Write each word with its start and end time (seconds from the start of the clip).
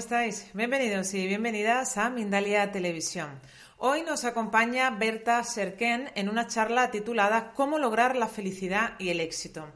estáis? 0.00 0.46
Bienvenidos 0.54 1.12
y 1.12 1.26
bienvenidas 1.26 1.98
a 1.98 2.08
Mindalia 2.08 2.72
Televisión. 2.72 3.38
Hoy 3.76 4.00
nos 4.00 4.24
acompaña 4.24 4.88
Berta 4.88 5.44
Serken 5.44 6.10
en 6.14 6.30
una 6.30 6.46
charla 6.46 6.90
titulada 6.90 7.52
Cómo 7.52 7.78
lograr 7.78 8.16
la 8.16 8.26
felicidad 8.26 8.94
y 8.98 9.10
el 9.10 9.20
éxito. 9.20 9.70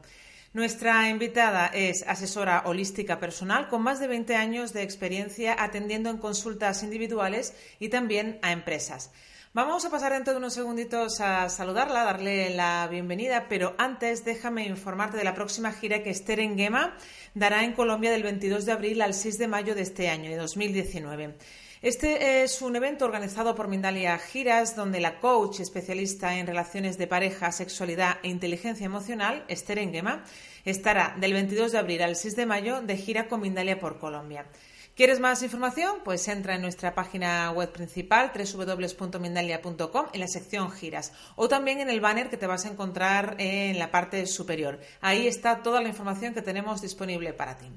Nuestra 0.51 1.07
invitada 1.09 1.67
es 1.67 2.03
asesora 2.07 2.63
holística 2.65 3.19
personal 3.19 3.67
con 3.67 3.83
más 3.83 3.99
de 3.99 4.07
20 4.07 4.35
años 4.35 4.73
de 4.73 4.81
experiencia 4.81 5.55
atendiendo 5.59 6.09
en 6.09 6.17
consultas 6.17 6.81
individuales 6.81 7.53
y 7.79 7.89
también 7.89 8.39
a 8.41 8.51
empresas. 8.51 9.11
Vamos 9.55 9.85
a 9.85 9.89
pasar 9.89 10.11
dentro 10.11 10.33
de 10.33 10.39
unos 10.39 10.53
segunditos 10.53 11.21
a 11.21 11.47
saludarla, 11.47 12.03
darle 12.03 12.53
la 12.53 12.85
bienvenida, 12.91 13.45
pero 13.47 13.73
antes 13.77 14.25
déjame 14.25 14.65
informarte 14.65 15.15
de 15.15 15.23
la 15.23 15.33
próxima 15.33 15.71
gira 15.71 16.03
que 16.03 16.09
Esther 16.09 16.41
Engema 16.41 16.97
dará 17.35 17.63
en 17.63 17.71
Colombia 17.71 18.11
del 18.11 18.21
22 18.21 18.65
de 18.65 18.73
abril 18.73 19.01
al 19.01 19.13
6 19.13 19.37
de 19.37 19.47
mayo 19.47 19.73
de 19.73 19.83
este 19.83 20.09
año, 20.09 20.29
de 20.29 20.35
2019. 20.35 21.35
Este 21.81 22.43
es 22.43 22.61
un 22.61 22.75
evento 22.75 23.05
organizado 23.05 23.55
por 23.55 23.69
Mindalia 23.69 24.17
Giras, 24.17 24.75
donde 24.75 24.99
la 24.99 25.21
coach 25.21 25.61
especialista 25.61 26.35
en 26.35 26.47
relaciones 26.47 26.97
de 26.97 27.07
pareja, 27.07 27.53
sexualidad 27.53 28.17
e 28.23 28.27
inteligencia 28.27 28.85
emocional, 28.85 29.45
Esther 29.47 29.79
Engema, 29.79 30.25
estará 30.65 31.15
del 31.17 31.31
22 31.31 31.71
de 31.71 31.77
abril 31.77 32.01
al 32.01 32.17
6 32.17 32.35
de 32.35 32.45
mayo 32.45 32.81
de 32.81 32.97
gira 32.97 33.29
con 33.29 33.39
Mindalia 33.39 33.79
por 33.79 33.99
Colombia. 33.99 34.47
¿Quieres 34.95 35.19
más 35.19 35.43
información? 35.43 35.97
Pues 36.05 36.25
entra 36.29 36.55
en 36.55 36.61
nuestra 36.61 36.95
página 36.95 37.51
web 37.51 37.69
principal 37.69 38.31
www.mindalia.com 38.33 40.05
en 40.13 40.19
la 40.21 40.27
sección 40.29 40.71
giras 40.71 41.11
o 41.35 41.49
también 41.49 41.81
en 41.81 41.89
el 41.89 41.99
banner 41.99 42.29
que 42.29 42.37
te 42.37 42.47
vas 42.47 42.63
a 42.63 42.69
encontrar 42.69 43.35
en 43.37 43.77
la 43.77 43.91
parte 43.91 44.25
superior. 44.25 44.79
Ahí 45.01 45.27
está 45.27 45.63
toda 45.63 45.81
la 45.81 45.89
información 45.89 46.33
que 46.33 46.41
tenemos 46.41 46.81
disponible 46.81 47.33
para 47.33 47.57
ti. 47.57 47.67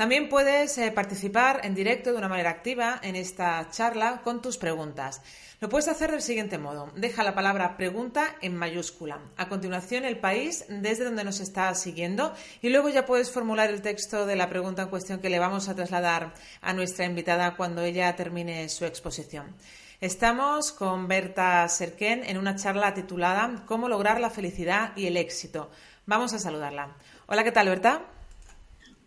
También 0.00 0.30
puedes 0.30 0.78
eh, 0.78 0.90
participar 0.92 1.60
en 1.62 1.74
directo 1.74 2.10
de 2.10 2.16
una 2.16 2.30
manera 2.30 2.48
activa 2.48 2.98
en 3.02 3.16
esta 3.16 3.68
charla 3.70 4.22
con 4.24 4.40
tus 4.40 4.56
preguntas. 4.56 5.20
Lo 5.60 5.68
puedes 5.68 5.88
hacer 5.88 6.10
del 6.10 6.22
siguiente 6.22 6.56
modo. 6.56 6.90
Deja 6.96 7.22
la 7.22 7.34
palabra 7.34 7.76
pregunta 7.76 8.34
en 8.40 8.56
mayúscula. 8.56 9.18
A 9.36 9.50
continuación, 9.50 10.06
el 10.06 10.18
país 10.18 10.64
desde 10.70 11.04
donde 11.04 11.22
nos 11.22 11.40
estás 11.40 11.82
siguiendo 11.82 12.32
y 12.62 12.70
luego 12.70 12.88
ya 12.88 13.04
puedes 13.04 13.30
formular 13.30 13.68
el 13.68 13.82
texto 13.82 14.24
de 14.24 14.36
la 14.36 14.48
pregunta 14.48 14.84
en 14.84 14.88
cuestión 14.88 15.20
que 15.20 15.28
le 15.28 15.38
vamos 15.38 15.68
a 15.68 15.74
trasladar 15.74 16.32
a 16.62 16.72
nuestra 16.72 17.04
invitada 17.04 17.54
cuando 17.54 17.82
ella 17.82 18.16
termine 18.16 18.70
su 18.70 18.86
exposición. 18.86 19.54
Estamos 20.00 20.72
con 20.72 21.08
Berta 21.08 21.68
Serken 21.68 22.24
en 22.24 22.38
una 22.38 22.56
charla 22.56 22.94
titulada 22.94 23.64
Cómo 23.66 23.86
lograr 23.86 24.18
la 24.18 24.30
felicidad 24.30 24.96
y 24.96 25.08
el 25.08 25.18
éxito. 25.18 25.70
Vamos 26.06 26.32
a 26.32 26.38
saludarla. 26.38 26.96
Hola, 27.26 27.44
¿qué 27.44 27.52
tal, 27.52 27.68
Berta? 27.68 28.06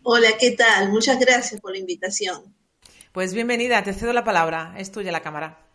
Hola, 0.06 0.36
¿qué 0.38 0.50
tal? 0.50 0.90
Muchas 0.90 1.18
gracias 1.18 1.62
por 1.62 1.72
la 1.72 1.78
invitación. 1.78 2.54
Pues 3.12 3.32
bienvenida, 3.32 3.82
te 3.82 3.94
cedo 3.94 4.12
la 4.12 4.22
palabra. 4.22 4.74
Es 4.76 4.92
tuya 4.92 5.10
la 5.10 5.22
cámara. 5.22 5.66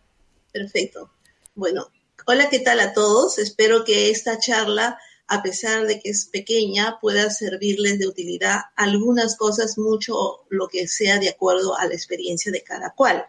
Perfecto. 0.52 1.10
Bueno, 1.56 1.88
hola, 2.28 2.48
¿qué 2.48 2.60
tal 2.60 2.78
a 2.78 2.92
todos? 2.92 3.40
Espero 3.40 3.84
que 3.84 4.08
esta 4.08 4.38
charla, 4.38 5.00
a 5.26 5.42
pesar 5.42 5.84
de 5.88 5.98
que 5.98 6.10
es 6.10 6.26
pequeña, 6.26 7.00
pueda 7.00 7.28
servirles 7.28 7.98
de 7.98 8.06
utilidad 8.06 8.60
algunas 8.76 9.36
cosas, 9.36 9.78
mucho 9.78 10.44
lo 10.48 10.68
que 10.68 10.86
sea 10.86 11.18
de 11.18 11.30
acuerdo 11.30 11.76
a 11.76 11.86
la 11.86 11.94
experiencia 11.94 12.52
de 12.52 12.62
cada 12.62 12.90
cual. 12.90 13.26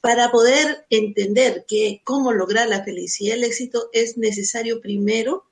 Para 0.00 0.30
poder 0.30 0.86
entender 0.88 1.66
que 1.68 2.00
cómo 2.02 2.32
lograr 2.32 2.66
la 2.66 2.82
felicidad 2.82 3.34
y 3.34 3.38
el 3.40 3.44
éxito 3.44 3.90
es 3.92 4.16
necesario 4.16 4.80
primero 4.80 5.44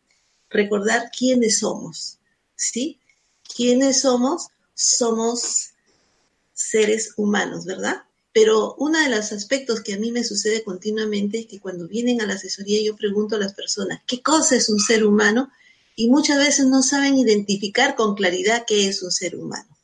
recordar 0.49 1.11
quiénes 1.11 1.59
somos, 1.59 2.21
¿sí? 2.57 2.99
¿Quiénes 3.55 4.01
somos? 4.01 4.49
Somos 4.81 5.71
seres 6.55 7.15
humanos, 7.17 7.65
¿verdad? 7.65 8.05
Pero 8.33 8.77
uno 8.79 9.01
de 9.01 9.09
los 9.09 9.33
aspectos 9.33 9.81
que 9.81 9.95
a 9.95 9.99
mí 9.99 10.13
me 10.13 10.23
sucede 10.23 10.63
continuamente 10.63 11.41
es 11.41 11.47
que 11.47 11.59
cuando 11.59 11.89
vienen 11.89 12.21
a 12.21 12.27
la 12.27 12.35
asesoría 12.35 12.81
yo 12.81 12.95
pregunto 12.95 13.35
a 13.35 13.41
las 13.41 13.55
personas, 13.55 14.01
¿qué 14.07 14.23
cosa 14.23 14.55
es 14.55 14.69
un 14.69 14.79
ser 14.79 15.05
humano? 15.05 15.51
Y 15.97 16.09
muchas 16.09 16.39
veces 16.39 16.67
no 16.67 16.83
saben 16.83 17.19
identificar 17.19 17.97
con 17.97 18.15
claridad 18.15 18.65
qué 18.69 18.87
es 18.87 19.03
un 19.03 19.11
ser 19.11 19.35
humano. 19.35 19.77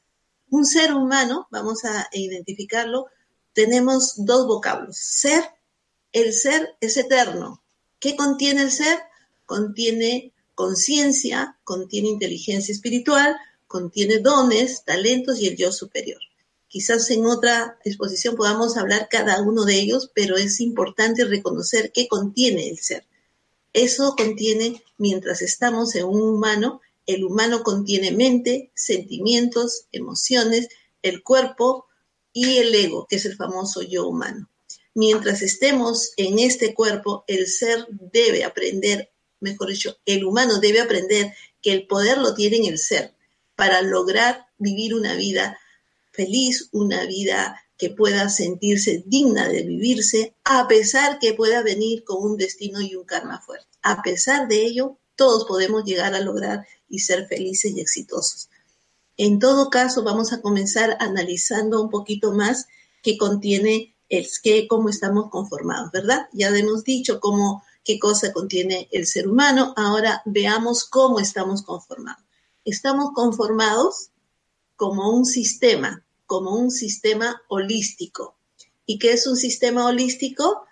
Un 0.50 0.64
ser 0.64 0.94
humano, 0.94 1.48
vamos 1.50 1.84
a 1.84 2.08
identificarlo, 2.12 3.06
tenemos 3.52 4.14
dos 4.18 4.46
vocablos. 4.46 4.96
Ser, 4.96 5.42
el 6.12 6.32
ser 6.32 6.76
es 6.80 6.96
eterno. 6.96 7.60
¿Qué 7.98 8.14
contiene 8.14 8.62
el 8.62 8.70
ser? 8.70 9.00
Contiene 9.44 10.32
conciencia, 10.54 11.58
contiene 11.64 12.08
inteligencia 12.10 12.72
espiritual, 12.72 13.36
contiene 13.74 14.20
dones, 14.20 14.84
talentos 14.84 15.40
y 15.40 15.48
el 15.48 15.56
yo 15.56 15.72
superior. 15.72 16.20
Quizás 16.68 17.10
en 17.10 17.26
otra 17.26 17.76
exposición 17.84 18.36
podamos 18.36 18.76
hablar 18.76 19.08
cada 19.10 19.42
uno 19.42 19.64
de 19.64 19.74
ellos, 19.80 20.12
pero 20.14 20.36
es 20.36 20.60
importante 20.60 21.24
reconocer 21.24 21.90
qué 21.92 22.06
contiene 22.06 22.68
el 22.68 22.78
ser. 22.78 23.04
Eso 23.72 24.14
contiene, 24.16 24.80
mientras 24.96 25.42
estamos 25.42 25.96
en 25.96 26.04
un 26.04 26.22
humano, 26.22 26.82
el 27.04 27.24
humano 27.24 27.64
contiene 27.64 28.12
mente, 28.12 28.70
sentimientos, 28.76 29.86
emociones, 29.90 30.68
el 31.02 31.24
cuerpo 31.24 31.86
y 32.32 32.58
el 32.58 32.72
ego, 32.76 33.08
que 33.08 33.16
es 33.16 33.24
el 33.24 33.34
famoso 33.34 33.82
yo 33.82 34.06
humano. 34.06 34.48
Mientras 34.94 35.42
estemos 35.42 36.12
en 36.16 36.38
este 36.38 36.74
cuerpo, 36.74 37.24
el 37.26 37.48
ser 37.48 37.88
debe 37.90 38.44
aprender, 38.44 39.10
mejor 39.40 39.70
dicho, 39.70 39.96
el 40.06 40.24
humano 40.24 40.60
debe 40.60 40.80
aprender 40.80 41.34
que 41.60 41.72
el 41.72 41.88
poder 41.88 42.18
lo 42.18 42.34
tiene 42.34 42.58
en 42.58 42.66
el 42.66 42.78
ser 42.78 43.14
para 43.56 43.82
lograr 43.82 44.46
vivir 44.58 44.94
una 44.94 45.14
vida 45.14 45.58
feliz, 46.12 46.68
una 46.72 47.04
vida 47.06 47.60
que 47.76 47.90
pueda 47.90 48.28
sentirse 48.28 49.02
digna 49.06 49.48
de 49.48 49.62
vivirse, 49.62 50.34
a 50.44 50.68
pesar 50.68 51.18
que 51.18 51.34
pueda 51.34 51.62
venir 51.62 52.04
con 52.04 52.22
un 52.22 52.36
destino 52.36 52.80
y 52.80 52.94
un 52.94 53.04
karma 53.04 53.40
fuerte. 53.40 53.66
A 53.82 54.02
pesar 54.02 54.48
de 54.48 54.64
ello, 54.64 54.98
todos 55.16 55.44
podemos 55.44 55.84
llegar 55.84 56.14
a 56.14 56.20
lograr 56.20 56.66
y 56.88 57.00
ser 57.00 57.26
felices 57.26 57.72
y 57.74 57.80
exitosos. 57.80 58.48
En 59.16 59.38
todo 59.38 59.70
caso, 59.70 60.02
vamos 60.02 60.32
a 60.32 60.40
comenzar 60.40 60.96
analizando 61.00 61.82
un 61.82 61.90
poquito 61.90 62.32
más 62.32 62.66
qué 63.02 63.16
contiene 63.16 63.94
el 64.08 64.26
qué, 64.42 64.68
cómo 64.68 64.88
estamos 64.88 65.30
conformados, 65.30 65.90
¿verdad? 65.92 66.28
Ya 66.32 66.48
hemos 66.48 66.84
dicho 66.84 67.20
cómo, 67.20 67.62
qué 67.84 67.98
cosa 67.98 68.32
contiene 68.32 68.88
el 68.92 69.06
ser 69.06 69.28
humano. 69.28 69.72
Ahora 69.76 70.22
veamos 70.24 70.84
cómo 70.84 71.20
estamos 71.20 71.62
conformados. 71.62 72.24
Estamos 72.64 73.12
conformados 73.14 74.10
como 74.76 75.14
un 75.14 75.26
sistema, 75.26 76.04
como 76.26 76.56
un 76.56 76.70
sistema 76.70 77.42
holístico. 77.48 78.36
¿Y 78.86 78.98
qué 78.98 79.12
es 79.12 79.26
un 79.26 79.36
sistema 79.36 79.86
holístico? 79.86 80.64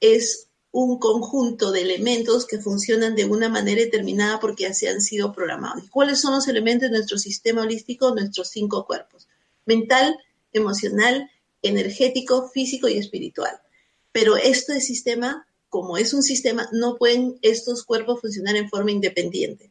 Es 0.00 0.48
un 0.72 0.98
conjunto 0.98 1.70
de 1.70 1.82
elementos 1.82 2.46
que 2.46 2.58
funcionan 2.58 3.14
de 3.14 3.24
una 3.24 3.48
manera 3.48 3.80
determinada 3.80 4.40
porque 4.40 4.66
así 4.66 4.86
han 4.86 5.00
sido 5.00 5.32
programados. 5.32 5.84
¿Y 5.84 5.88
cuáles 5.88 6.20
son 6.20 6.34
los 6.34 6.48
elementos 6.48 6.90
de 6.90 6.96
nuestro 6.96 7.16
sistema 7.16 7.62
holístico? 7.62 8.14
Nuestros 8.14 8.48
cinco 8.48 8.84
cuerpos. 8.84 9.28
Mental, 9.64 10.18
emocional, 10.52 11.30
energético, 11.62 12.48
físico 12.48 12.88
y 12.88 12.98
espiritual. 12.98 13.60
Pero 14.12 14.36
este 14.36 14.80
sistema, 14.80 15.46
como 15.68 15.96
es 15.96 16.12
un 16.12 16.22
sistema, 16.22 16.68
no 16.72 16.96
pueden 16.96 17.38
estos 17.42 17.84
cuerpos 17.84 18.20
funcionar 18.20 18.56
en 18.56 18.68
forma 18.68 18.90
independiente. 18.90 19.70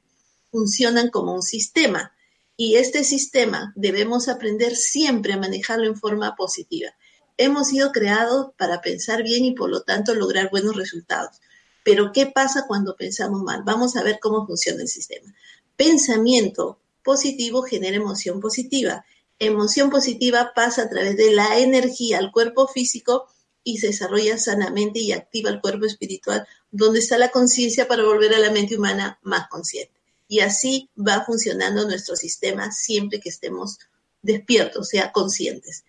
Funcionan 0.56 1.10
como 1.10 1.34
un 1.34 1.42
sistema 1.42 2.14
y 2.56 2.76
este 2.76 3.04
sistema 3.04 3.74
debemos 3.76 4.30
aprender 4.30 4.78
siempre 4.78 5.34
a 5.34 5.38
manejarlo 5.38 5.86
en 5.86 5.98
forma 5.98 6.34
positiva. 6.38 6.92
Hemos 7.36 7.68
sido 7.68 7.92
creados 7.92 8.54
para 8.58 8.80
pensar 8.80 9.22
bien 9.22 9.44
y 9.44 9.52
por 9.52 9.70
lo 9.70 9.82
tanto 9.82 10.16
lograr 10.16 10.50
buenos 10.50 10.78
resultados. 10.78 11.42
Pero 11.84 12.14
¿qué 12.14 12.28
pasa 12.28 12.68
cuando 12.70 12.96
pensamos 12.96 13.44
mal? 13.44 13.64
Vamos 13.66 13.98
a 13.98 14.04
ver 14.04 14.18
cómo 14.22 14.48
funciona 14.48 14.82
el 14.82 14.88
sistema. 14.88 15.36
Pensamiento 15.76 16.80
positivo 17.04 17.64
genera 17.64 17.98
emoción 17.98 18.40
positiva. 18.40 19.04
Emoción 19.40 19.90
positiva 19.90 20.54
pasa 20.56 20.84
a 20.84 20.90
través 20.90 21.18
de 21.18 21.34
la 21.34 21.60
energía 21.60 22.20
al 22.20 22.32
cuerpo 22.32 22.70
físico 22.70 23.28
y 23.62 23.80
se 23.80 23.88
desarrolla 23.88 24.38
sanamente 24.38 25.00
y 25.00 25.12
activa 25.12 25.50
el 25.50 25.60
cuerpo 25.60 25.86
espiritual, 25.86 26.48
donde 26.72 27.00
está 27.00 27.18
la 27.18 27.28
conciencia 27.28 27.90
para 27.90 28.06
volver 28.06 28.34
a 28.34 28.40
la 28.40 28.52
mente 28.52 28.78
humana 28.78 29.20
más 29.22 29.50
consciente. 29.50 29.95
Y 30.28 30.40
así 30.40 30.90
va 30.98 31.24
funcionando 31.26 31.88
nuestro 31.88 32.16
sistema 32.16 32.72
siempre 32.72 33.20
que 33.20 33.30
estemos 33.30 33.78
despiertos, 34.22 34.82
o 34.82 34.84
sea, 34.84 35.12
conscientes. 35.12 35.86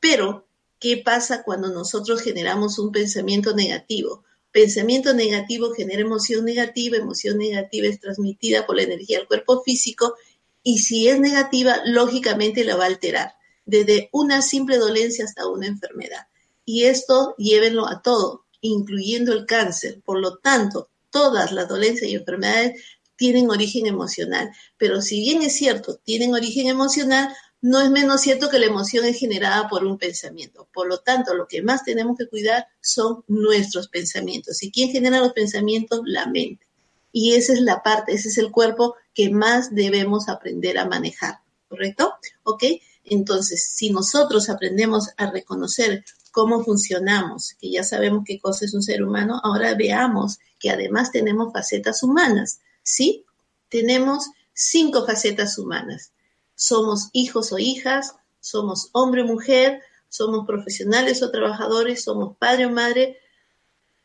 Pero, 0.00 0.46
¿qué 0.78 1.02
pasa 1.04 1.42
cuando 1.42 1.68
nosotros 1.68 2.20
generamos 2.20 2.78
un 2.78 2.92
pensamiento 2.92 3.54
negativo? 3.54 4.22
Pensamiento 4.52 5.14
negativo 5.14 5.72
genera 5.72 6.02
emoción 6.02 6.44
negativa, 6.44 6.96
emoción 6.96 7.38
negativa 7.38 7.88
es 7.88 7.98
transmitida 7.98 8.66
por 8.66 8.76
la 8.76 8.82
energía 8.82 9.18
al 9.18 9.26
cuerpo 9.26 9.62
físico 9.62 10.14
y 10.62 10.78
si 10.78 11.08
es 11.08 11.20
negativa, 11.20 11.82
lógicamente 11.84 12.64
la 12.64 12.76
va 12.76 12.84
a 12.84 12.86
alterar, 12.86 13.34
desde 13.66 14.08
una 14.12 14.40
simple 14.40 14.78
dolencia 14.78 15.24
hasta 15.24 15.46
una 15.46 15.66
enfermedad. 15.66 16.26
Y 16.64 16.84
esto 16.84 17.34
llévenlo 17.36 17.86
a 17.86 18.00
todo, 18.00 18.46
incluyendo 18.62 19.34
el 19.34 19.44
cáncer. 19.44 20.00
Por 20.04 20.20
lo 20.20 20.38
tanto, 20.38 20.88
todas 21.10 21.52
las 21.52 21.68
dolencias 21.68 22.10
y 22.10 22.14
enfermedades 22.14 22.82
tienen 23.16 23.50
origen 23.50 23.86
emocional. 23.86 24.50
Pero 24.76 25.00
si 25.02 25.20
bien 25.20 25.42
es 25.42 25.54
cierto, 25.54 25.96
tienen 25.96 26.34
origen 26.34 26.66
emocional, 26.68 27.34
no 27.60 27.80
es 27.80 27.90
menos 27.90 28.20
cierto 28.20 28.50
que 28.50 28.58
la 28.58 28.66
emoción 28.66 29.06
es 29.06 29.18
generada 29.18 29.68
por 29.68 29.84
un 29.84 29.96
pensamiento. 29.96 30.68
Por 30.72 30.86
lo 30.86 30.98
tanto, 30.98 31.32
lo 31.34 31.46
que 31.46 31.62
más 31.62 31.82
tenemos 31.82 32.18
que 32.18 32.28
cuidar 32.28 32.66
son 32.80 33.24
nuestros 33.26 33.88
pensamientos. 33.88 34.62
¿Y 34.62 34.70
quién 34.70 34.90
genera 34.90 35.20
los 35.20 35.32
pensamientos? 35.32 36.02
La 36.04 36.26
mente. 36.26 36.66
Y 37.10 37.34
esa 37.34 37.52
es 37.52 37.60
la 37.60 37.82
parte, 37.82 38.12
ese 38.12 38.28
es 38.28 38.38
el 38.38 38.50
cuerpo 38.50 38.96
que 39.14 39.30
más 39.30 39.74
debemos 39.74 40.28
aprender 40.28 40.78
a 40.78 40.84
manejar, 40.84 41.38
¿correcto? 41.68 42.12
¿Ok? 42.42 42.64
Entonces, 43.04 43.64
si 43.64 43.90
nosotros 43.90 44.50
aprendemos 44.50 45.10
a 45.16 45.30
reconocer 45.30 46.04
cómo 46.32 46.64
funcionamos, 46.64 47.54
que 47.60 47.70
ya 47.70 47.84
sabemos 47.84 48.24
qué 48.26 48.40
cosa 48.40 48.64
es 48.64 48.74
un 48.74 48.82
ser 48.82 49.04
humano, 49.04 49.40
ahora 49.44 49.74
veamos 49.74 50.38
que 50.58 50.70
además 50.70 51.12
tenemos 51.12 51.52
facetas 51.52 52.02
humanas, 52.02 52.60
¿sí? 52.84 53.24
Tenemos 53.68 54.30
cinco 54.52 55.04
facetas 55.04 55.58
humanas. 55.58 56.12
Somos 56.54 57.08
hijos 57.12 57.52
o 57.52 57.58
hijas, 57.58 58.14
somos 58.38 58.90
hombre 58.92 59.22
o 59.22 59.26
mujer, 59.26 59.82
somos 60.08 60.46
profesionales 60.46 61.20
o 61.22 61.32
trabajadores, 61.32 62.04
somos 62.04 62.36
padre 62.36 62.66
o 62.66 62.70
madre 62.70 63.18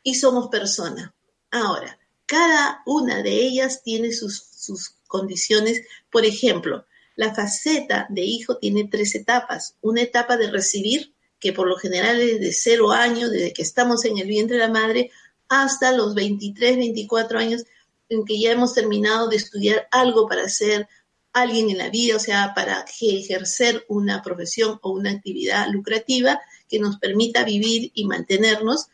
y 0.01 0.15
somos 0.15 0.47
persona. 0.49 1.13
Ahora, 1.51 1.99
cada 2.25 2.81
una 2.85 3.21
de 3.21 3.31
ellas 3.31 3.83
tiene 3.83 4.11
sus, 4.11 4.41
sus 4.41 4.95
condiciones. 5.07 5.81
Por 6.11 6.25
ejemplo, 6.25 6.85
la 7.15 7.35
faceta 7.35 8.07
de 8.09 8.23
hijo 8.23 8.57
tiene 8.57 8.87
tres 8.89 9.13
etapas. 9.13 9.75
Una 9.81 10.01
etapa 10.01 10.37
de 10.37 10.49
recibir, 10.49 11.13
que 11.39 11.53
por 11.53 11.67
lo 11.67 11.75
general 11.75 12.19
es 12.21 12.39
de 12.39 12.53
cero 12.53 12.91
años, 12.91 13.31
desde 13.31 13.53
que 13.53 13.61
estamos 13.61 14.05
en 14.05 14.17
el 14.17 14.27
vientre 14.27 14.57
de 14.57 14.63
la 14.63 14.71
madre, 14.71 15.11
hasta 15.47 15.91
los 15.91 16.15
23, 16.15 16.77
24 16.77 17.39
años 17.39 17.65
en 18.09 18.25
que 18.25 18.39
ya 18.39 18.51
hemos 18.51 18.73
terminado 18.73 19.29
de 19.29 19.37
estudiar 19.37 19.87
algo 19.91 20.27
para 20.27 20.49
ser 20.49 20.87
alguien 21.31 21.69
en 21.69 21.77
la 21.77 21.89
vida, 21.89 22.15
o 22.15 22.19
sea, 22.19 22.53
para 22.55 22.85
ejercer 22.99 23.85
una 23.87 24.21
profesión 24.21 24.79
o 24.81 24.91
una 24.91 25.11
actividad 25.11 25.67
lucrativa 25.69 26.41
que 26.67 26.79
nos 26.79 26.97
permita 26.97 27.43
vivir 27.43 27.91
y 27.93 28.05
mantenernos 28.05 28.87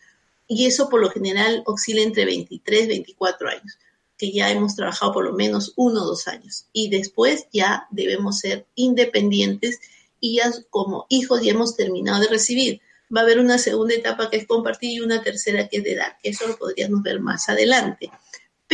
y 0.48 0.66
eso 0.66 0.90
por 0.90 1.02
lo 1.02 1.10
general 1.10 1.64
oscila 1.66 2.02
entre 2.02 2.26
23 2.26 2.84
y 2.84 2.88
24 2.88 3.50
años, 3.50 3.78
que 4.18 4.32
ya 4.32 4.52
hemos 4.52 4.76
trabajado 4.76 5.14
por 5.14 5.26
lo 5.26 5.34
menos 5.34 5.74
uno 5.76 6.04
o 6.04 6.06
dos 6.06 6.28
años. 6.28 6.68
Y 6.72 6.90
después 6.90 7.48
ya 7.52 7.88
debemos 7.90 8.40
ser 8.40 8.66
independientes 8.76 9.80
y 10.20 10.38
ya 10.38 10.52
como 10.70 11.06
hijos 11.10 11.42
ya 11.42 11.52
hemos 11.52 11.76
terminado 11.76 12.22
de 12.22 12.28
recibir. 12.28 12.82
Va 13.16 13.22
a 13.22 13.24
haber 13.24 13.40
una 13.40 13.58
segunda 13.58 13.96
etapa 13.96 14.30
que 14.30 14.38
es 14.38 14.48
compartir 14.48 14.92
y 14.92 15.00
una 15.00 15.22
tercera 15.22 15.68
que 15.68 15.78
es 15.78 15.84
de 15.84 15.96
dar, 15.96 16.18
que 16.22 16.30
eso 16.30 16.48
lo 16.48 16.58
podríamos 16.58 17.02
ver 17.02 17.20
más 17.20 17.50
adelante. 17.50 18.12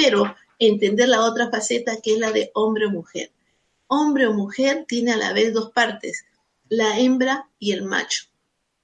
Pero 0.03 0.35
entender 0.57 1.09
la 1.09 1.23
otra 1.23 1.51
faceta 1.51 2.01
que 2.01 2.13
es 2.13 2.19
la 2.19 2.31
de 2.31 2.49
hombre 2.55 2.87
o 2.87 2.89
mujer. 2.89 3.31
Hombre 3.85 4.25
o 4.25 4.33
mujer 4.33 4.85
tiene 4.87 5.11
a 5.11 5.17
la 5.17 5.31
vez 5.31 5.53
dos 5.53 5.71
partes, 5.71 6.25
la 6.69 6.97
hembra 6.97 7.49
y 7.59 7.73
el 7.73 7.83
macho. 7.83 8.25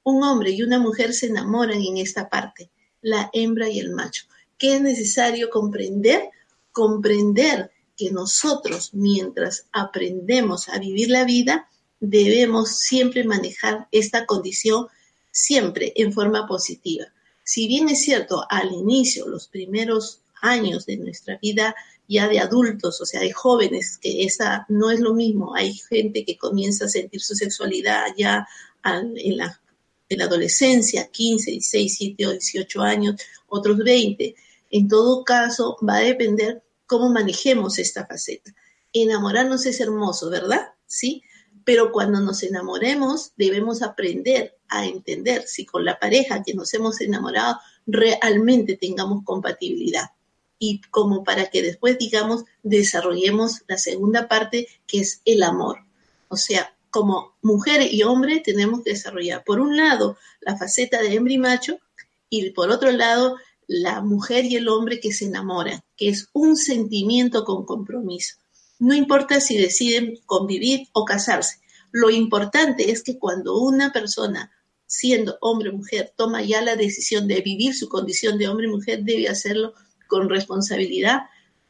Un 0.04 0.24
hombre 0.24 0.52
y 0.52 0.62
una 0.62 0.78
mujer 0.78 1.14
se 1.14 1.26
enamoran 1.26 1.82
en 1.82 1.98
esta 1.98 2.30
parte 2.30 2.70
la 3.02 3.30
hembra 3.34 3.70
y 3.70 3.80
el 3.80 3.92
macho. 3.92 4.26
¿Qué 4.58 4.76
es 4.76 4.82
necesario 4.82 5.50
comprender? 5.50 6.30
Comprender 6.72 7.72
que 7.96 8.12
nosotros, 8.12 8.94
mientras 8.94 9.66
aprendemos 9.72 10.70
a 10.70 10.78
vivir 10.78 11.10
la 11.10 11.26
vida, 11.26 11.70
debemos 12.00 12.78
siempre 12.78 13.24
manejar 13.24 13.88
esta 13.92 14.26
condición 14.26 14.88
siempre 15.32 15.94
en 15.96 16.14
forma 16.14 16.48
positiva. 16.48 17.06
Si 17.44 17.68
bien 17.68 17.90
es 17.90 18.02
cierto, 18.02 18.46
al 18.50 18.72
inicio, 18.72 19.28
los 19.28 19.48
primeros 19.48 20.22
años 20.42 20.86
de 20.86 20.98
nuestra 20.98 21.38
vida 21.42 21.76
ya 22.08 22.28
de 22.28 22.40
adultos, 22.40 23.02
o 23.02 23.06
sea, 23.06 23.20
de 23.20 23.34
jóvenes, 23.34 23.98
que 23.98 24.24
esa 24.24 24.66
no 24.70 24.92
es 24.92 25.00
lo 25.00 25.14
mismo. 25.14 25.56
Hay 25.56 25.74
gente 25.74 26.24
que 26.24 26.38
comienza 26.38 26.86
a 26.86 26.90
sentir 26.90 27.22
su 27.22 27.36
sexualidad 27.36 28.06
ya 28.18 28.48
en 28.84 29.38
la 29.38 29.62
en 30.10 30.20
la 30.20 30.26
adolescencia, 30.26 31.10
15, 31.12 31.52
16, 31.52 32.00
17 32.00 32.28
o 32.28 32.32
18 32.32 32.82
años, 32.82 33.16
otros 33.48 33.78
20. 33.78 34.36
En 34.72 34.88
todo 34.88 35.24
caso, 35.24 35.78
va 35.88 35.98
a 35.98 36.02
depender 36.02 36.64
cómo 36.86 37.10
manejemos 37.10 37.78
esta 37.80 38.06
faceta. 38.06 38.54
Enamorarnos 38.94 39.66
es 39.66 39.80
hermoso, 39.82 40.30
¿verdad? 40.30 40.70
Sí, 40.86 41.24
pero 41.66 41.92
cuando 41.92 42.22
nos 42.22 42.44
enamoremos 42.44 43.34
debemos 43.36 43.82
aprender 43.82 44.56
a 44.70 44.86
entender 44.86 45.44
si 45.46 45.66
con 45.66 45.84
la 45.84 46.00
pareja 46.00 46.42
que 46.42 46.54
nos 46.54 46.74
hemos 46.74 47.02
enamorado 47.02 47.60
realmente 47.86 48.78
tengamos 48.78 49.24
compatibilidad 49.26 50.06
y 50.60 50.82
como 50.90 51.24
para 51.24 51.50
que 51.50 51.62
después, 51.62 51.98
digamos, 51.98 52.44
desarrollemos 52.64 53.62
la 53.68 53.78
segunda 53.78 54.28
parte 54.28 54.68
que 54.88 55.00
es 55.00 55.22
el 55.26 55.44
amor. 55.44 55.80
O 56.30 56.38
sea, 56.38 56.76
como 56.90 57.36
mujer 57.42 57.94
y 57.94 58.04
hombre 58.04 58.42
tenemos 58.44 58.84
que 58.84 58.92
desarrollar, 58.92 59.44
por 59.44 59.60
un 59.60 59.78
lado, 59.78 60.18
la 60.42 60.58
faceta 60.58 61.02
de 61.02 61.14
hembra 61.14 61.34
y 61.34 61.38
macho, 61.38 61.80
y 62.30 62.50
por 62.52 62.72
otro 62.72 62.92
lado, 62.92 63.38
la 63.68 64.02
mujer 64.02 64.46
y 64.46 64.56
el 64.56 64.68
hombre 64.68 65.00
que 65.00 65.12
se 65.12 65.26
enamoran, 65.26 65.82
que 65.96 66.10
es 66.10 66.30
un 66.34 66.56
sentimiento 66.56 67.44
con 67.44 67.66
compromiso. 67.66 68.38
No 68.80 68.94
importa 68.94 69.40
si 69.42 69.58
deciden 69.58 70.18
convivir 70.26 70.88
o 70.94 71.06
casarse, 71.06 71.60
lo 71.92 72.10
importante 72.10 72.92
es 72.92 73.04
que 73.04 73.18
cuando 73.18 73.60
una 73.60 73.92
persona, 73.92 74.52
siendo 74.86 75.38
hombre 75.42 75.70
o 75.70 75.74
mujer, 75.74 76.14
toma 76.16 76.42
ya 76.42 76.62
la 76.62 76.76
decisión 76.76 77.28
de 77.28 77.42
vivir 77.42 77.74
su 77.74 77.90
condición 77.90 78.38
de 78.38 78.48
hombre 78.48 78.68
y 78.68 78.72
mujer, 78.72 79.04
debe 79.04 79.30
hacerlo 79.30 79.74
con 80.08 80.30
responsabilidad 80.30 81.24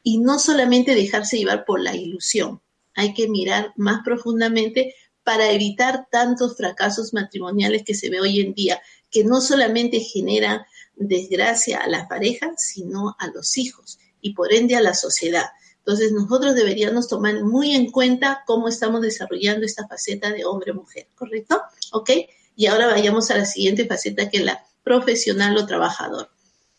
y 0.04 0.20
no 0.20 0.40
solamente 0.40 0.96
dejarse 0.96 1.38
llevar 1.38 1.66
por 1.66 1.82
la 1.82 1.96
ilusión. 1.96 2.62
Hay 2.96 3.14
que 3.14 3.28
mirar 3.28 3.74
más 3.76 4.02
profundamente 4.04 4.96
para 5.24 5.52
evitar 5.52 6.08
tantos 6.10 6.56
fracasos 6.56 7.14
matrimoniales 7.14 7.84
que 7.84 7.94
se 7.94 8.10
ve 8.10 8.22
hoy 8.22 8.40
en 8.40 8.54
día, 8.54 8.82
que 9.12 9.26
no 9.26 9.42
solamente 9.42 10.00
generan 10.00 10.62
desgracia 10.96 11.80
a 11.80 11.90
la 11.90 12.08
pareja, 12.08 12.54
sino 12.58 13.16
a 13.20 13.28
los 13.28 13.58
hijos 13.58 14.00
y 14.22 14.34
por 14.34 14.54
ende 14.54 14.76
a 14.76 14.82
la 14.82 14.94
sociedad. 14.94 15.48
Entonces 15.80 16.12
nosotros 16.12 16.56
deberíamos 16.56 17.08
tomar 17.08 17.44
muy 17.44 17.76
en 17.76 17.92
cuenta 17.92 18.44
cómo 18.46 18.68
estamos 18.68 19.02
desarrollando 19.02 19.66
esta 19.66 19.88
faceta 19.88 20.32
de 20.32 20.46
hombre-mujer, 20.46 21.08
¿correcto? 21.16 21.62
¿Ok? 21.92 22.12
Y 22.56 22.66
ahora 22.66 22.88
vayamos 22.88 23.30
a 23.32 23.38
la 23.38 23.46
siguiente 23.46 23.86
faceta 23.86 24.30
que 24.30 24.38
es 24.38 24.44
la 24.44 24.66
profesional 24.84 25.58
o 25.58 25.66
trabajador. 25.66 26.30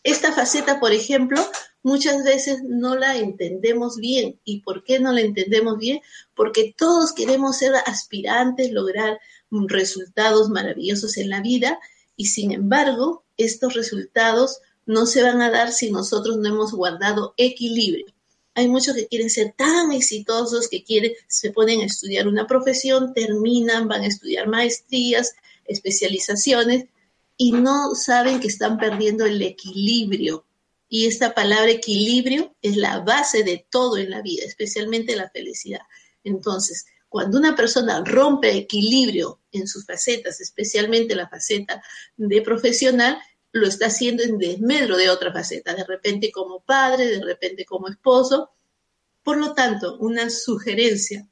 Esta 0.03 0.31
faceta, 0.31 0.79
por 0.79 0.93
ejemplo, 0.93 1.39
muchas 1.83 2.23
veces 2.23 2.61
no 2.63 2.95
la 2.95 3.17
entendemos 3.17 3.97
bien. 3.97 4.39
¿Y 4.43 4.61
por 4.61 4.83
qué 4.83 4.99
no 4.99 5.11
la 5.11 5.21
entendemos 5.21 5.77
bien? 5.77 6.01
Porque 6.35 6.73
todos 6.77 7.13
queremos 7.13 7.57
ser 7.57 7.73
aspirantes, 7.85 8.71
lograr 8.71 9.19
resultados 9.51 10.49
maravillosos 10.49 11.17
en 11.17 11.29
la 11.29 11.41
vida 11.41 11.79
y 12.15 12.27
sin 12.27 12.51
embargo, 12.51 13.23
estos 13.37 13.73
resultados 13.73 14.59
no 14.85 15.05
se 15.05 15.23
van 15.23 15.41
a 15.41 15.49
dar 15.49 15.71
si 15.71 15.91
nosotros 15.91 16.37
no 16.37 16.49
hemos 16.49 16.73
guardado 16.73 17.33
equilibrio. 17.37 18.07
Hay 18.55 18.67
muchos 18.67 18.95
que 18.95 19.07
quieren 19.07 19.29
ser 19.29 19.53
tan 19.55 19.91
exitosos 19.91 20.67
que 20.67 20.83
quieren, 20.83 21.13
se 21.27 21.51
ponen 21.51 21.81
a 21.81 21.85
estudiar 21.85 22.27
una 22.27 22.47
profesión, 22.47 23.13
terminan, 23.13 23.87
van 23.87 24.01
a 24.01 24.07
estudiar 24.07 24.47
maestrías, 24.47 25.33
especializaciones 25.65 26.85
y 27.41 27.53
no 27.53 27.95
saben 27.95 28.41
que 28.41 28.49
están 28.49 28.77
perdiendo 28.77 29.25
el 29.25 29.41
equilibrio 29.41 30.45
y 30.89 31.05
esta 31.05 31.33
palabra 31.33 31.71
equilibrio 31.71 32.53
es 32.61 32.75
la 32.75 32.99
base 32.99 33.43
de 33.43 33.65
todo 33.69 33.95
en 33.95 34.09
la 34.09 34.21
vida, 34.21 34.43
especialmente 34.43 35.15
la 35.15 35.29
felicidad. 35.29 35.79
Entonces, 36.25 36.85
cuando 37.07 37.37
una 37.37 37.55
persona 37.55 38.03
rompe 38.03 38.57
equilibrio 38.57 39.39
en 39.53 39.69
sus 39.69 39.85
facetas, 39.85 40.41
especialmente 40.41 41.15
la 41.15 41.29
faceta 41.29 41.81
de 42.17 42.41
profesional, 42.41 43.17
lo 43.53 43.67
está 43.67 43.85
haciendo 43.85 44.21
en 44.23 44.37
desmedro 44.37 44.97
de 44.97 45.09
otra 45.09 45.31
faceta, 45.31 45.73
de 45.73 45.85
repente 45.85 46.31
como 46.31 46.59
padre, 46.59 47.07
de 47.07 47.23
repente 47.23 47.63
como 47.63 47.87
esposo. 47.87 48.51
Por 49.23 49.37
lo 49.37 49.53
tanto, 49.53 49.97
una 49.99 50.29
sugerencia 50.29 51.25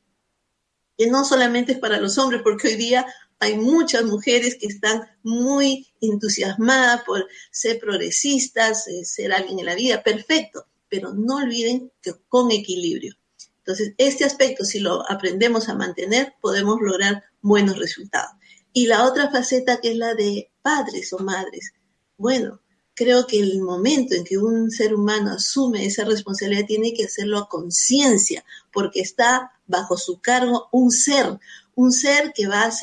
que 0.97 1.07
no 1.07 1.25
solamente 1.25 1.73
es 1.73 1.79
para 1.79 1.99
los 1.99 2.17
hombres, 2.17 2.41
porque 2.43 2.69
hoy 2.69 2.75
día 2.75 3.05
hay 3.39 3.57
muchas 3.57 4.03
mujeres 4.03 4.57
que 4.59 4.67
están 4.67 5.01
muy 5.23 5.87
entusiasmadas 6.01 7.03
por 7.03 7.27
ser 7.51 7.79
progresistas, 7.79 8.87
eh, 8.87 9.05
ser 9.05 9.33
alguien 9.33 9.59
en 9.59 9.65
la 9.65 9.75
vida, 9.75 10.03
perfecto, 10.03 10.65
pero 10.89 11.13
no 11.13 11.37
olviden 11.37 11.91
que 12.01 12.13
con 12.27 12.51
equilibrio. 12.51 13.15
Entonces, 13.59 13.93
este 13.97 14.23
aspecto, 14.23 14.63
si 14.63 14.79
lo 14.79 15.09
aprendemos 15.11 15.67
a 15.69 15.75
mantener, 15.75 16.33
podemos 16.41 16.77
lograr 16.81 17.23
buenos 17.41 17.77
resultados. 17.77 18.31
Y 18.73 18.87
la 18.87 19.05
otra 19.05 19.29
faceta 19.29 19.81
que 19.81 19.91
es 19.91 19.97
la 19.97 20.13
de 20.13 20.49
padres 20.61 21.11
o 21.13 21.19
madres. 21.19 21.73
Bueno, 22.17 22.61
creo 22.97 23.27
que 23.27 23.39
el 23.39 23.61
momento 23.61 24.15
en 24.15 24.23
que 24.23 24.39
un 24.39 24.71
ser 24.71 24.95
humano 24.95 25.33
asume 25.33 25.85
esa 25.85 26.03
responsabilidad 26.03 26.65
tiene 26.65 26.95
que 26.95 27.05
hacerlo 27.05 27.37
a 27.37 27.47
conciencia, 27.47 28.43
porque 28.73 29.01
está 29.01 29.51
bajo 29.67 29.97
su 29.97 30.19
cargo 30.19 30.67
un 30.71 30.89
ser, 30.89 31.37
un 31.75 31.91
ser 31.91 32.33
que 32.33 32.47
va 32.47 32.63
a 32.63 32.73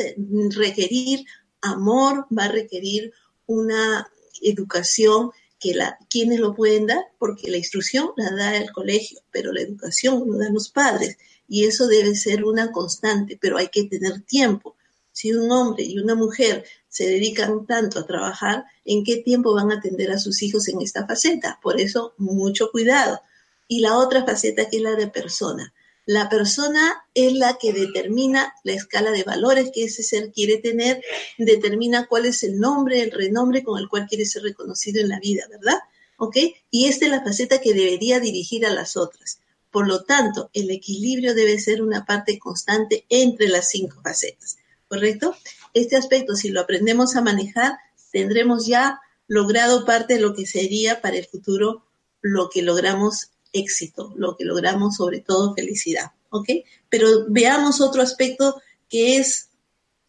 requerir 0.50 1.26
amor, 1.60 2.28
va 2.30 2.44
a 2.44 2.52
requerir 2.52 3.12
una 3.46 4.08
educación 4.40 5.32
que 5.58 5.74
la, 5.74 5.98
quienes 6.08 6.38
lo 6.38 6.54
pueden 6.54 6.86
dar, 6.86 7.02
porque 7.18 7.50
la 7.50 7.56
instrucción 7.56 8.10
la 8.16 8.30
da 8.30 8.56
el 8.56 8.70
colegio, 8.70 9.18
pero 9.32 9.52
la 9.52 9.62
educación 9.62 10.22
lo 10.28 10.38
dan 10.38 10.54
los 10.54 10.68
padres 10.68 11.18
y 11.48 11.64
eso 11.64 11.88
debe 11.88 12.14
ser 12.14 12.44
una 12.44 12.70
constante, 12.70 13.36
pero 13.40 13.58
hay 13.58 13.66
que 13.66 13.84
tener 13.84 14.20
tiempo. 14.22 14.76
Si 15.10 15.32
un 15.32 15.50
hombre 15.50 15.82
y 15.82 15.98
una 15.98 16.14
mujer 16.14 16.64
se 16.94 17.08
dedican 17.08 17.66
tanto 17.66 17.98
a 17.98 18.06
trabajar, 18.06 18.66
¿en 18.84 19.02
qué 19.02 19.16
tiempo 19.16 19.52
van 19.52 19.72
a 19.72 19.78
atender 19.78 20.12
a 20.12 20.18
sus 20.20 20.40
hijos 20.44 20.68
en 20.68 20.80
esta 20.80 21.04
faceta? 21.08 21.58
Por 21.60 21.80
eso, 21.80 22.14
mucho 22.18 22.70
cuidado. 22.70 23.20
Y 23.66 23.80
la 23.80 23.98
otra 23.98 24.24
faceta 24.24 24.68
que 24.68 24.76
es 24.76 24.82
la 24.84 24.94
de 24.94 25.08
persona. 25.08 25.74
La 26.06 26.28
persona 26.28 27.04
es 27.12 27.32
la 27.32 27.58
que 27.58 27.72
determina 27.72 28.54
la 28.62 28.74
escala 28.74 29.10
de 29.10 29.24
valores 29.24 29.72
que 29.74 29.86
ese 29.86 30.04
ser 30.04 30.30
quiere 30.30 30.58
tener, 30.58 31.02
determina 31.36 32.06
cuál 32.06 32.26
es 32.26 32.44
el 32.44 32.60
nombre, 32.60 33.00
el 33.00 33.10
renombre 33.10 33.64
con 33.64 33.80
el 33.80 33.88
cual 33.88 34.06
quiere 34.06 34.24
ser 34.24 34.44
reconocido 34.44 35.00
en 35.00 35.08
la 35.08 35.18
vida, 35.18 35.48
¿verdad? 35.50 35.80
¿Ok? 36.18 36.36
Y 36.70 36.86
esta 36.86 37.06
es 37.06 37.10
la 37.10 37.24
faceta 37.24 37.60
que 37.60 37.74
debería 37.74 38.20
dirigir 38.20 38.66
a 38.66 38.72
las 38.72 38.96
otras. 38.96 39.40
Por 39.72 39.88
lo 39.88 40.04
tanto, 40.04 40.48
el 40.52 40.70
equilibrio 40.70 41.34
debe 41.34 41.58
ser 41.58 41.82
una 41.82 42.04
parte 42.04 42.38
constante 42.38 43.04
entre 43.08 43.48
las 43.48 43.68
cinco 43.68 44.00
facetas, 44.00 44.58
¿correcto? 44.86 45.34
Este 45.74 45.96
aspecto, 45.96 46.36
si 46.36 46.50
lo 46.50 46.60
aprendemos 46.60 47.16
a 47.16 47.20
manejar, 47.20 47.78
tendremos 48.12 48.66
ya 48.66 49.00
logrado 49.26 49.84
parte 49.84 50.14
de 50.14 50.20
lo 50.20 50.34
que 50.34 50.46
sería 50.46 51.00
para 51.00 51.16
el 51.16 51.26
futuro 51.26 51.84
lo 52.22 52.48
que 52.48 52.62
logramos 52.62 53.32
éxito, 53.52 54.12
lo 54.16 54.36
que 54.36 54.44
logramos 54.44 54.96
sobre 54.96 55.20
todo 55.20 55.54
felicidad, 55.54 56.12
¿ok? 56.30 56.48
Pero 56.88 57.26
veamos 57.28 57.80
otro 57.80 58.02
aspecto 58.02 58.60
que 58.88 59.16
es 59.16 59.50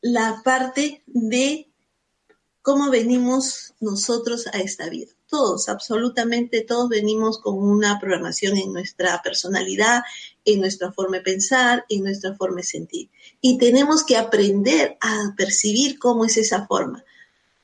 la 0.01 0.41
parte 0.43 1.03
de 1.07 1.67
cómo 2.61 2.89
venimos 2.89 3.73
nosotros 3.79 4.47
a 4.47 4.59
esta 4.59 4.89
vida. 4.89 5.14
Todos, 5.27 5.69
absolutamente 5.69 6.61
todos 6.61 6.87
venimos 6.87 7.39
con 7.39 7.57
una 7.57 7.99
programación 7.99 8.57
en 8.57 8.71
nuestra 8.71 9.21
personalidad, 9.23 10.03
en 10.45 10.61
nuestra 10.61 10.91
forma 10.91 11.17
de 11.17 11.23
pensar, 11.23 11.83
en 11.89 12.03
nuestra 12.03 12.35
forma 12.35 12.57
de 12.57 12.63
sentir. 12.63 13.09
Y 13.41 13.57
tenemos 13.57 14.03
que 14.03 14.17
aprender 14.17 14.97
a 15.01 15.33
percibir 15.35 15.97
cómo 15.97 16.25
es 16.25 16.37
esa 16.37 16.67
forma. 16.67 17.03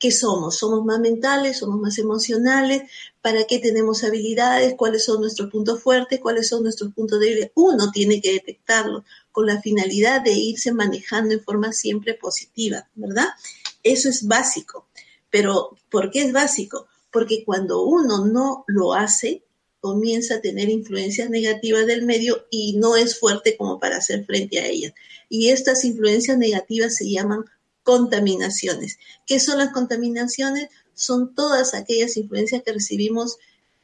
¿Qué 0.01 0.09
somos? 0.09 0.57
¿Somos 0.57 0.83
más 0.83 0.99
mentales? 0.99 1.59
¿Somos 1.59 1.79
más 1.79 1.99
emocionales? 1.99 2.89
¿Para 3.21 3.43
qué 3.43 3.59
tenemos 3.59 4.03
habilidades? 4.03 4.73
¿Cuáles 4.75 5.05
son 5.05 5.21
nuestros 5.21 5.51
puntos 5.51 5.83
fuertes? 5.83 6.19
¿Cuáles 6.19 6.49
son 6.49 6.63
nuestros 6.63 6.91
puntos 6.91 7.19
débiles? 7.19 7.51
Uno 7.53 7.91
tiene 7.91 8.19
que 8.19 8.33
detectarlo 8.33 9.05
con 9.31 9.45
la 9.45 9.61
finalidad 9.61 10.21
de 10.21 10.33
irse 10.33 10.73
manejando 10.73 11.35
en 11.35 11.43
forma 11.43 11.71
siempre 11.71 12.15
positiva, 12.15 12.87
¿verdad? 12.95 13.27
Eso 13.83 14.09
es 14.09 14.27
básico. 14.27 14.87
Pero, 15.29 15.77
¿por 15.91 16.09
qué 16.09 16.23
es 16.23 16.33
básico? 16.33 16.87
Porque 17.11 17.43
cuando 17.45 17.83
uno 17.83 18.25
no 18.25 18.63
lo 18.67 18.93
hace, 18.93 19.43
comienza 19.81 20.35
a 20.35 20.41
tener 20.41 20.69
influencias 20.69 21.29
negativas 21.29 21.87
del 21.87 22.05
medio 22.05 22.45
y 22.51 22.77
no 22.77 22.95
es 22.95 23.19
fuerte 23.19 23.57
como 23.57 23.79
para 23.79 23.97
hacer 23.97 24.25
frente 24.25 24.59
a 24.59 24.67
ellas. 24.67 24.93
Y 25.27 25.49
estas 25.49 25.83
influencias 25.83 26.37
negativas 26.37 26.95
se 26.95 27.09
llaman 27.09 27.45
contaminaciones. 27.83 28.99
¿Qué 29.25 29.39
son 29.39 29.57
las 29.57 29.71
contaminaciones? 29.71 30.69
Son 30.93 31.33
todas 31.33 31.73
aquellas 31.73 32.15
influencias 32.15 32.61
que 32.63 32.73
recibimos 32.73 33.37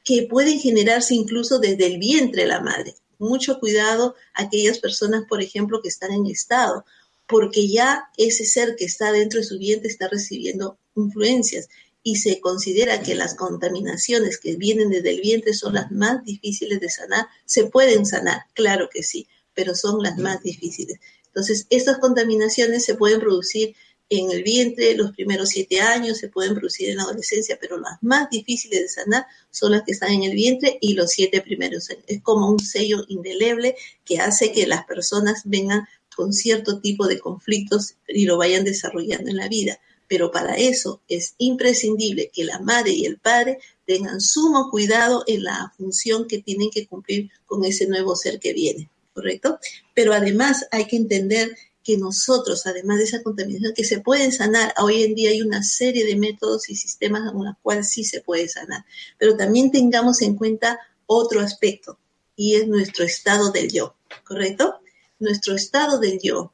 que 0.03 0.27
pueden 0.29 0.59
generarse 0.59 1.15
incluso 1.15 1.59
desde 1.59 1.87
el 1.87 1.97
vientre 1.97 2.43
de 2.43 2.47
la 2.47 2.61
madre. 2.61 2.95
Mucho 3.17 3.59
cuidado 3.59 4.15
aquellas 4.35 4.77
personas, 4.77 5.23
por 5.27 5.41
ejemplo, 5.41 5.81
que 5.81 5.89
están 5.89 6.11
en 6.11 6.27
estado, 6.27 6.85
porque 7.27 7.67
ya 7.67 8.03
ese 8.17 8.45
ser 8.45 8.75
que 8.75 8.85
está 8.85 9.11
dentro 9.11 9.39
de 9.39 9.45
su 9.45 9.57
vientre 9.57 9.89
está 9.89 10.07
recibiendo 10.07 10.77
influencias 10.95 11.67
y 12.07 12.15
se 12.15 12.39
considera 12.39 13.01
que 13.01 13.15
las 13.15 13.35
contaminaciones 13.35 14.39
que 14.39 14.55
vienen 14.55 14.89
desde 14.89 15.09
el 15.09 15.19
vientre 15.19 15.53
son 15.53 15.73
las 15.73 15.91
más 15.91 16.23
difíciles 16.23 16.79
de 16.79 16.89
sanar. 16.89 17.27
Se 17.43 17.65
pueden 17.65 18.05
sanar, 18.05 18.43
claro 18.53 18.87
que 18.89 19.03
sí, 19.03 19.27
pero 19.53 19.75
son 19.75 20.01
las 20.01 20.17
más 20.17 20.41
difíciles. 20.41 21.01
Entonces, 21.25 21.67
estas 21.69 21.97
contaminaciones 21.97 22.85
se 22.85 22.95
pueden 22.95 23.19
producir 23.19 23.75
en 24.07 24.31
el 24.31 24.41
vientre 24.41 24.95
los 24.95 25.11
primeros 25.11 25.49
siete 25.49 25.81
años, 25.81 26.17
se 26.17 26.29
pueden 26.29 26.55
producir 26.55 26.91
en 26.91 26.95
la 26.95 27.03
adolescencia, 27.03 27.57
pero 27.59 27.77
las 27.77 28.01
más 28.01 28.29
difíciles 28.29 28.79
de 28.79 28.87
sanar 28.87 29.25
son 29.51 29.73
las 29.73 29.83
que 29.83 29.91
están 29.91 30.13
en 30.13 30.23
el 30.23 30.33
vientre 30.33 30.77
y 30.79 30.93
los 30.93 31.11
siete 31.11 31.41
primeros 31.41 31.89
años. 31.89 32.05
Es 32.07 32.21
como 32.21 32.49
un 32.49 32.59
sello 32.59 33.03
indeleble 33.09 33.75
que 34.05 34.19
hace 34.19 34.53
que 34.53 34.65
las 34.65 34.85
personas 34.85 35.41
vengan 35.43 35.85
con 36.15 36.31
cierto 36.31 36.79
tipo 36.79 37.05
de 37.05 37.19
conflictos 37.19 37.95
y 38.07 38.27
lo 38.27 38.37
vayan 38.37 38.63
desarrollando 38.63 39.29
en 39.29 39.35
la 39.35 39.49
vida. 39.49 39.77
Pero 40.07 40.31
para 40.31 40.55
eso 40.55 41.01
es 41.07 41.35
imprescindible 41.37 42.31
que 42.33 42.45
la 42.45 42.59
madre 42.59 42.91
y 42.91 43.05
el 43.05 43.19
padre 43.19 43.59
tengan 43.85 44.21
sumo 44.21 44.69
cuidado 44.69 45.23
en 45.27 45.43
la 45.43 45.73
función 45.77 46.27
que 46.27 46.41
tienen 46.41 46.69
que 46.69 46.87
cumplir 46.87 47.29
con 47.45 47.65
ese 47.65 47.87
nuevo 47.87 48.15
ser 48.15 48.39
que 48.39 48.53
viene, 48.53 48.89
¿correcto? 49.13 49.59
Pero 49.93 50.13
además 50.13 50.65
hay 50.71 50.85
que 50.85 50.97
entender 50.97 51.55
que 51.87 51.97
nosotros, 51.97 52.67
además 52.67 52.97
de 52.97 53.05
esa 53.05 53.23
contaminación, 53.23 53.73
que 53.73 53.85
se 53.85 54.01
pueden 54.01 54.33
sanar, 54.33 54.73
hoy 54.77 55.03
en 55.03 55.15
día 55.15 55.29
hay 55.29 55.41
una 55.41 55.63
serie 55.63 56.03
de 56.05 56.17
métodos 56.17 56.69
y 56.69 56.75
sistemas 56.75 57.31
con 57.31 57.45
los 57.45 57.55
cuales 57.61 57.89
sí 57.89 58.03
se 58.03 58.19
puede 58.19 58.49
sanar, 58.49 58.83
pero 59.17 59.37
también 59.37 59.71
tengamos 59.71 60.21
en 60.21 60.35
cuenta 60.35 60.77
otro 61.05 61.39
aspecto, 61.39 61.97
y 62.35 62.55
es 62.55 62.67
nuestro 62.67 63.05
estado 63.05 63.51
del 63.51 63.71
yo, 63.71 63.95
¿correcto? 64.25 64.81
Nuestro 65.19 65.55
estado 65.55 65.97
del 65.97 66.19
yo. 66.21 66.51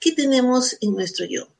¿Qué 0.00 0.12
tenemos 0.12 0.78
en 0.80 0.94
nuestro 0.94 1.26
yo? 1.26 1.51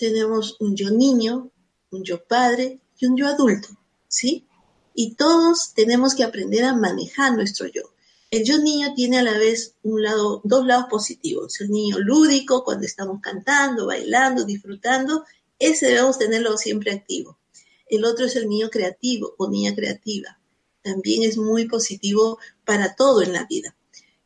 Tenemos 0.00 0.56
un 0.60 0.74
yo 0.74 0.90
niño, 0.90 1.50
un 1.90 2.02
yo 2.02 2.24
padre 2.24 2.80
y 2.98 3.04
un 3.04 3.18
yo 3.18 3.26
adulto, 3.26 3.68
¿sí? 4.08 4.46
Y 4.94 5.14
todos 5.14 5.74
tenemos 5.74 6.14
que 6.14 6.24
aprender 6.24 6.64
a 6.64 6.74
manejar 6.74 7.34
nuestro 7.34 7.66
yo. 7.66 7.82
El 8.30 8.44
yo 8.44 8.56
niño 8.56 8.94
tiene 8.94 9.18
a 9.18 9.22
la 9.22 9.36
vez 9.36 9.74
dos 9.82 10.66
lados 10.66 10.86
positivos. 10.88 11.60
El 11.60 11.68
niño 11.68 11.98
lúdico, 11.98 12.64
cuando 12.64 12.86
estamos 12.86 13.20
cantando, 13.20 13.88
bailando, 13.88 14.46
disfrutando, 14.46 15.24
ese 15.58 15.88
debemos 15.88 16.18
tenerlo 16.18 16.56
siempre 16.56 16.92
activo. 16.92 17.38
El 17.86 18.06
otro 18.06 18.24
es 18.24 18.36
el 18.36 18.48
niño 18.48 18.70
creativo 18.70 19.34
o 19.36 19.50
niña 19.50 19.74
creativa. 19.74 20.40
También 20.80 21.24
es 21.24 21.36
muy 21.36 21.68
positivo 21.68 22.38
para 22.64 22.94
todo 22.94 23.20
en 23.20 23.34
la 23.34 23.44
vida. 23.44 23.76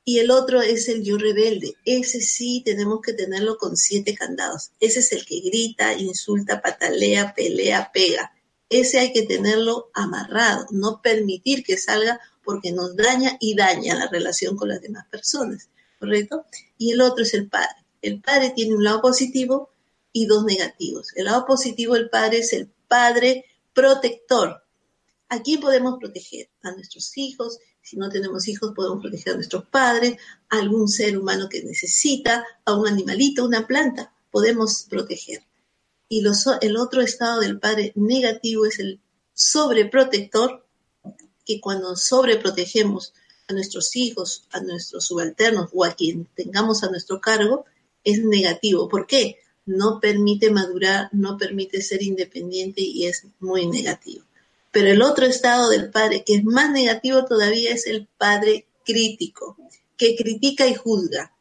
Y 0.04 0.18
el 0.18 0.30
otro 0.30 0.60
es 0.60 0.88
el 0.88 1.02
yo 1.02 1.16
rebelde. 1.16 1.76
Ese 1.84 2.20
sí 2.20 2.62
tenemos 2.64 3.00
que 3.00 3.14
tenerlo 3.14 3.56
con 3.56 3.76
siete 3.76 4.14
candados. 4.14 4.70
Ese 4.78 5.00
es 5.00 5.12
el 5.12 5.24
que 5.24 5.40
grita, 5.40 5.94
insulta, 5.94 6.60
patalea, 6.60 7.34
pelea, 7.34 7.90
pega. 7.92 8.32
Ese 8.68 8.98
hay 8.98 9.12
que 9.12 9.22
tenerlo 9.22 9.90
amarrado, 9.94 10.66
no 10.70 11.00
permitir 11.00 11.64
que 11.64 11.78
salga 11.78 12.20
porque 12.42 12.72
nos 12.72 12.96
daña 12.96 13.36
y 13.40 13.54
daña 13.54 13.94
la 13.94 14.08
relación 14.08 14.56
con 14.56 14.68
las 14.68 14.80
demás 14.80 15.06
personas, 15.10 15.68
¿correcto? 15.98 16.44
Y 16.76 16.92
el 16.92 17.00
otro 17.00 17.24
es 17.24 17.32
el 17.34 17.48
padre. 17.48 17.84
El 18.02 18.20
padre 18.20 18.52
tiene 18.54 18.74
un 18.74 18.84
lado 18.84 19.00
positivo 19.00 19.70
y 20.12 20.26
dos 20.26 20.44
negativos. 20.44 21.08
El 21.16 21.24
lado 21.24 21.46
positivo 21.46 21.94
del 21.94 22.10
padre 22.10 22.38
es 22.38 22.52
el 22.52 22.68
padre 22.88 23.46
protector. 23.72 24.63
¿A 25.34 25.42
quién 25.42 25.60
podemos 25.60 25.98
proteger? 25.98 26.48
A 26.62 26.70
nuestros 26.70 27.18
hijos. 27.18 27.58
Si 27.82 27.96
no 27.96 28.08
tenemos 28.08 28.46
hijos, 28.46 28.72
podemos 28.72 29.02
proteger 29.02 29.32
a 29.32 29.36
nuestros 29.36 29.66
padres, 29.66 30.16
a 30.48 30.58
algún 30.58 30.86
ser 30.86 31.18
humano 31.18 31.48
que 31.48 31.64
necesita, 31.64 32.46
a 32.64 32.74
un 32.76 32.86
animalito, 32.86 33.44
una 33.44 33.66
planta. 33.66 34.14
Podemos 34.30 34.86
proteger. 34.88 35.42
Y 36.08 36.22
el 36.60 36.76
otro 36.76 37.02
estado 37.02 37.40
del 37.40 37.58
padre 37.58 37.92
negativo 37.96 38.64
es 38.64 38.78
el 38.78 39.00
sobreprotector, 39.32 40.64
que 41.44 41.60
cuando 41.60 41.96
sobreprotegemos 41.96 43.12
a 43.48 43.54
nuestros 43.54 43.96
hijos, 43.96 44.46
a 44.52 44.60
nuestros 44.60 45.04
subalternos 45.04 45.68
o 45.72 45.84
a 45.84 45.94
quien 45.94 46.26
tengamos 46.36 46.84
a 46.84 46.90
nuestro 46.90 47.20
cargo, 47.20 47.64
es 48.04 48.22
negativo. 48.22 48.88
¿Por 48.88 49.08
qué? 49.08 49.38
No 49.66 49.98
permite 49.98 50.52
madurar, 50.52 51.08
no 51.10 51.36
permite 51.36 51.82
ser 51.82 52.04
independiente 52.04 52.82
y 52.82 53.06
es 53.06 53.26
muy 53.40 53.66
negativo. 53.66 54.24
Pero 54.74 54.88
el 54.88 55.02
otro 55.02 55.24
estado 55.24 55.70
del 55.70 55.88
padre, 55.90 56.24
que 56.26 56.34
es 56.34 56.44
más 56.44 56.72
negativo 56.72 57.24
todavía, 57.24 57.72
es 57.72 57.86
el 57.86 58.08
padre 58.18 58.66
crítico, 58.84 59.56
que 59.96 60.16
critica 60.16 60.66
y 60.66 60.74
juzga. 60.74 61.32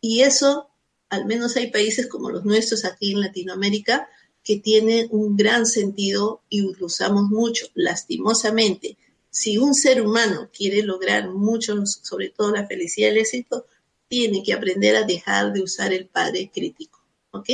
Y 0.00 0.22
eso, 0.22 0.70
al 1.10 1.26
menos 1.26 1.54
hay 1.56 1.70
países 1.70 2.06
como 2.06 2.30
los 2.30 2.46
nuestros 2.46 2.86
aquí 2.86 3.12
en 3.12 3.20
Latinoamérica, 3.20 4.08
que 4.42 4.56
tienen 4.56 5.08
un 5.10 5.36
gran 5.36 5.66
sentido 5.66 6.42
y 6.48 6.62
lo 6.62 6.86
usamos 6.86 7.24
mucho. 7.24 7.66
Lastimosamente, 7.74 8.96
si 9.28 9.58
un 9.58 9.74
ser 9.74 10.00
humano 10.00 10.48
quiere 10.50 10.82
lograr 10.82 11.28
mucho, 11.28 11.84
sobre 11.84 12.30
todo 12.30 12.50
la 12.50 12.66
felicidad 12.66 13.08
y 13.08 13.10
el 13.10 13.18
éxito, 13.18 13.66
tiene 14.08 14.42
que 14.42 14.54
aprender 14.54 14.96
a 14.96 15.04
dejar 15.04 15.52
de 15.52 15.60
usar 15.60 15.92
el 15.92 16.06
padre 16.06 16.50
crítico. 16.50 17.04
¿Ok? 17.32 17.50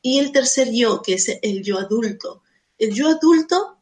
Y 0.00 0.20
el 0.20 0.32
tercer 0.32 0.72
yo, 0.72 1.02
que 1.02 1.14
es 1.14 1.38
el 1.42 1.62
yo 1.62 1.78
adulto. 1.78 2.42
El 2.78 2.94
yo 2.94 3.08
adulto, 3.08 3.73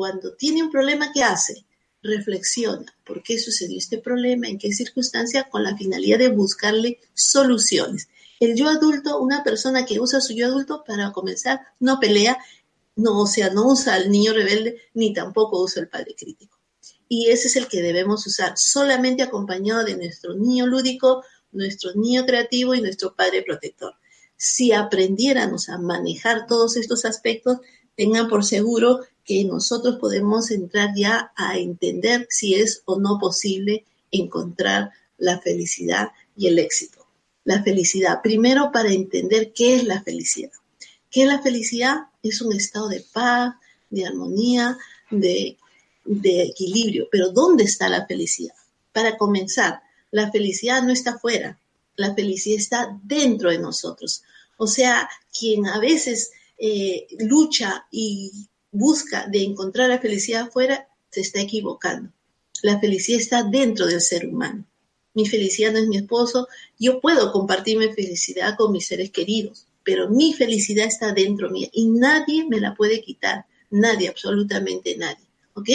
cuando 0.00 0.32
tiene 0.32 0.62
un 0.62 0.70
problema, 0.70 1.12
¿qué 1.12 1.22
hace? 1.22 1.66
reflexiona 2.02 2.86
por 3.04 3.22
qué 3.22 3.38
sucedió 3.38 3.76
este 3.76 3.98
problema, 3.98 4.48
en 4.48 4.56
qué 4.56 4.72
circunstancia, 4.72 5.50
con 5.50 5.62
la 5.62 5.76
finalidad 5.76 6.18
de 6.18 6.30
buscarle 6.30 6.98
soluciones. 7.12 8.08
El 8.40 8.56
yo 8.56 8.70
adulto, 8.70 9.20
una 9.20 9.44
persona 9.44 9.84
que 9.84 10.00
usa 10.00 10.22
su 10.22 10.32
yo 10.32 10.46
adulto 10.46 10.84
para 10.86 11.12
comenzar, 11.12 11.60
no 11.80 12.00
pelea, 12.00 12.38
no, 12.96 13.20
o 13.20 13.26
sea, 13.26 13.50
no 13.50 13.66
usa 13.66 13.92
al 13.92 14.10
niño 14.10 14.32
rebelde, 14.32 14.78
ni 14.94 15.12
tampoco 15.12 15.62
usa 15.62 15.82
el 15.82 15.90
padre 15.90 16.14
crítico. 16.16 16.58
Y 17.06 17.28
ese 17.28 17.48
es 17.48 17.56
el 17.56 17.68
que 17.68 17.82
debemos 17.82 18.26
usar, 18.26 18.54
solamente 18.56 19.22
acompañado 19.22 19.84
de 19.84 19.98
nuestro 19.98 20.32
niño 20.32 20.66
lúdico, 20.66 21.22
nuestro 21.52 21.92
niño 21.94 22.24
creativo 22.24 22.74
y 22.74 22.80
nuestro 22.80 23.14
padre 23.14 23.42
protector. 23.42 23.92
Si 24.34 24.72
aprendiéramos 24.72 25.68
a 25.68 25.76
manejar 25.76 26.46
todos 26.46 26.78
estos 26.78 27.04
aspectos, 27.04 27.58
tengan 28.00 28.30
por 28.30 28.46
seguro 28.46 29.00
que 29.26 29.44
nosotros 29.44 29.96
podemos 30.00 30.50
entrar 30.50 30.94
ya 30.96 31.32
a 31.36 31.58
entender 31.58 32.26
si 32.30 32.54
es 32.54 32.80
o 32.86 32.98
no 32.98 33.18
posible 33.18 33.84
encontrar 34.10 34.92
la 35.18 35.38
felicidad 35.38 36.08
y 36.34 36.46
el 36.46 36.58
éxito. 36.58 37.06
La 37.44 37.62
felicidad, 37.62 38.22
primero 38.22 38.72
para 38.72 38.90
entender 38.90 39.52
qué 39.52 39.76
es 39.76 39.84
la 39.84 40.02
felicidad. 40.02 40.50
¿Qué 41.10 41.24
es 41.24 41.28
la 41.28 41.42
felicidad? 41.42 42.06
Es 42.22 42.40
un 42.40 42.54
estado 42.54 42.88
de 42.88 43.04
paz, 43.12 43.54
de 43.90 44.06
armonía, 44.06 44.78
de, 45.10 45.58
de 46.06 46.42
equilibrio. 46.44 47.06
Pero 47.12 47.32
¿dónde 47.32 47.64
está 47.64 47.90
la 47.90 48.06
felicidad? 48.06 48.54
Para 48.94 49.18
comenzar, 49.18 49.82
la 50.10 50.30
felicidad 50.30 50.82
no 50.82 50.90
está 50.90 51.18
fuera, 51.18 51.58
la 51.96 52.14
felicidad 52.14 52.58
está 52.58 52.98
dentro 53.02 53.50
de 53.50 53.58
nosotros. 53.58 54.22
O 54.56 54.66
sea, 54.66 55.06
quien 55.38 55.66
a 55.66 55.78
veces 55.78 56.30
eh, 56.60 57.06
lucha 57.18 57.86
y 57.90 58.48
busca 58.70 59.26
de 59.26 59.42
encontrar 59.42 59.88
la 59.88 59.98
felicidad 59.98 60.42
afuera, 60.42 60.88
se 61.10 61.22
está 61.22 61.40
equivocando. 61.40 62.12
La 62.62 62.78
felicidad 62.78 63.18
está 63.18 63.42
dentro 63.42 63.86
del 63.86 64.00
ser 64.00 64.26
humano. 64.26 64.66
Mi 65.14 65.26
felicidad 65.26 65.72
no 65.72 65.78
es 65.78 65.88
mi 65.88 65.96
esposo. 65.96 66.46
Yo 66.78 67.00
puedo 67.00 67.32
compartir 67.32 67.78
mi 67.78 67.88
felicidad 67.88 68.56
con 68.56 68.72
mis 68.72 68.86
seres 68.86 69.10
queridos, 69.10 69.66
pero 69.82 70.08
mi 70.10 70.34
felicidad 70.34 70.86
está 70.86 71.12
dentro 71.12 71.50
mía 71.50 71.68
y 71.72 71.86
nadie 71.86 72.46
me 72.46 72.60
la 72.60 72.74
puede 72.74 73.00
quitar. 73.00 73.46
Nadie, 73.70 74.08
absolutamente 74.08 74.96
nadie. 74.96 75.26
¿Ok? 75.54 75.68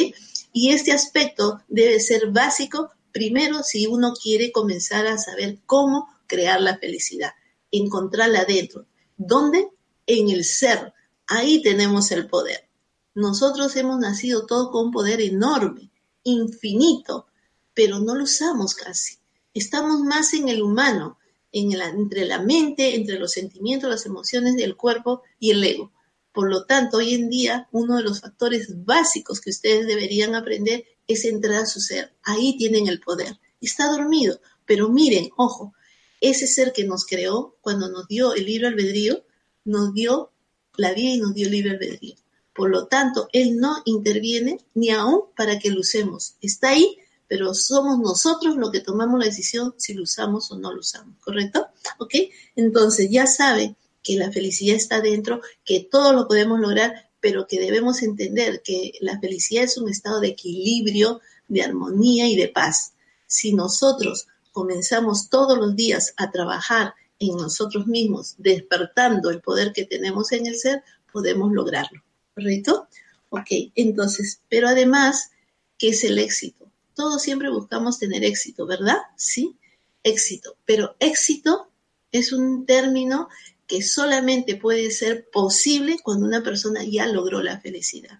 Y 0.54 0.70
este 0.70 0.92
aspecto 0.92 1.62
debe 1.68 2.00
ser 2.00 2.32
básico 2.32 2.92
primero 3.12 3.64
si 3.64 3.88
uno 3.88 4.14
quiere 4.14 4.52
comenzar 4.52 5.08
a 5.08 5.18
saber 5.18 5.60
cómo 5.66 6.08
crear 6.28 6.62
la 6.62 6.78
felicidad, 6.78 7.32
encontrarla 7.72 8.46
dentro. 8.46 8.86
¿Dónde? 9.18 9.70
En 10.08 10.30
el 10.30 10.44
ser. 10.44 10.94
Ahí 11.28 11.62
tenemos 11.62 12.12
el 12.12 12.28
poder. 12.28 12.68
Nosotros 13.14 13.76
hemos 13.76 14.00
nacido 14.00 14.46
todos 14.46 14.70
con 14.72 14.88
un 14.88 14.92
poder 14.92 15.22
enorme, 15.22 15.90
infinito, 16.24 17.28
pero 17.74 18.00
no 18.00 18.16
lo 18.16 18.24
usamos 18.24 18.76
casi. 18.76 19.18
Estamos 19.54 20.02
más 20.02 20.34
en 20.34 20.50
el 20.50 20.62
humano, 20.62 21.18
en 21.52 21.72
entre 21.72 22.26
la 22.26 22.42
mente, 22.42 22.96
entre 22.96 23.18
los 23.18 23.32
sentimientos, 23.32 23.90
las 23.90 24.06
emociones 24.06 24.56
del 24.58 24.76
cuerpo 24.76 25.24
y 25.40 25.52
el 25.52 25.64
ego. 25.64 25.94
Por 26.34 26.50
lo 26.50 26.66
tanto, 26.66 26.98
hoy 26.98 27.14
en 27.14 27.30
día, 27.30 27.70
uno 27.72 27.96
de 27.96 28.04
los 28.04 28.20
factores 28.20 28.84
básicos 28.84 29.40
que 29.40 29.52
ustedes 29.52 29.88
deberían 29.88 30.36
aprender 30.36 30.84
es 31.08 31.24
entrar 31.24 31.64
a 31.64 31.66
su 31.66 31.80
ser. 31.80 32.14
Ahí 32.24 32.58
tienen 32.58 32.88
el 32.88 33.00
poder. 33.00 33.40
Está 33.62 33.90
dormido, 33.90 34.42
pero 34.66 34.90
miren, 34.90 35.30
ojo, 35.38 35.74
ese 36.20 36.48
ser 36.48 36.74
que 36.74 36.84
nos 36.84 37.06
creó 37.06 37.56
cuando 37.62 37.90
nos 37.90 38.08
dio 38.10 38.34
el 38.34 38.46
libro 38.46 38.68
albedrío, 38.68 39.24
nos 39.66 39.94
dio 39.94 40.32
la 40.78 40.94
vida 40.94 41.10
y 41.10 41.18
nos 41.18 41.34
dio 41.34 41.50
libre 41.50 41.72
albedrío. 41.72 42.16
Por 42.54 42.70
lo 42.70 42.88
tanto, 42.88 43.28
Él 43.34 43.58
no 43.58 43.82
interviene 43.86 44.60
ni 44.74 44.90
aún 44.90 45.24
para 45.36 45.60
que 45.60 45.70
lo 45.70 45.82
usemos. 45.82 46.36
Está 46.40 46.70
ahí, 46.70 46.98
pero 47.28 47.54
somos 47.54 48.00
nosotros 48.00 48.56
los 48.56 48.72
que 48.72 48.80
tomamos 48.80 49.20
la 49.20 49.26
decisión 49.26 49.74
si 49.78 49.94
lo 49.94 50.04
usamos 50.04 50.52
o 50.52 50.58
no 50.58 50.72
lo 50.72 50.80
usamos, 50.80 51.18
¿correcto? 51.20 51.68
¿Ok? 52.00 52.14
Entonces 52.56 53.10
ya 53.10 53.28
sabe 53.28 53.76
que 54.02 54.16
la 54.16 54.32
felicidad 54.32 54.76
está 54.76 55.02
dentro, 55.02 55.42
que 55.66 55.82
todo 55.92 56.14
lo 56.14 56.28
podemos 56.28 56.60
lograr, 56.60 57.10
pero 57.20 57.48
que 57.48 57.60
debemos 57.60 58.04
entender 58.04 58.62
que 58.64 58.94
la 59.02 59.20
felicidad 59.20 59.64
es 59.64 59.78
un 59.78 59.90
estado 59.90 60.20
de 60.20 60.30
equilibrio, 60.30 61.20
de 61.48 61.64
armonía 61.64 62.28
y 62.28 62.36
de 62.36 62.48
paz. 62.48 62.94
Si 63.28 63.54
nosotros 63.54 64.28
comenzamos 64.52 65.30
todos 65.30 65.58
los 65.58 65.76
días 65.76 66.14
a 66.18 66.32
trabajar 66.32 66.94
en 67.20 67.38
nosotros 67.38 67.88
mismos, 67.88 68.36
despertando 68.38 69.30
el 69.30 69.42
poder 69.42 69.72
que 69.74 69.86
tenemos 69.86 70.32
en 70.32 70.48
el 70.48 70.58
ser, 70.58 70.84
podemos 71.12 71.52
lograrlo. 71.52 72.04
¿Correcto? 72.34 72.88
Ok, 73.30 73.48
entonces, 73.76 74.42
pero 74.50 74.68
además, 74.68 75.32
¿qué 75.78 75.90
es 75.90 76.04
el 76.04 76.20
éxito? 76.20 76.72
Todos 76.94 77.22
siempre 77.22 77.50
buscamos 77.50 78.00
tener 78.00 78.24
éxito, 78.24 78.66
¿verdad? 78.66 78.98
Sí, 79.18 79.58
éxito. 80.04 80.58
Pero 80.66 80.96
éxito 81.00 81.70
es 82.12 82.32
un 82.32 82.66
término 82.66 83.30
que 83.68 83.82
solamente 83.82 84.56
puede 84.56 84.92
ser 84.92 85.30
posible 85.32 85.98
cuando 86.04 86.26
una 86.26 86.44
persona 86.44 86.84
ya 86.84 87.08
logró 87.08 87.42
la 87.42 87.60
felicidad. 87.60 88.20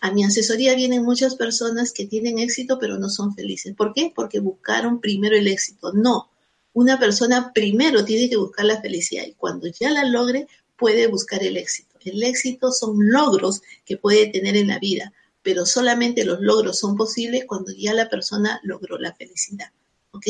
A 0.00 0.10
mi 0.10 0.24
asesoría 0.24 0.74
vienen 0.74 1.02
muchas 1.02 1.36
personas 1.36 1.92
que 1.92 2.06
tienen 2.06 2.38
éxito 2.38 2.78
pero 2.78 2.98
no 2.98 3.08
son 3.08 3.34
felices. 3.34 3.74
¿Por 3.74 3.92
qué? 3.92 4.12
Porque 4.14 4.40
buscaron 4.40 5.00
primero 5.00 5.36
el 5.36 5.48
éxito. 5.48 5.92
No, 5.92 6.30
una 6.76 6.98
persona 6.98 7.52
primero 7.54 8.04
tiene 8.04 8.28
que 8.28 8.36
buscar 8.36 8.66
la 8.66 8.82
felicidad 8.82 9.24
y 9.26 9.32
cuando 9.32 9.66
ya 9.66 9.90
la 9.90 10.04
logre 10.04 10.46
puede 10.76 11.06
buscar 11.06 11.42
el 11.42 11.56
éxito. 11.56 11.96
El 12.04 12.22
éxito 12.22 12.70
son 12.70 12.98
logros 12.98 13.62
que 13.86 13.96
puede 13.96 14.26
tener 14.26 14.58
en 14.58 14.68
la 14.68 14.78
vida, 14.78 15.10
pero 15.42 15.64
solamente 15.64 16.26
los 16.26 16.38
logros 16.42 16.78
son 16.78 16.94
posibles 16.94 17.46
cuando 17.46 17.72
ya 17.72 17.94
la 17.94 18.10
persona 18.10 18.60
logró 18.62 18.98
la 18.98 19.14
felicidad. 19.14 19.70
¿Ok? 20.10 20.26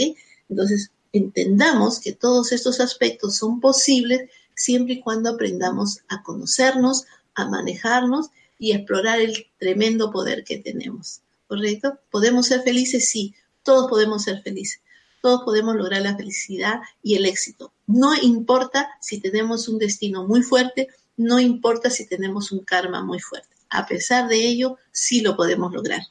Entonces, 0.48 0.92
entendamos 1.12 1.98
que 1.98 2.12
todos 2.12 2.52
estos 2.52 2.78
aspectos 2.78 3.34
son 3.34 3.58
posibles 3.58 4.30
siempre 4.54 4.94
y 4.94 5.00
cuando 5.00 5.30
aprendamos 5.30 6.02
a 6.06 6.22
conocernos, 6.22 7.06
a 7.34 7.48
manejarnos 7.48 8.28
y 8.56 8.70
a 8.70 8.76
explorar 8.76 9.20
el 9.20 9.48
tremendo 9.58 10.12
poder 10.12 10.44
que 10.44 10.58
tenemos. 10.58 11.22
¿Correcto? 11.48 11.98
¿Podemos 12.08 12.46
ser 12.46 12.62
felices? 12.62 13.08
Sí, 13.08 13.34
todos 13.64 13.90
podemos 13.90 14.22
ser 14.22 14.42
felices 14.42 14.80
todos 15.26 15.42
podemos 15.42 15.74
lograr 15.74 16.02
la 16.02 16.16
felicidad 16.16 16.82
y 17.02 17.16
el 17.16 17.26
éxito. 17.26 17.72
No 17.88 18.14
importa 18.14 18.88
si 19.00 19.18
tenemos 19.18 19.66
un 19.66 19.76
destino 19.76 20.24
muy 20.24 20.40
fuerte, 20.44 20.86
no 21.16 21.40
importa 21.40 21.90
si 21.90 22.06
tenemos 22.06 22.52
un 22.52 22.60
karma 22.60 23.02
muy 23.02 23.18
fuerte. 23.18 23.48
A 23.68 23.88
pesar 23.88 24.28
de 24.28 24.36
ello, 24.36 24.76
sí 24.92 25.22
lo 25.22 25.34
podemos 25.34 25.72
lograr. 25.72 26.02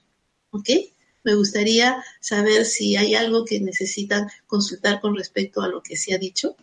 ¿Ok? 0.49 0.67
Me 1.23 1.34
gustaría 1.34 2.04
saber 2.19 2.65
si 2.65 2.97
hay 2.97 3.15
algo 3.15 3.45
que 3.45 3.62
necesitan 3.62 4.28
consultar 4.47 4.99
con 4.99 5.15
respecto 5.15 5.62
a 5.62 5.69
lo 5.69 5.82
que 5.82 5.95
se 5.95 6.13
ha 6.13 6.17
dicho. 6.17 6.58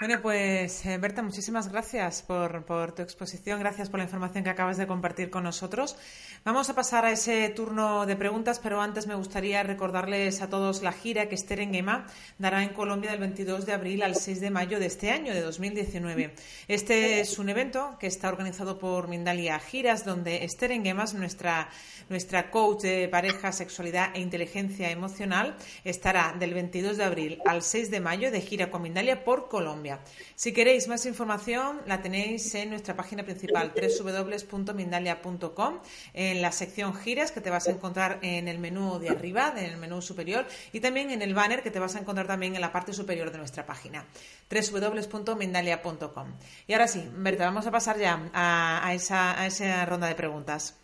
Bueno, 0.00 0.22
pues 0.22 0.86
eh, 0.86 0.96
Berta, 0.96 1.20
muchísimas 1.20 1.70
gracias 1.70 2.22
por, 2.22 2.64
tu 2.94 3.02
exposición, 3.02 3.60
gracias 3.60 3.90
por 3.90 3.98
la 3.98 4.04
información 4.04 4.42
que 4.42 4.48
acabas 4.48 4.78
de 4.78 4.86
compartir 4.86 5.28
con 5.28 5.44
nosotros. 5.44 5.94
Vamos 6.42 6.70
a 6.70 6.74
pasar 6.74 7.04
a 7.04 7.12
ese 7.12 7.50
turno 7.50 8.06
de 8.06 8.16
preguntas, 8.16 8.60
pero 8.60 8.80
antes 8.80 9.06
me 9.06 9.14
gustaría 9.14 9.62
recordarles 9.62 10.40
a 10.40 10.48
todos 10.48 10.80
la 10.80 10.92
gira 10.92 11.28
que 11.28 11.34
Esther 11.34 11.60
Engema 11.60 12.06
dará 12.38 12.62
en 12.62 12.70
Colombia 12.70 13.10
del 13.10 13.20
22 13.20 13.66
de 13.66 13.74
abril 13.74 14.02
al 14.02 14.16
6 14.16 14.40
de 14.40 14.48
mayo 14.48 14.80
de 14.80 14.86
este 14.86 15.10
año, 15.10 15.34
de 15.34 15.42
2019. 15.42 16.34
Este 16.66 17.20
es 17.20 17.38
un 17.38 17.50
evento 17.50 17.98
que 18.00 18.06
está 18.06 18.30
organizado 18.30 18.78
por 18.78 19.06
Mindalia 19.06 19.58
Giras, 19.58 20.06
donde 20.06 20.44
Esther 20.44 20.72
Engema 20.72 21.04
nuestra, 21.12 21.68
nuestra 22.08 22.50
coach 22.50 22.84
de 22.84 23.08
pareja, 23.08 23.52
sexualidad 23.52 24.12
e 24.14 24.20
inteligencia 24.20 24.90
emocional, 24.90 25.56
estará 25.84 26.34
del 26.38 26.54
22 26.54 26.96
de 26.96 27.04
abril 27.04 27.38
al 27.44 27.60
6 27.60 27.90
de 27.90 28.00
mayo 28.00 28.30
de 28.30 28.40
gira 28.40 28.70
con 28.70 28.80
Mindalia 28.80 29.24
por 29.24 29.50
Colombia. 29.50 29.89
Si 30.34 30.52
queréis 30.52 30.88
más 30.88 31.06
información, 31.06 31.80
la 31.86 32.02
tenéis 32.02 32.54
en 32.54 32.70
nuestra 32.70 32.96
página 32.96 33.22
principal, 33.22 33.72
www.mindalia.com, 33.74 35.78
en 36.14 36.42
la 36.42 36.52
sección 36.52 36.94
giras 36.94 37.32
que 37.32 37.40
te 37.40 37.50
vas 37.50 37.68
a 37.68 37.72
encontrar 37.72 38.18
en 38.22 38.48
el 38.48 38.58
menú 38.58 38.98
de 38.98 39.08
arriba, 39.08 39.54
en 39.56 39.64
el 39.64 39.76
menú 39.76 40.02
superior, 40.02 40.46
y 40.72 40.80
también 40.80 41.10
en 41.10 41.22
el 41.22 41.34
banner 41.34 41.62
que 41.62 41.70
te 41.70 41.78
vas 41.78 41.96
a 41.96 42.00
encontrar 42.00 42.26
también 42.26 42.54
en 42.54 42.60
la 42.60 42.72
parte 42.72 42.92
superior 42.92 43.30
de 43.30 43.38
nuestra 43.38 43.66
página, 43.66 44.06
www.mindalia.com. 44.50 46.26
Y 46.66 46.72
ahora 46.72 46.88
sí, 46.88 47.08
Berta, 47.14 47.44
vamos 47.44 47.66
a 47.66 47.70
pasar 47.70 47.98
ya 47.98 48.30
a, 48.32 48.92
esa, 48.94 49.40
a 49.40 49.46
esa 49.46 49.84
ronda 49.86 50.08
de 50.08 50.14
preguntas. 50.14 50.76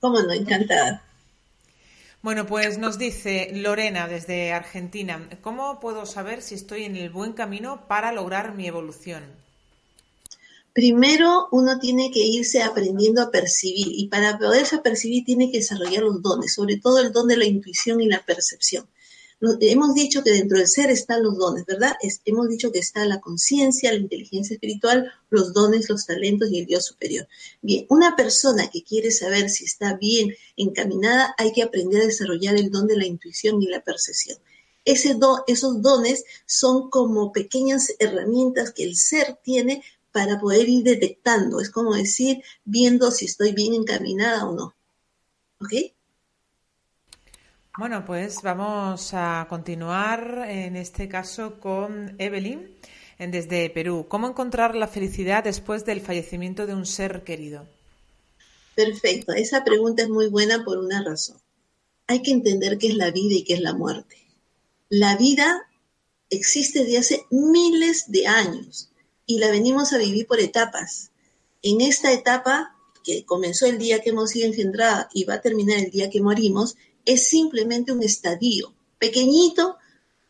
Cómo 0.00 0.20
no, 0.20 0.32
encantada. 0.32 1.09
Bueno, 2.22 2.44
pues 2.44 2.76
nos 2.76 2.98
dice 2.98 3.50
Lorena 3.54 4.06
desde 4.06 4.52
Argentina, 4.52 5.26
¿cómo 5.40 5.80
puedo 5.80 6.04
saber 6.04 6.42
si 6.42 6.54
estoy 6.54 6.84
en 6.84 6.96
el 6.96 7.08
buen 7.08 7.32
camino 7.32 7.86
para 7.88 8.12
lograr 8.12 8.54
mi 8.54 8.66
evolución? 8.66 9.24
Primero 10.74 11.48
uno 11.50 11.78
tiene 11.78 12.10
que 12.10 12.20
irse 12.20 12.62
aprendiendo 12.62 13.22
a 13.22 13.30
percibir 13.30 13.86
y 13.88 14.08
para 14.08 14.38
poderse 14.38 14.78
percibir 14.78 15.24
tiene 15.24 15.50
que 15.50 15.58
desarrollar 15.58 16.02
los 16.02 16.20
dones, 16.20 16.52
sobre 16.52 16.76
todo 16.76 16.98
el 16.98 17.10
don 17.10 17.26
de 17.26 17.38
la 17.38 17.46
intuición 17.46 18.02
y 18.02 18.06
la 18.06 18.22
percepción 18.22 18.86
hemos 19.60 19.94
dicho 19.94 20.22
que 20.22 20.32
dentro 20.32 20.58
del 20.58 20.68
ser 20.68 20.90
están 20.90 21.22
los 21.22 21.38
dones, 21.38 21.64
¿verdad? 21.64 21.96
hemos 22.24 22.48
dicho 22.48 22.70
que 22.70 22.78
está 22.78 23.04
la 23.06 23.20
conciencia, 23.20 23.92
la 23.92 23.98
inteligencia 23.98 24.54
espiritual, 24.54 25.10
los 25.30 25.54
dones, 25.54 25.88
los 25.88 26.06
talentos 26.06 26.50
y 26.50 26.60
el 26.60 26.66
Dios 26.66 26.84
superior. 26.84 27.26
Bien, 27.62 27.86
una 27.88 28.16
persona 28.16 28.68
que 28.70 28.82
quiere 28.82 29.10
saber 29.10 29.48
si 29.48 29.64
está 29.64 29.94
bien 29.94 30.34
encaminada, 30.56 31.34
hay 31.38 31.52
que 31.52 31.62
aprender 31.62 32.02
a 32.02 32.06
desarrollar 32.06 32.56
el 32.56 32.70
don 32.70 32.86
de 32.86 32.96
la 32.96 33.06
intuición 33.06 33.62
y 33.62 33.66
la 33.66 33.82
percepción. 33.82 34.38
Ese 34.84 35.16
esos 35.46 35.82
dones 35.82 36.24
son 36.46 36.90
como 36.90 37.32
pequeñas 37.32 37.92
herramientas 37.98 38.72
que 38.72 38.84
el 38.84 38.96
ser 38.96 39.38
tiene 39.42 39.82
para 40.12 40.40
poder 40.40 40.68
ir 40.68 40.84
detectando. 40.84 41.60
Es 41.60 41.70
como 41.70 41.94
decir, 41.94 42.42
viendo 42.64 43.10
si 43.10 43.26
estoy 43.26 43.52
bien 43.52 43.74
encaminada 43.74 44.46
o 44.46 44.54
no. 44.54 44.74
¿Ok? 45.60 45.92
Bueno, 47.78 48.04
pues 48.04 48.42
vamos 48.42 49.14
a 49.14 49.46
continuar 49.48 50.44
en 50.48 50.74
este 50.74 51.08
caso 51.08 51.60
con 51.60 52.16
Evelyn 52.18 52.68
desde 53.18 53.70
Perú. 53.70 54.06
¿Cómo 54.08 54.26
encontrar 54.26 54.74
la 54.74 54.88
felicidad 54.88 55.44
después 55.44 55.84
del 55.84 56.00
fallecimiento 56.00 56.66
de 56.66 56.74
un 56.74 56.84
ser 56.84 57.22
querido? 57.22 57.68
Perfecto, 58.74 59.32
esa 59.32 59.62
pregunta 59.62 60.02
es 60.02 60.08
muy 60.08 60.26
buena 60.26 60.64
por 60.64 60.78
una 60.78 61.04
razón. 61.04 61.38
Hay 62.08 62.22
que 62.22 62.32
entender 62.32 62.76
qué 62.76 62.88
es 62.88 62.96
la 62.96 63.12
vida 63.12 63.36
y 63.36 63.44
qué 63.44 63.54
es 63.54 63.60
la 63.60 63.72
muerte. 63.72 64.16
La 64.88 65.16
vida 65.16 65.68
existe 66.28 66.80
desde 66.80 66.98
hace 66.98 67.26
miles 67.30 68.10
de 68.10 68.26
años 68.26 68.90
y 69.26 69.38
la 69.38 69.48
venimos 69.48 69.92
a 69.92 69.98
vivir 69.98 70.26
por 70.26 70.40
etapas. 70.40 71.12
En 71.62 71.80
esta 71.80 72.12
etapa, 72.12 72.74
que 73.04 73.24
comenzó 73.24 73.66
el 73.66 73.78
día 73.78 74.00
que 74.00 74.10
hemos 74.10 74.30
sido 74.30 74.46
engendrada 74.46 75.08
y 75.14 75.24
va 75.24 75.34
a 75.34 75.40
terminar 75.40 75.78
el 75.78 75.90
día 75.90 76.10
que 76.10 76.20
morimos, 76.20 76.76
es 77.04 77.28
simplemente 77.28 77.92
un 77.92 78.02
estadio 78.02 78.74
pequeñito 78.98 79.78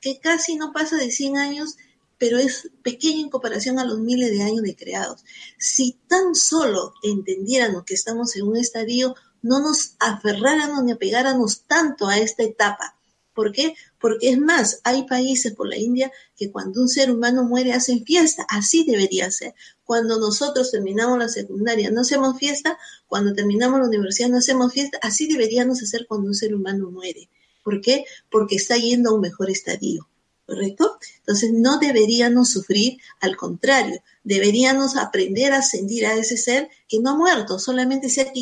que 0.01 0.19
casi 0.19 0.57
no 0.57 0.73
pasa 0.73 0.97
de 0.97 1.11
100 1.11 1.37
años, 1.37 1.77
pero 2.19 2.39
es 2.39 2.71
pequeño 2.83 3.25
en 3.25 3.31
comparación 3.31 3.79
a 3.79 3.85
los 3.85 3.99
miles 3.99 4.31
de 4.31 4.43
años 4.43 4.63
de 4.63 4.77
creados. 4.77 5.25
Si 5.59 5.99
tan 6.09 6.35
solo 6.35 6.95
entendiéramos 7.03 7.85
que 7.85 7.95
estamos 7.95 8.37
en 8.37 8.47
un 8.47 8.57
estadio, 8.57 9.15
no 9.43 9.61
nos 9.61 9.95
aferráramos 9.99 10.85
ni 10.85 10.93
apegáramos 10.93 11.63
tanto 11.67 12.09
a 12.09 12.19
esta 12.19 12.43
etapa. 12.43 12.99
¿Por 13.35 13.53
qué? 13.53 13.75
Porque 14.01 14.31
es 14.31 14.39
más, 14.39 14.81
hay 14.83 15.05
países 15.05 15.55
por 15.55 15.69
la 15.69 15.77
India 15.77 16.11
que 16.37 16.51
cuando 16.51 16.81
un 16.81 16.89
ser 16.89 17.11
humano 17.11 17.45
muere 17.45 17.75
hacen 17.75 18.05
fiesta, 18.05 18.47
así 18.49 18.85
debería 18.85 19.31
ser. 19.31 19.55
Cuando 19.85 20.19
nosotros 20.19 20.71
terminamos 20.71 21.19
la 21.19 21.29
secundaria 21.29 21.91
no 21.91 22.01
hacemos 22.01 22.39
fiesta, 22.39 22.79
cuando 23.07 23.35
terminamos 23.35 23.79
la 23.79 23.87
universidad 23.87 24.31
no 24.31 24.39
hacemos 24.39 24.73
fiesta, 24.73 24.99
así 25.03 25.27
deberíamos 25.27 25.83
hacer 25.83 26.07
cuando 26.09 26.29
un 26.29 26.35
ser 26.35 26.55
humano 26.55 26.91
muere. 26.91 27.29
¿Por 27.63 27.81
qué? 27.83 28.05
Porque 28.31 28.57
está 28.57 28.77
yendo 28.77 29.11
a 29.11 29.15
un 29.15 29.21
mejor 29.21 29.51
estadio. 29.51 30.09
¿correcto? 30.51 30.99
Entonces 31.19 31.53
no 31.53 31.79
deberíamos 31.79 32.51
sufrir, 32.51 32.99
al 33.21 33.37
contrario, 33.37 34.03
deberíamos 34.25 34.97
aprender 34.97 35.53
a 35.53 35.59
ascendir 35.59 36.07
a 36.07 36.15
ese 36.15 36.37
ser 36.37 36.69
que 36.89 36.99
no 36.99 37.11
ha 37.11 37.17
muerto, 37.17 37.61
solamente 37.61 38.09
se 38.09 38.23
ha 38.23 38.33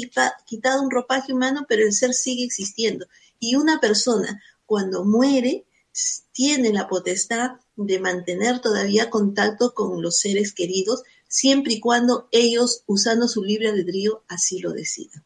quitado 0.46 0.82
un 0.82 0.90
ropaje 0.90 1.34
humano, 1.34 1.66
pero 1.68 1.82
el 1.82 1.92
ser 1.92 2.14
sigue 2.14 2.44
existiendo. 2.44 3.06
Y 3.38 3.56
una 3.56 3.78
persona 3.78 4.40
cuando 4.68 5.02
muere 5.02 5.64
tiene 6.32 6.74
la 6.74 6.86
potestad 6.86 7.52
de 7.74 7.98
mantener 7.98 8.60
todavía 8.60 9.08
contacto 9.08 9.72
con 9.72 10.02
los 10.02 10.18
seres 10.18 10.52
queridos, 10.52 11.04
siempre 11.26 11.72
y 11.72 11.80
cuando 11.80 12.28
ellos, 12.32 12.84
usando 12.86 13.28
su 13.28 13.42
libre 13.42 13.70
albedrío, 13.70 14.24
así 14.28 14.60
lo 14.60 14.72
decidan. 14.72 15.24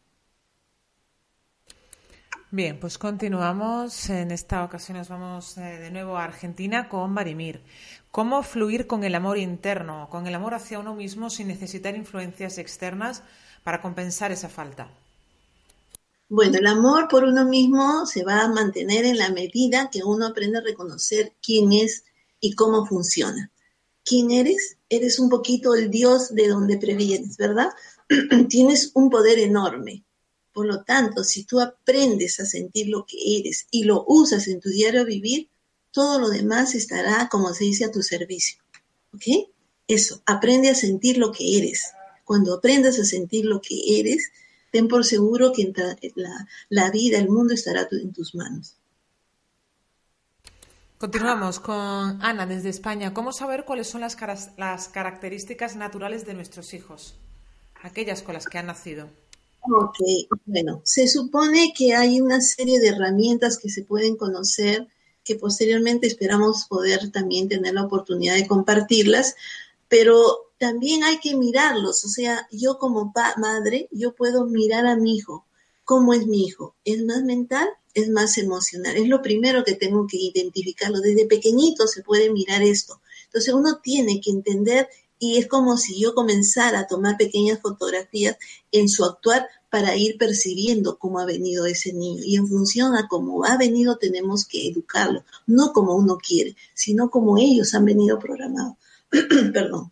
Bien, 2.52 2.78
pues 2.78 2.98
continuamos. 2.98 4.10
En 4.10 4.30
esta 4.30 4.62
ocasión 4.62 4.98
nos 4.98 5.08
vamos 5.08 5.58
eh, 5.58 5.78
de 5.80 5.90
nuevo 5.90 6.16
a 6.16 6.24
Argentina 6.24 6.88
con 6.88 7.10
Marimir. 7.10 7.62
¿Cómo 8.12 8.44
fluir 8.44 8.86
con 8.86 9.02
el 9.02 9.16
amor 9.16 9.38
interno, 9.38 10.08
con 10.08 10.28
el 10.28 10.34
amor 10.36 10.54
hacia 10.54 10.78
uno 10.78 10.94
mismo 10.94 11.30
sin 11.30 11.48
necesitar 11.48 11.96
influencias 11.96 12.58
externas 12.58 13.24
para 13.64 13.82
compensar 13.82 14.30
esa 14.30 14.48
falta? 14.48 14.88
Bueno, 16.34 16.56
el 16.56 16.66
amor 16.66 17.08
por 17.10 17.24
uno 17.24 17.44
mismo 17.44 18.06
se 18.06 18.24
va 18.24 18.40
a 18.40 18.48
mantener 18.48 19.04
en 19.04 19.18
la 19.18 19.28
medida 19.28 19.90
que 19.92 20.02
uno 20.02 20.28
aprende 20.28 20.56
a 20.56 20.62
reconocer 20.62 21.34
quién 21.42 21.74
es 21.74 22.04
y 22.40 22.54
cómo 22.54 22.86
funciona. 22.86 23.50
¿Quién 24.02 24.30
eres? 24.30 24.78
Eres 24.88 25.18
un 25.18 25.28
poquito 25.28 25.74
el 25.74 25.90
Dios 25.90 26.34
de 26.34 26.48
donde 26.48 26.78
previenes, 26.78 27.36
¿verdad? 27.36 27.68
Tienes 28.48 28.92
un 28.94 29.10
poder 29.10 29.40
enorme. 29.40 30.04
Por 30.54 30.64
lo 30.64 30.84
tanto, 30.84 31.22
si 31.22 31.44
tú 31.44 31.60
aprendes 31.60 32.40
a 32.40 32.46
sentir 32.46 32.88
lo 32.88 33.04
que 33.04 33.18
eres 33.38 33.66
y 33.70 33.84
lo 33.84 34.02
usas 34.08 34.48
en 34.48 34.58
tu 34.58 34.70
diario 34.70 35.04
vivir, 35.04 35.50
todo 35.90 36.18
lo 36.18 36.30
demás 36.30 36.74
estará, 36.74 37.28
como 37.30 37.52
se 37.52 37.64
dice, 37.64 37.84
a 37.84 37.92
tu 37.92 38.02
servicio. 38.02 38.58
¿Ok? 39.12 39.50
Eso, 39.86 40.22
aprende 40.24 40.70
a 40.70 40.74
sentir 40.74 41.18
lo 41.18 41.30
que 41.30 41.58
eres. 41.58 41.90
Cuando 42.24 42.54
aprendas 42.54 42.98
a 42.98 43.04
sentir 43.04 43.44
lo 43.44 43.60
que 43.60 44.00
eres, 44.00 44.30
ten 44.72 44.88
por 44.88 45.04
seguro 45.04 45.52
que 45.52 45.72
la, 46.70 46.90
vida, 46.90 47.18
el 47.18 47.28
mundo 47.28 47.54
estará 47.54 47.86
en 47.90 48.12
tus 48.12 48.34
manos. 48.34 48.74
Continuamos 50.98 51.60
con 51.60 52.22
Ana 52.22 52.46
desde 52.46 52.70
España. 52.70 53.12
¿Cómo 53.12 53.32
saber 53.32 53.64
cuáles 53.64 53.88
son 53.88 54.00
las, 54.00 54.16
las 54.56 54.88
características 54.88 55.76
naturales 55.76 56.24
de 56.24 56.34
nuestros 56.34 56.74
hijos? 56.74 57.14
Aquellas 57.82 58.22
con 58.22 58.34
las 58.34 58.46
que 58.46 58.58
han 58.58 58.66
nacido. 58.66 59.08
Ok, 59.60 59.98
bueno, 60.46 60.80
se 60.84 61.06
supone 61.06 61.72
que 61.76 61.94
hay 61.94 62.20
una 62.20 62.40
serie 62.40 62.80
de 62.80 62.88
herramientas 62.88 63.58
que 63.58 63.68
se 63.68 63.84
pueden 63.84 64.16
conocer 64.16 64.88
que 65.24 65.36
posteriormente 65.36 66.06
esperamos 66.06 66.66
poder 66.68 67.10
también 67.12 67.48
tener 67.48 67.74
la 67.74 67.84
oportunidad 67.84 68.34
de 68.34 68.46
compartirlas, 68.48 69.36
pero 69.88 70.51
también 70.62 71.02
hay 71.02 71.18
que 71.18 71.34
mirarlos, 71.34 72.04
o 72.04 72.08
sea, 72.08 72.46
yo 72.52 72.78
como 72.78 73.12
madre, 73.36 73.88
yo 73.90 74.14
puedo 74.14 74.46
mirar 74.46 74.86
a 74.86 74.94
mi 74.94 75.16
hijo, 75.16 75.44
cómo 75.84 76.14
es 76.14 76.28
mi 76.28 76.44
hijo, 76.44 76.76
es 76.84 77.04
más 77.04 77.24
mental, 77.24 77.68
es 77.94 78.08
más 78.10 78.38
emocional, 78.38 78.96
es 78.96 79.08
lo 79.08 79.22
primero 79.22 79.64
que 79.64 79.74
tengo 79.74 80.06
que 80.06 80.18
identificarlo, 80.18 81.00
desde 81.00 81.26
pequeñito 81.26 81.88
se 81.88 82.04
puede 82.04 82.30
mirar 82.30 82.62
esto, 82.62 83.00
entonces 83.24 83.52
uno 83.52 83.80
tiene 83.82 84.20
que 84.20 84.30
entender 84.30 84.88
y 85.18 85.38
es 85.38 85.48
como 85.48 85.76
si 85.78 86.00
yo 86.00 86.14
comenzara 86.14 86.78
a 86.78 86.86
tomar 86.86 87.16
pequeñas 87.16 87.58
fotografías 87.60 88.36
en 88.70 88.88
su 88.88 89.04
actuar 89.04 89.48
para 89.68 89.96
ir 89.96 90.16
percibiendo 90.16 90.96
cómo 90.96 91.18
ha 91.18 91.24
venido 91.24 91.66
ese 91.66 91.92
niño. 91.92 92.22
Y 92.24 92.36
en 92.36 92.46
función 92.46 92.94
a 92.94 93.08
cómo 93.08 93.44
ha 93.44 93.56
venido 93.56 93.96
tenemos 93.96 94.44
que 94.44 94.68
educarlo, 94.68 95.24
no 95.46 95.72
como 95.72 95.96
uno 95.96 96.18
quiere, 96.18 96.54
sino 96.74 97.10
como 97.10 97.38
ellos 97.38 97.74
han 97.74 97.84
venido 97.84 98.20
programados. 98.20 98.74
Perdón. 99.52 99.90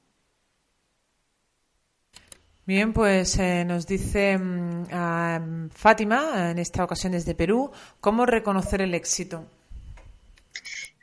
Bien, 2.70 2.92
pues 2.92 3.36
eh, 3.40 3.64
nos 3.64 3.84
dice 3.84 4.38
mm, 4.38 5.70
Fátima, 5.70 6.52
en 6.52 6.58
esta 6.60 6.84
ocasión 6.84 7.10
desde 7.10 7.34
Perú, 7.34 7.72
¿cómo 7.98 8.26
reconocer 8.26 8.80
el 8.80 8.94
éxito? 8.94 9.44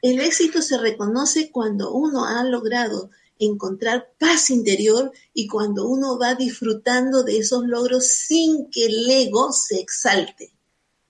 El 0.02 0.22
éxito 0.22 0.62
se 0.62 0.78
reconoce 0.78 1.52
cuando 1.52 1.92
uno 1.92 2.24
ha 2.24 2.42
logrado 2.46 3.10
encontrar 3.38 4.14
paz 4.18 4.50
interior 4.50 5.12
y 5.34 5.48
cuando 5.50 5.90
uno 5.90 6.18
va 6.18 6.36
disfrutando 6.36 7.24
de 7.24 7.40
esos 7.40 7.66
logros 7.66 8.08
sin 8.08 8.70
que 8.70 8.86
el 8.86 9.10
ego 9.10 9.52
se 9.52 9.78
exalte. 9.82 10.54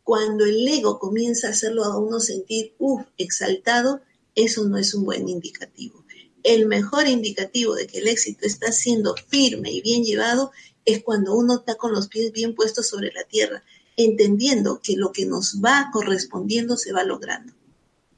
Cuando 0.01 0.43
el 0.43 0.67
ego 0.67 0.97
comienza 0.97 1.49
a 1.49 1.51
hacerlo 1.51 1.83
a 1.83 1.99
uno 1.99 2.19
sentir, 2.19 2.73
uff, 2.79 3.05
exaltado, 3.19 4.01
eso 4.33 4.63
no 4.63 4.79
es 4.79 4.95
un 4.95 5.05
buen 5.05 5.29
indicativo 5.29 6.06
el 6.47 6.65
mejor 6.65 7.09
indicativo 7.09 7.75
de 7.75 7.87
que 7.87 7.97
el 7.97 8.07
éxito 8.07 8.45
está 8.45 8.71
siendo 8.71 9.15
firme 9.27 9.69
y 9.69 9.81
bien 9.81 10.05
llevado 10.05 10.51
es 10.85 11.03
cuando 11.03 11.35
uno 11.35 11.55
está 11.57 11.75
con 11.75 11.91
los 11.91 12.07
pies 12.07 12.31
bien 12.31 12.55
puestos 12.55 12.87
sobre 12.87 13.11
la 13.11 13.25
tierra, 13.25 13.63
entendiendo 13.97 14.79
que 14.81 14.95
lo 14.95 15.11
que 15.11 15.25
nos 15.25 15.61
va 15.61 15.89
correspondiendo 15.91 16.77
se 16.77 16.93
va 16.93 17.03
logrando 17.03 17.51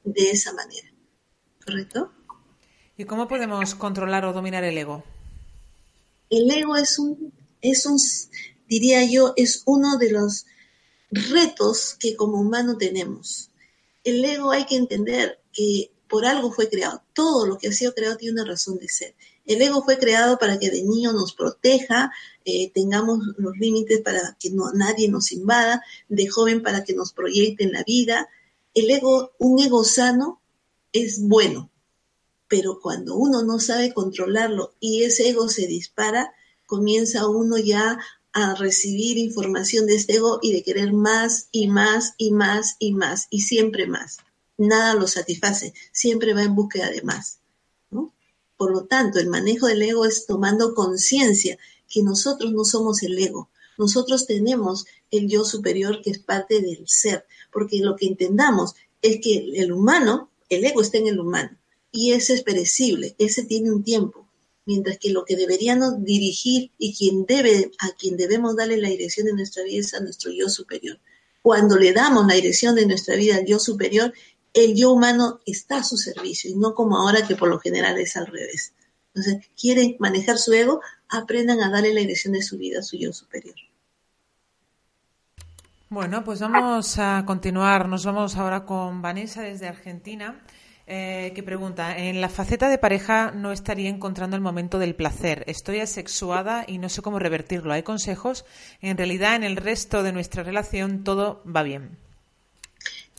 de 0.04 0.30
esa 0.30 0.52
manera. 0.52 0.88
¿Correcto? 1.64 2.12
¿Y 2.96 3.04
cómo 3.04 3.26
podemos 3.26 3.74
controlar 3.74 4.24
o 4.24 4.32
dominar 4.32 4.62
el 4.62 4.78
ego? 4.78 5.02
El 6.30 6.48
ego 6.52 6.76
es 6.76 7.00
un, 7.00 7.32
es 7.60 7.84
un, 7.84 7.98
diría 8.68 9.04
yo, 9.04 9.32
es 9.34 9.62
uno 9.66 9.98
de 9.98 10.12
los 10.12 10.46
retos 11.10 11.96
que 11.98 12.14
como 12.14 12.40
humano 12.40 12.78
tenemos. 12.78 13.50
El 14.04 14.24
ego 14.24 14.52
hay 14.52 14.66
que 14.66 14.76
entender 14.76 15.40
que 15.52 15.90
por 16.10 16.26
algo 16.26 16.52
fue 16.52 16.68
creado. 16.68 17.02
Todo 17.14 17.46
lo 17.46 17.56
que 17.56 17.68
ha 17.68 17.72
sido 17.72 17.94
creado 17.94 18.16
tiene 18.16 18.42
una 18.42 18.50
razón 18.50 18.78
de 18.78 18.88
ser. 18.88 19.14
El 19.46 19.62
ego 19.62 19.82
fue 19.82 19.96
creado 19.96 20.38
para 20.38 20.58
que 20.58 20.70
de 20.70 20.82
niño 20.82 21.12
nos 21.12 21.32
proteja, 21.32 22.12
eh, 22.44 22.70
tengamos 22.72 23.20
los 23.38 23.56
límites 23.56 24.00
para 24.00 24.36
que 24.38 24.50
no, 24.50 24.72
nadie 24.72 25.08
nos 25.08 25.32
invada, 25.32 25.82
de 26.08 26.28
joven 26.28 26.62
para 26.62 26.84
que 26.84 26.94
nos 26.94 27.12
proyecte 27.12 27.64
en 27.64 27.72
la 27.72 27.84
vida. 27.84 28.28
El 28.74 28.90
ego, 28.90 29.32
un 29.38 29.60
ego 29.60 29.84
sano 29.84 30.40
es 30.92 31.20
bueno, 31.22 31.70
pero 32.48 32.80
cuando 32.80 33.14
uno 33.14 33.44
no 33.44 33.60
sabe 33.60 33.94
controlarlo 33.94 34.74
y 34.80 35.04
ese 35.04 35.28
ego 35.28 35.48
se 35.48 35.68
dispara, 35.68 36.32
comienza 36.66 37.28
uno 37.28 37.56
ya 37.56 37.98
a 38.32 38.54
recibir 38.54 39.16
información 39.18 39.86
de 39.86 39.96
este 39.96 40.16
ego 40.16 40.40
y 40.42 40.52
de 40.52 40.62
querer 40.62 40.92
más 40.92 41.48
y 41.52 41.68
más 41.68 42.14
y 42.18 42.32
más 42.32 42.76
y 42.80 42.92
más 42.92 43.26
y 43.30 43.42
siempre 43.42 43.86
más. 43.86 44.18
Nada 44.60 44.92
lo 44.92 45.06
satisface, 45.06 45.72
siempre 45.90 46.34
va 46.34 46.42
en 46.42 46.54
búsqueda 46.54 46.90
de 46.90 47.00
más. 47.00 47.38
Por 48.58 48.72
lo 48.72 48.84
tanto, 48.84 49.18
el 49.18 49.28
manejo 49.28 49.68
del 49.68 49.80
ego 49.80 50.04
es 50.04 50.26
tomando 50.26 50.74
conciencia 50.74 51.56
que 51.88 52.02
nosotros 52.02 52.52
no 52.52 52.64
somos 52.64 53.02
el 53.02 53.18
ego, 53.18 53.48
nosotros 53.78 54.26
tenemos 54.26 54.84
el 55.10 55.28
yo 55.28 55.44
superior 55.46 56.02
que 56.02 56.10
es 56.10 56.18
parte 56.18 56.60
del 56.60 56.86
ser, 56.86 57.24
porque 57.50 57.78
lo 57.80 57.96
que 57.96 58.06
entendamos 58.06 58.74
es 59.00 59.18
que 59.22 59.50
el 59.54 59.72
humano, 59.72 60.28
el 60.50 60.62
ego 60.62 60.82
está 60.82 60.98
en 60.98 61.06
el 61.06 61.18
humano 61.18 61.56
y 61.90 62.12
ese 62.12 62.34
es 62.34 62.42
perecible, 62.42 63.14
ese 63.16 63.44
tiene 63.44 63.72
un 63.72 63.82
tiempo, 63.82 64.28
mientras 64.66 64.98
que 64.98 65.08
lo 65.08 65.24
que 65.24 65.36
deberíamos 65.36 66.04
dirigir 66.04 66.70
y 66.78 66.90
a 67.78 67.88
quien 67.96 68.18
debemos 68.18 68.56
darle 68.56 68.76
la 68.76 68.90
dirección 68.90 69.24
de 69.24 69.32
nuestra 69.32 69.62
vida 69.62 69.80
es 69.80 69.94
a 69.94 70.00
nuestro 70.00 70.30
yo 70.30 70.50
superior. 70.50 71.00
Cuando 71.42 71.78
le 71.78 71.94
damos 71.94 72.26
la 72.26 72.34
dirección 72.34 72.74
de 72.74 72.84
nuestra 72.84 73.16
vida 73.16 73.36
al 73.36 73.46
yo 73.46 73.58
superior, 73.58 74.12
el 74.54 74.74
yo 74.76 74.92
humano 74.92 75.40
está 75.46 75.78
a 75.78 75.84
su 75.84 75.96
servicio 75.96 76.50
y 76.50 76.54
no 76.54 76.74
como 76.74 76.96
ahora 76.98 77.26
que 77.26 77.36
por 77.36 77.48
lo 77.48 77.58
general 77.58 77.98
es 77.98 78.16
al 78.16 78.26
revés. 78.26 78.74
Entonces, 79.14 79.48
quieren 79.60 79.96
manejar 79.98 80.38
su 80.38 80.52
ego, 80.52 80.80
aprendan 81.08 81.60
a 81.60 81.70
darle 81.70 81.92
la 81.92 82.00
dirección 82.00 82.32
de 82.32 82.42
su 82.42 82.58
vida 82.58 82.80
a 82.80 82.82
su 82.82 82.96
yo 82.96 83.12
superior. 83.12 83.56
Bueno, 85.88 86.22
pues 86.22 86.40
vamos 86.40 86.98
a 86.98 87.24
continuar. 87.26 87.88
Nos 87.88 88.04
vamos 88.04 88.36
ahora 88.36 88.64
con 88.64 89.02
Vanessa 89.02 89.42
desde 89.42 89.66
Argentina. 89.66 90.40
Eh, 90.86 91.32
que 91.34 91.42
pregunta, 91.42 91.96
en 91.98 92.20
la 92.20 92.28
faceta 92.28 92.68
de 92.68 92.78
pareja 92.78 93.32
no 93.32 93.52
estaría 93.52 93.88
encontrando 93.88 94.36
el 94.36 94.42
momento 94.42 94.78
del 94.78 94.94
placer. 94.94 95.44
Estoy 95.46 95.80
asexuada 95.80 96.64
y 96.66 96.78
no 96.78 96.88
sé 96.88 97.02
cómo 97.02 97.18
revertirlo. 97.18 97.72
¿Hay 97.72 97.82
consejos? 97.82 98.44
En 98.80 98.96
realidad, 98.96 99.34
en 99.34 99.44
el 99.44 99.56
resto 99.56 100.02
de 100.02 100.12
nuestra 100.12 100.44
relación 100.44 101.02
todo 101.02 101.42
va 101.44 101.62
bien. 101.64 101.98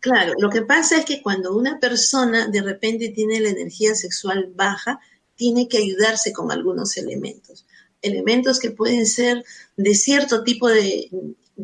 Claro, 0.01 0.33
lo 0.37 0.49
que 0.49 0.63
pasa 0.63 0.97
es 0.97 1.05
que 1.05 1.21
cuando 1.21 1.55
una 1.55 1.79
persona 1.79 2.47
de 2.47 2.61
repente 2.61 3.09
tiene 3.09 3.39
la 3.39 3.49
energía 3.49 3.95
sexual 3.95 4.51
baja, 4.53 4.99
tiene 5.35 5.67
que 5.67 5.77
ayudarse 5.77 6.33
con 6.33 6.51
algunos 6.51 6.97
elementos. 6.97 7.65
Elementos 8.01 8.59
que 8.59 8.71
pueden 8.71 9.05
ser 9.05 9.45
de 9.77 9.95
cierto 9.95 10.43
tipo 10.43 10.67
de, 10.67 11.09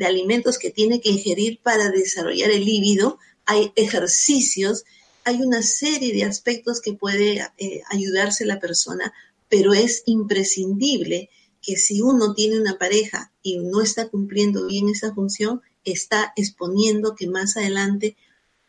alimentos 0.06 0.60
que 0.60 0.70
tiene 0.70 1.02
que 1.02 1.10
ingerir 1.10 1.60
para 1.64 1.90
desarrollar 1.90 2.52
el 2.52 2.64
líbido. 2.64 3.18
Hay 3.46 3.74
ejercicios 3.76 4.86
hay 5.28 5.42
una 5.42 5.62
serie 5.62 6.14
de 6.14 6.24
aspectos 6.24 6.80
que 6.80 6.94
puede 6.94 7.46
eh, 7.58 7.82
ayudarse 7.90 8.46
la 8.46 8.62
persona, 8.62 9.14
pero 9.50 9.74
es 9.74 10.04
imprescindible 10.06 11.30
que 11.62 11.76
si 11.76 12.00
uno 12.00 12.34
tiene 12.34 12.62
una 12.62 12.78
pareja 12.78 13.34
y 13.42 13.58
no 13.58 13.82
está 13.82 14.08
cumpliendo 14.08 14.68
bien 14.68 14.88
esa 14.88 15.14
función, 15.14 15.62
está 15.84 16.32
exponiendo 16.38 17.14
que 17.14 17.28
más 17.28 17.58
adelante 17.58 18.16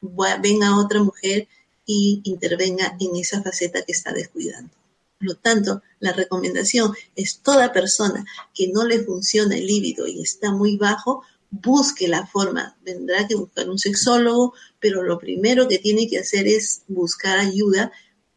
venga 0.01 0.79
otra 0.79 1.03
mujer 1.03 1.49
y 1.87 2.21
intervenga 2.25 2.97
en 3.01 3.17
esa 3.17 3.43
faceta 3.43 3.83
que 3.83 3.93
está 3.93 4.13
descuidando. 4.13 4.71
Por 5.19 5.29
lo 5.29 5.35
tanto, 5.37 5.83
la 5.99 6.13
recomendación 6.13 6.93
es 7.17 7.41
toda 7.41 7.73
persona 7.73 8.25
que 8.55 8.69
no 8.69 8.85
le 8.85 9.01
funciona 9.01 9.57
el 9.57 9.67
líbido 9.67 10.07
y 10.07 10.23
está 10.23 10.53
muy 10.53 10.77
bajo, 10.77 11.23
busque 11.51 12.07
la 12.07 12.27
forma, 12.27 12.77
vendrá 12.85 13.27
que 13.27 13.35
buscar 13.35 13.69
un 13.69 13.79
sexólogo, 13.79 14.55
pero 14.79 15.03
lo 15.03 15.19
primero 15.19 15.67
que 15.67 15.79
tiene 15.79 16.09
que 16.09 16.19
hacer 16.19 16.47
es 16.47 16.83
buscar 16.87 17.39
ayuda, 17.39 17.91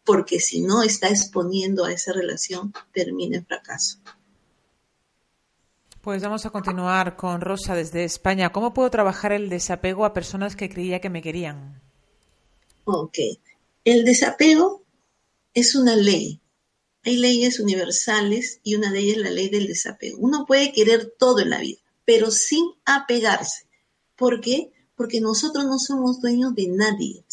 porque 0.03 0.39
si 0.39 0.61
no 0.61 0.81
está 0.81 1.09
exponiendo 1.09 1.85
a 1.85 1.91
esa 1.91 2.13
relación, 2.13 2.73
termina 2.93 3.37
en 3.37 3.45
fracaso. 3.45 3.99
Pues 6.01 6.21
vamos 6.23 6.45
a 6.45 6.49
continuar 6.49 7.15
con 7.15 7.41
Rosa 7.41 7.75
desde 7.75 8.03
España. 8.03 8.51
¿Cómo 8.51 8.73
puedo 8.73 8.89
trabajar 8.89 9.31
el 9.31 9.49
desapego 9.49 10.03
a 10.05 10.13
personas 10.13 10.55
que 10.55 10.69
creía 10.69 10.99
que 10.99 11.09
me 11.09 11.21
querían? 11.21 11.81
Ok. 12.85 13.17
El 13.85 14.03
desapego 14.03 14.83
es 15.53 15.75
una 15.75 15.95
ley. 15.95 16.41
Hay 17.03 17.17
leyes 17.17 17.59
universales 17.59 18.59
y 18.63 18.75
una 18.75 18.91
de 18.91 18.99
ellas 18.99 19.17
es 19.17 19.23
la 19.23 19.31
ley 19.31 19.49
del 19.49 19.67
desapego. 19.67 20.17
Uno 20.19 20.45
puede 20.45 20.71
querer 20.71 21.13
todo 21.17 21.39
en 21.39 21.51
la 21.51 21.59
vida 21.59 21.81
pero 22.05 22.31
sin 22.31 22.65
apegarse. 22.85 23.65
¿Por 24.17 24.41
qué? 24.41 24.71
Porque 24.95 25.21
nosotros 25.21 25.65
no 25.65 25.79
somos 25.79 26.19
dueños 26.19 26.53
de 26.55 26.67
nadie. 26.67 27.23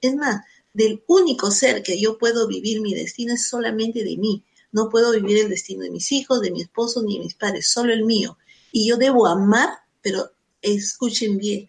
es 0.00 0.14
más, 0.16 0.44
del 0.72 1.02
único 1.06 1.50
ser 1.50 1.82
que 1.82 2.00
yo 2.00 2.18
puedo 2.18 2.48
vivir 2.48 2.80
mi 2.80 2.94
destino 2.94 3.34
es 3.34 3.46
solamente 3.46 4.02
de 4.02 4.16
mí. 4.16 4.44
No 4.74 4.88
puedo 4.88 5.12
vivir 5.12 5.38
el 5.38 5.48
destino 5.48 5.84
de 5.84 5.90
mis 5.90 6.10
hijos, 6.10 6.40
de 6.40 6.50
mi 6.50 6.62
esposo, 6.62 7.00
ni 7.04 7.16
de 7.16 7.24
mis 7.26 7.34
padres, 7.34 7.70
solo 7.70 7.92
el 7.92 8.04
mío. 8.04 8.36
Y 8.72 8.88
yo 8.88 8.96
debo 8.96 9.28
amar, 9.28 9.68
pero 10.02 10.32
escuchen 10.62 11.38
bien. 11.38 11.68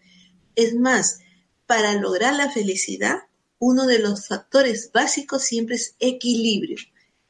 Es 0.56 0.74
más, 0.74 1.20
para 1.66 1.94
lograr 1.94 2.34
la 2.34 2.50
felicidad, 2.50 3.18
uno 3.60 3.86
de 3.86 4.00
los 4.00 4.26
factores 4.26 4.90
básicos 4.92 5.44
siempre 5.44 5.76
es 5.76 5.94
equilibrio. 6.00 6.78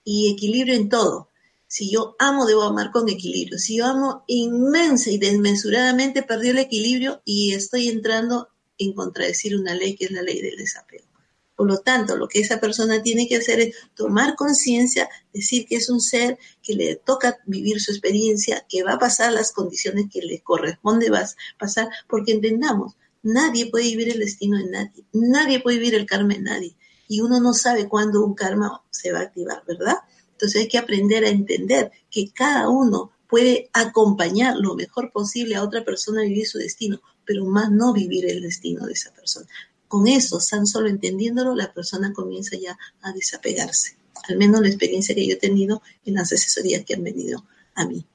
Y 0.03 0.33
equilibrio 0.33 0.73
en 0.73 0.89
todo. 0.89 1.29
Si 1.69 1.91
yo 1.91 2.17
amo, 2.19 2.47
debo 2.47 2.63
amar 2.63 2.91
con 2.91 3.11
equilibrio. 3.11 3.59
Si 3.59 3.77
yo 3.77 3.85
amo 3.85 4.25
inmensa 4.29 5.11
y 5.11 5.19
desmesuradamente, 5.19 6.23
perdí 6.23 6.49
el 6.49 6.59
equilibrio 6.59 7.21
y 7.27 7.53
estoy 7.53 7.91
entrando 7.91 8.49
en 8.79 8.95
contradecir 8.95 9.55
una 9.59 9.75
ley 9.75 9.95
que 9.95 10.07
es 10.07 10.11
la 10.11 10.23
ley 10.23 10.41
del 10.41 10.57
desapego. 10.57 11.16
Por 11.57 11.67
lo 11.67 11.79
tanto, 11.79 12.17
lo 12.17 12.29
que 12.29 12.41
esa 12.41 12.61
persona 12.61 13.03
tiene 13.03 13.27
que 13.27 13.37
hacer 13.37 13.61
es 13.61 13.77
tomar 13.95 14.37
conciencia, 14.37 15.09
decir 15.33 15.67
que 15.67 15.77
es 15.77 15.89
un 15.89 16.01
ser 16.01 16.39
que 16.63 16.75
le 16.75 16.97
toca 16.97 17.39
vivir 17.47 17.81
su 17.81 17.93
experiencia, 17.93 18.67
que 18.69 18.83
va 18.83 18.93
a 18.93 18.99
pasar 18.99 19.33
las 19.33 19.53
condiciones 19.53 20.07
que 20.13 20.21
le 20.21 20.41
corresponde 20.43 21.11
pasar, 21.59 21.89
porque 22.09 22.33
entendamos, 22.33 22.97
nadie 23.23 23.71
puede 23.71 23.87
vivir 23.87 24.11
el 24.11 24.19
destino 24.19 24.59
de 24.59 24.67
nadie, 24.67 25.05
nadie 25.13 25.61
puede 25.61 25.79
vivir 25.79 25.95
el 25.95 26.05
karma 26.05 26.35
de 26.35 26.41
nadie, 26.41 26.77
y 27.09 27.23
uno 27.23 27.41
no 27.41 27.55
sabe 27.55 27.89
cuándo 27.89 28.23
un 28.23 28.35
karma 28.35 28.83
se 28.91 29.13
va 29.13 29.21
a 29.21 29.23
activar, 29.23 29.65
¿verdad? 29.67 29.97
Entonces 30.33 30.61
hay 30.61 30.69
que 30.69 30.79
aprender 30.79 31.25
a 31.25 31.31
entender 31.31 31.91
que 32.11 32.31
cada 32.35 32.69
uno 32.69 33.13
puede 33.29 33.71
acompañar 33.73 34.57
lo 34.57 34.75
mejor 34.75 35.11
posible 35.11 35.57
a 35.57 35.63
otra 35.63 35.85
persona 35.85 36.21
a 36.21 36.25
vivir 36.25 36.47
su 36.47 36.59
destino, 36.59 37.01
pero 37.25 37.47
más 37.47 37.71
no 37.71 37.95
vivir 37.95 38.31
el 38.31 38.43
destino 38.43 38.87
de 38.87 38.93
esa 38.93 39.13
persona. 39.15 39.49
Con 39.89 40.09
eso, 40.09 40.39
tan 40.51 40.67
solo 40.67 40.89
entendiéndolo, 40.89 41.55
la 41.55 41.73
persona 41.73 42.13
comienza 42.13 42.57
ya 42.57 42.79
a 43.03 43.13
desapegarse. 43.13 43.97
Al 44.29 44.37
menos 44.37 44.61
la 44.61 44.69
experiencia 44.69 45.15
que 45.15 45.27
yo 45.27 45.35
he 45.35 45.39
tenido 45.39 45.83
en 46.05 46.15
las 46.15 46.33
asesorías 46.33 46.85
que 46.85 46.95
han 46.95 47.05
venido 47.05 47.45
a 47.75 47.87
mí. 47.87 48.07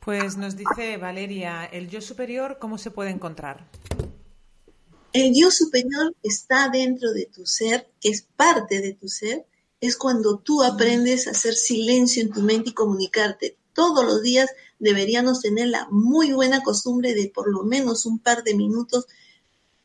Pues 0.00 0.38
nos 0.38 0.56
dice 0.56 0.96
Valeria, 0.96 1.66
¿el 1.66 1.90
yo 1.90 2.00
superior 2.00 2.58
cómo 2.58 2.78
se 2.78 2.90
puede 2.90 3.10
encontrar? 3.10 3.68
El 5.12 5.34
yo 5.34 5.50
superior 5.50 6.14
está 6.22 6.68
dentro 6.70 7.12
de 7.12 7.26
tu 7.26 7.44
ser, 7.44 7.90
que 8.00 8.10
es 8.10 8.22
parte 8.22 8.80
de 8.80 8.94
tu 8.94 9.08
ser, 9.08 9.46
es 9.80 9.96
cuando 9.96 10.38
tú 10.38 10.62
aprendes 10.62 11.26
a 11.26 11.32
hacer 11.32 11.54
silencio 11.54 12.22
en 12.22 12.30
tu 12.30 12.40
mente 12.40 12.70
y 12.70 12.74
comunicarte. 12.74 13.56
Todos 13.72 14.04
los 14.04 14.22
días 14.22 14.50
deberíamos 14.78 15.40
tener 15.40 15.68
la 15.68 15.88
muy 15.90 16.32
buena 16.32 16.62
costumbre 16.62 17.14
de 17.14 17.28
por 17.28 17.50
lo 17.50 17.64
menos 17.64 18.06
un 18.06 18.18
par 18.18 18.44
de 18.44 18.54
minutos 18.54 19.06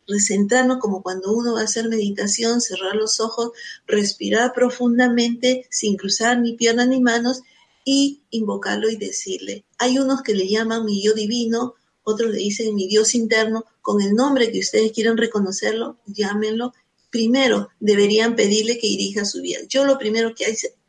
recentrarnos 0.07 0.77
como 0.79 1.01
cuando 1.01 1.33
uno 1.33 1.53
va 1.53 1.61
a 1.61 1.65
hacer 1.65 1.89
meditación, 1.89 2.61
cerrar 2.61 2.95
los 2.95 3.19
ojos, 3.19 3.51
respirar 3.87 4.53
profundamente 4.53 5.67
sin 5.69 5.97
cruzar 5.97 6.39
ni 6.39 6.53
piernas 6.53 6.87
ni 6.87 7.01
manos 7.01 7.41
y 7.85 8.21
invocarlo 8.29 8.89
y 8.89 8.95
decirle. 8.95 9.65
Hay 9.77 9.97
unos 9.97 10.21
que 10.21 10.35
le 10.35 10.47
llaman 10.47 10.85
mi 10.85 11.03
yo 11.03 11.13
divino, 11.13 11.75
otros 12.03 12.31
le 12.31 12.37
dicen 12.37 12.75
mi 12.75 12.87
Dios 12.87 13.15
interno, 13.15 13.65
con 13.81 14.01
el 14.01 14.13
nombre 14.13 14.51
que 14.51 14.59
ustedes 14.59 14.91
quieran 14.91 15.17
reconocerlo, 15.17 15.97
llámenlo 16.05 16.73
primero 17.13 17.69
deberían 17.79 18.35
pedirle 18.35 18.79
que 18.79 18.87
dirija 18.87 19.23
su 19.23 19.39
vida. 19.39 19.59
Yo 19.69 19.85
lo 19.85 19.99
primero 19.99 20.33
que 20.33 20.45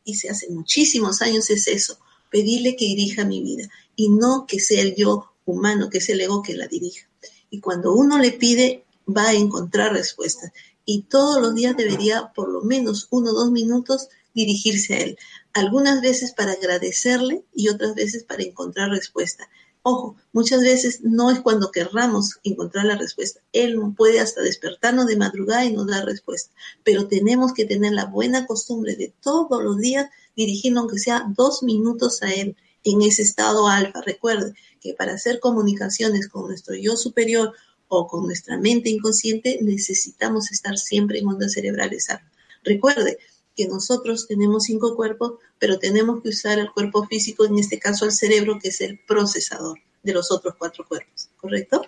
hice, 0.06 0.30
hace 0.30 0.48
muchísimos 0.48 1.20
años 1.20 1.50
es 1.50 1.68
eso, 1.68 1.98
pedirle 2.30 2.76
que 2.76 2.86
dirija 2.86 3.26
mi 3.26 3.42
vida 3.42 3.68
y 3.94 4.08
no 4.08 4.46
que 4.46 4.58
sea 4.58 4.80
el 4.80 4.94
yo 4.96 5.32
humano, 5.44 5.90
que 5.90 5.98
es 5.98 6.08
el 6.08 6.22
ego 6.22 6.42
que 6.42 6.54
la 6.54 6.66
dirija. 6.66 7.06
Y 7.50 7.60
cuando 7.60 7.92
uno 7.92 8.18
le 8.18 8.32
pide, 8.32 8.86
va 9.08 9.28
a 9.28 9.34
encontrar 9.34 9.92
respuestas. 9.92 10.52
Y 10.84 11.02
todos 11.02 11.40
los 11.40 11.54
días 11.54 11.76
debería 11.76 12.32
por 12.34 12.48
lo 12.48 12.62
menos 12.62 13.08
uno 13.10 13.30
o 13.30 13.34
dos 13.34 13.50
minutos 13.50 14.08
dirigirse 14.34 14.94
a 14.94 15.00
él. 15.00 15.18
Algunas 15.52 16.02
veces 16.02 16.32
para 16.32 16.52
agradecerle 16.52 17.44
y 17.54 17.68
otras 17.68 17.94
veces 17.94 18.24
para 18.24 18.42
encontrar 18.42 18.90
respuesta. 18.90 19.48
Ojo, 19.86 20.16
muchas 20.32 20.62
veces 20.62 21.00
no 21.02 21.30
es 21.30 21.40
cuando 21.40 21.70
querramos 21.70 22.40
encontrar 22.42 22.86
la 22.86 22.96
respuesta. 22.96 23.40
Él 23.52 23.78
puede 23.94 24.18
hasta 24.18 24.40
despertarnos 24.40 25.06
de 25.06 25.16
madrugada 25.16 25.64
y 25.66 25.74
nos 25.74 25.86
dar 25.86 26.06
respuesta. 26.06 26.54
Pero 26.82 27.06
tenemos 27.06 27.52
que 27.52 27.66
tener 27.66 27.92
la 27.92 28.06
buena 28.06 28.46
costumbre 28.46 28.96
de 28.96 29.12
todos 29.20 29.62
los 29.62 29.78
días 29.78 30.08
dirigirnos, 30.36 30.82
aunque 30.82 30.98
sea 30.98 31.26
dos 31.36 31.62
minutos 31.62 32.22
a 32.22 32.32
Él 32.32 32.56
en 32.82 33.02
ese 33.02 33.20
estado 33.20 33.68
alfa. 33.68 34.00
Recuerde 34.00 34.54
que 34.80 34.94
para 34.94 35.12
hacer 35.12 35.38
comunicaciones 35.38 36.28
con 36.28 36.48
nuestro 36.48 36.74
yo 36.74 36.96
superior 36.96 37.52
o 37.88 38.06
con 38.06 38.24
nuestra 38.24 38.58
mente 38.58 38.90
inconsciente 38.90 39.58
necesitamos 39.62 40.50
estar 40.50 40.76
siempre 40.78 41.18
en 41.18 41.28
ondas 41.28 41.52
cerebrales 41.52 42.10
alfa. 42.10 42.30
Recuerde 42.62 43.18
que 43.54 43.68
nosotros 43.68 44.26
tenemos 44.26 44.64
cinco 44.64 44.96
cuerpos, 44.96 45.34
pero 45.58 45.78
tenemos 45.78 46.22
que 46.22 46.30
usar 46.30 46.58
el 46.58 46.72
cuerpo 46.72 47.06
físico, 47.06 47.44
en 47.44 47.58
este 47.58 47.78
caso 47.78 48.04
el 48.04 48.12
cerebro, 48.12 48.58
que 48.58 48.68
es 48.68 48.80
el 48.80 48.98
procesador 48.98 49.78
de 50.02 50.12
los 50.12 50.30
otros 50.30 50.54
cuatro 50.58 50.84
cuerpos, 50.86 51.30
¿correcto? 51.36 51.86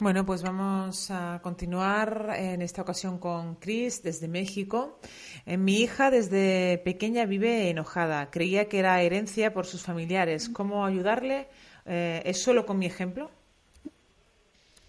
Bueno, 0.00 0.24
pues 0.24 0.42
vamos 0.42 1.10
a 1.10 1.40
continuar 1.42 2.34
en 2.34 2.62
esta 2.62 2.80
ocasión 2.80 3.18
con 3.18 3.56
Chris 3.56 4.02
desde 4.02 4.28
México. 4.28 4.98
Eh, 5.44 5.58
mi 5.58 5.80
hija 5.80 6.10
desde 6.10 6.78
pequeña 6.78 7.26
vive 7.26 7.68
enojada. 7.68 8.30
Creía 8.30 8.66
que 8.70 8.78
era 8.78 9.02
herencia 9.02 9.52
por 9.52 9.66
sus 9.66 9.82
familiares. 9.82 10.48
¿Cómo 10.48 10.86
ayudarle? 10.86 11.48
Eh, 11.84 12.22
¿Es 12.24 12.42
solo 12.42 12.64
con 12.64 12.78
mi 12.78 12.86
ejemplo? 12.86 13.30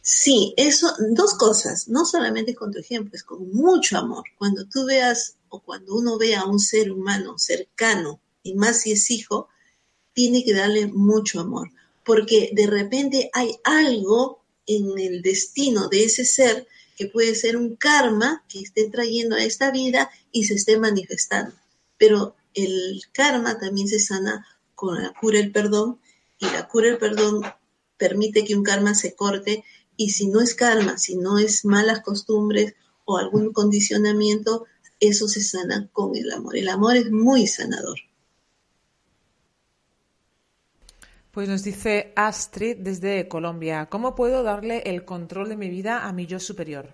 Sí, 0.02 0.54
eso, 0.58 0.92
dos 1.12 1.36
cosas, 1.36 1.88
no 1.88 2.06
solamente 2.06 2.56
con 2.56 2.72
tu 2.72 2.80
ejemplo, 2.80 3.12
es 3.14 3.24
con 3.24 3.52
mucho 3.52 3.98
amor. 3.98 4.24
Cuando 4.38 4.66
tú 4.66 4.86
veas 4.86 5.36
o 5.50 5.60
cuando 5.60 5.96
uno 5.96 6.18
ve 6.18 6.36
a 6.36 6.46
un 6.46 6.60
ser 6.60 6.92
humano 6.92 7.38
cercano, 7.38 8.20
y 8.42 8.56
más 8.56 8.82
si 8.82 8.94
es 8.94 9.12
hijo, 9.12 9.48
tiene 10.14 10.44
que 10.44 10.54
darle 10.54 10.88
mucho 10.88 11.40
amor, 11.40 11.70
porque 12.04 12.50
de 12.54 12.66
repente 12.66 13.30
hay 13.34 13.58
algo 13.64 14.44
en 14.66 14.98
el 14.98 15.22
destino 15.22 15.88
de 15.88 16.04
ese 16.04 16.26
ser 16.26 16.68
que 16.98 17.08
puede 17.08 17.36
ser 17.36 17.56
un 17.58 17.76
karma 17.76 18.44
que 18.50 18.60
esté 18.60 18.90
trayendo 18.90 19.36
a 19.36 19.44
esta 19.44 19.72
vida 19.72 20.10
y 20.32 20.46
se 20.46 20.56
esté 20.56 20.78
manifestando. 20.78 21.54
Pero 21.98 22.36
el 22.54 23.02
karma 23.12 23.60
también 23.60 23.88
se 23.88 24.00
sana 24.00 24.48
con 24.76 25.02
la 25.02 25.14
cura 25.14 25.40
el 25.40 25.52
perdón 25.52 26.00
y 26.40 26.46
la 26.46 26.68
cura 26.68 26.90
el 26.90 26.98
perdón 26.98 27.42
permite 27.98 28.44
que 28.44 28.56
un 28.56 28.64
karma 28.64 28.96
se 28.96 29.16
corte 29.16 29.64
y 30.04 30.10
si 30.10 30.28
no 30.28 30.42
es 30.42 30.56
karma, 30.56 30.98
si 30.98 31.16
no 31.16 31.38
es 31.38 31.64
malas 31.64 32.02
costumbres 32.02 32.74
o 33.06 33.18
algún 33.18 33.54
condicionamiento, 33.54 34.66
eso 35.00 35.28
se 35.28 35.42
sana 35.42 35.90
con 35.94 36.16
el 36.16 36.32
amor. 36.32 36.58
El 36.58 36.70
amor 36.70 36.96
es 36.96 37.12
muy 37.12 37.46
sanador. 37.46 38.00
Pues 41.30 41.48
nos 41.48 41.64
dice 41.64 42.14
Astrid 42.16 42.78
desde 42.78 43.28
Colombia, 43.28 43.90
¿cómo 43.90 44.16
puedo 44.16 44.42
darle 44.42 44.80
el 44.88 45.06
control 45.06 45.50
de 45.50 45.58
mi 45.58 45.70
vida 45.70 46.08
a 46.08 46.14
mi 46.14 46.26
yo 46.26 46.40
superior? 46.40 46.90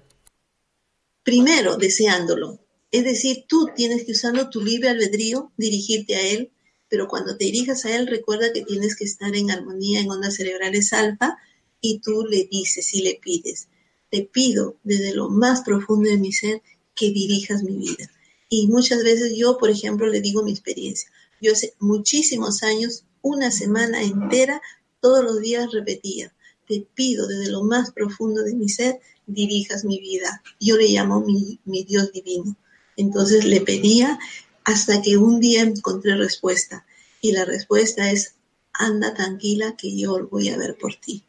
Primero, 1.23 1.77
deseándolo. 1.77 2.59
Es 2.91 3.05
decir, 3.05 3.45
tú 3.47 3.69
tienes 3.73 4.05
que 4.05 4.11
usando 4.11 4.49
tu 4.49 4.61
libre 4.61 4.89
albedrío, 4.89 5.53
dirigirte 5.55 6.15
a 6.15 6.21
él, 6.21 6.51
pero 6.89 7.07
cuando 7.07 7.37
te 7.37 7.45
dirijas 7.45 7.85
a 7.85 7.95
él, 7.95 8.05
recuerda 8.05 8.51
que 8.53 8.63
tienes 8.63 8.97
que 8.97 9.05
estar 9.05 9.33
en 9.33 9.49
armonía 9.49 10.01
en 10.01 10.09
ondas 10.11 10.35
cerebrales 10.35 10.91
alfa 10.91 11.37
y 11.81 11.99
tú 11.99 12.25
le 12.25 12.47
dices 12.49 12.93
y 12.93 13.01
le 13.01 13.19
pides, 13.21 13.67
te 14.09 14.23
pido 14.23 14.75
desde 14.83 15.13
lo 15.13 15.29
más 15.29 15.61
profundo 15.61 16.09
de 16.09 16.17
mi 16.17 16.31
ser 16.31 16.61
que 16.95 17.11
dirijas 17.11 17.63
mi 17.63 17.77
vida. 17.77 18.09
Y 18.49 18.67
muchas 18.67 19.03
veces 19.03 19.33
yo, 19.35 19.57
por 19.57 19.69
ejemplo, 19.69 20.07
le 20.07 20.21
digo 20.21 20.43
mi 20.43 20.51
experiencia. 20.51 21.09
Yo 21.41 21.51
hace 21.51 21.73
muchísimos 21.79 22.63
años 22.63 23.03
una 23.21 23.51
semana 23.51 24.01
entera, 24.01 24.61
todos 25.01 25.23
los 25.23 25.39
días 25.41 25.71
repetía, 25.71 26.33
te 26.67 26.85
pido 26.95 27.27
desde 27.27 27.51
lo 27.51 27.63
más 27.63 27.91
profundo 27.91 28.43
de 28.43 28.55
mi 28.55 28.69
ser, 28.69 28.99
dirijas 29.25 29.85
mi 29.85 29.99
vida. 29.99 30.41
Yo 30.59 30.77
le 30.77 30.87
llamo 30.87 31.21
mi, 31.21 31.59
mi 31.65 31.83
Dios 31.83 32.11
divino. 32.11 32.55
Entonces 32.95 33.45
le 33.45 33.61
pedía 33.61 34.17
hasta 34.63 35.01
que 35.01 35.17
un 35.17 35.39
día 35.39 35.61
encontré 35.61 36.15
respuesta. 36.15 36.85
Y 37.21 37.31
la 37.31 37.45
respuesta 37.45 38.11
es, 38.11 38.35
anda 38.73 39.13
tranquila 39.13 39.75
que 39.77 39.95
yo 39.95 40.27
voy 40.27 40.49
a 40.49 40.57
ver 40.57 40.77
por 40.77 40.95
ti. 40.95 41.23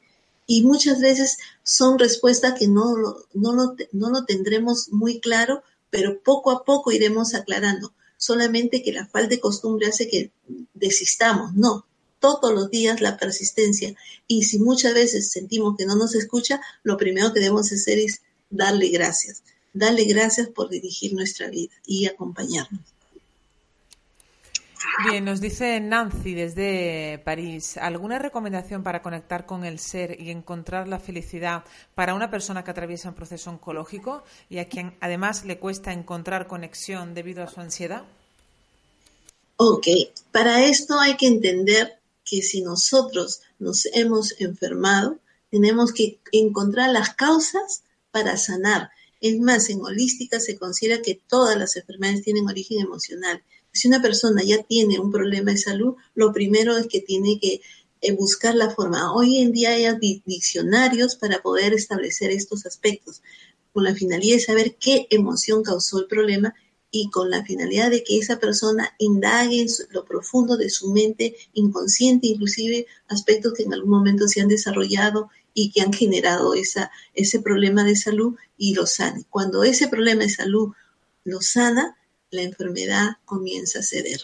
Y 0.50 0.62
muchas 0.62 1.00
veces 1.00 1.36
son 1.62 1.98
respuestas 1.98 2.58
que 2.58 2.66
no 2.66 2.96
lo, 2.96 3.26
no 3.34 3.52
lo, 3.52 3.76
no 3.92 4.10
lo 4.10 4.24
tendremos 4.24 4.88
muy 4.90 5.20
claro, 5.20 5.62
pero 5.90 6.20
poco 6.22 6.50
a 6.50 6.64
poco 6.64 6.90
iremos 6.90 7.34
aclarando 7.34 7.92
solamente 8.16 8.82
que 8.82 8.92
la 8.92 9.06
falta 9.06 9.28
de 9.28 9.40
costumbre 9.40 9.86
hace 9.86 10.08
que 10.08 10.32
desistamos, 10.72 11.54
no, 11.54 11.86
todos 12.18 12.52
los 12.52 12.70
días 12.70 13.02
la 13.02 13.18
persistencia. 13.18 13.94
Y 14.26 14.44
si 14.44 14.58
muchas 14.58 14.94
veces 14.94 15.30
sentimos 15.30 15.76
que 15.76 15.86
no 15.86 15.96
nos 15.96 16.14
escucha, 16.14 16.60
lo 16.82 16.96
primero 16.96 17.32
que 17.32 17.40
debemos 17.40 17.70
hacer 17.70 17.98
es 17.98 18.22
darle 18.50 18.88
gracias, 18.88 19.42
darle 19.74 20.04
gracias 20.04 20.48
por 20.48 20.70
dirigir 20.70 21.12
nuestra 21.12 21.48
vida 21.48 21.74
y 21.86 22.06
acompañarnos. 22.06 22.80
Bien, 25.04 25.24
nos 25.24 25.40
dice 25.40 25.80
Nancy 25.80 26.34
desde 26.34 27.20
París, 27.24 27.76
¿alguna 27.76 28.18
recomendación 28.18 28.82
para 28.82 29.02
conectar 29.02 29.44
con 29.44 29.64
el 29.64 29.78
ser 29.78 30.20
y 30.20 30.30
encontrar 30.30 30.86
la 30.86 31.00
felicidad 31.00 31.64
para 31.94 32.14
una 32.14 32.30
persona 32.30 32.62
que 32.62 32.70
atraviesa 32.70 33.08
un 33.08 33.14
proceso 33.14 33.50
oncológico 33.50 34.22
y 34.48 34.58
a 34.58 34.68
quien 34.68 34.96
además 35.00 35.44
le 35.44 35.58
cuesta 35.58 35.92
encontrar 35.92 36.46
conexión 36.46 37.14
debido 37.14 37.42
a 37.42 37.48
su 37.48 37.60
ansiedad? 37.60 38.04
Ok, 39.56 39.88
para 40.30 40.64
esto 40.64 41.00
hay 41.00 41.16
que 41.16 41.26
entender 41.26 41.98
que 42.24 42.42
si 42.42 42.62
nosotros 42.62 43.40
nos 43.58 43.86
hemos 43.86 44.40
enfermado, 44.40 45.18
tenemos 45.50 45.92
que 45.92 46.18
encontrar 46.30 46.90
las 46.90 47.14
causas 47.14 47.82
para 48.12 48.36
sanar. 48.36 48.90
Es 49.20 49.40
más, 49.40 49.68
en 49.70 49.80
holística 49.80 50.38
se 50.38 50.56
considera 50.56 51.02
que 51.02 51.20
todas 51.26 51.56
las 51.56 51.76
enfermedades 51.76 52.22
tienen 52.22 52.46
origen 52.46 52.80
emocional 52.80 53.42
si 53.78 53.88
una 53.88 54.02
persona 54.02 54.42
ya 54.44 54.62
tiene 54.62 54.98
un 54.98 55.10
problema 55.10 55.52
de 55.52 55.58
salud, 55.58 55.94
lo 56.14 56.32
primero 56.32 56.76
es 56.76 56.86
que 56.86 57.00
tiene 57.00 57.38
que 57.40 57.60
eh, 58.00 58.12
buscar 58.12 58.54
la 58.54 58.70
forma. 58.70 59.12
Hoy 59.12 59.38
en 59.38 59.52
día 59.52 59.70
hay 59.70 60.22
diccionarios 60.24 61.16
para 61.16 61.40
poder 61.40 61.74
establecer 61.74 62.30
estos 62.30 62.66
aspectos, 62.66 63.22
con 63.72 63.84
la 63.84 63.94
finalidad 63.94 64.36
de 64.36 64.42
saber 64.42 64.76
qué 64.76 65.06
emoción 65.10 65.62
causó 65.62 65.98
el 65.98 66.06
problema 66.06 66.54
y 66.90 67.10
con 67.10 67.30
la 67.30 67.44
finalidad 67.44 67.90
de 67.90 68.02
que 68.02 68.18
esa 68.18 68.38
persona 68.38 68.94
indague 68.98 69.60
en 69.60 69.68
lo 69.90 70.04
profundo 70.04 70.56
de 70.56 70.70
su 70.70 70.90
mente 70.90 71.36
inconsciente, 71.52 72.28
inclusive 72.28 72.86
aspectos 73.08 73.52
que 73.52 73.64
en 73.64 73.74
algún 73.74 73.90
momento 73.90 74.26
se 74.26 74.40
han 74.40 74.48
desarrollado 74.48 75.28
y 75.52 75.70
que 75.70 75.82
han 75.82 75.92
generado 75.92 76.54
esa, 76.54 76.90
ese 77.14 77.40
problema 77.40 77.84
de 77.84 77.96
salud 77.96 78.36
y 78.56 78.74
lo 78.74 78.86
sane. 78.86 79.24
Cuando 79.28 79.64
ese 79.64 79.88
problema 79.88 80.22
de 80.22 80.30
salud 80.30 80.72
lo 81.24 81.42
sana, 81.42 81.97
la 82.30 82.42
enfermedad 82.42 83.16
comienza 83.24 83.80
a 83.80 83.82
ceder. 83.82 84.22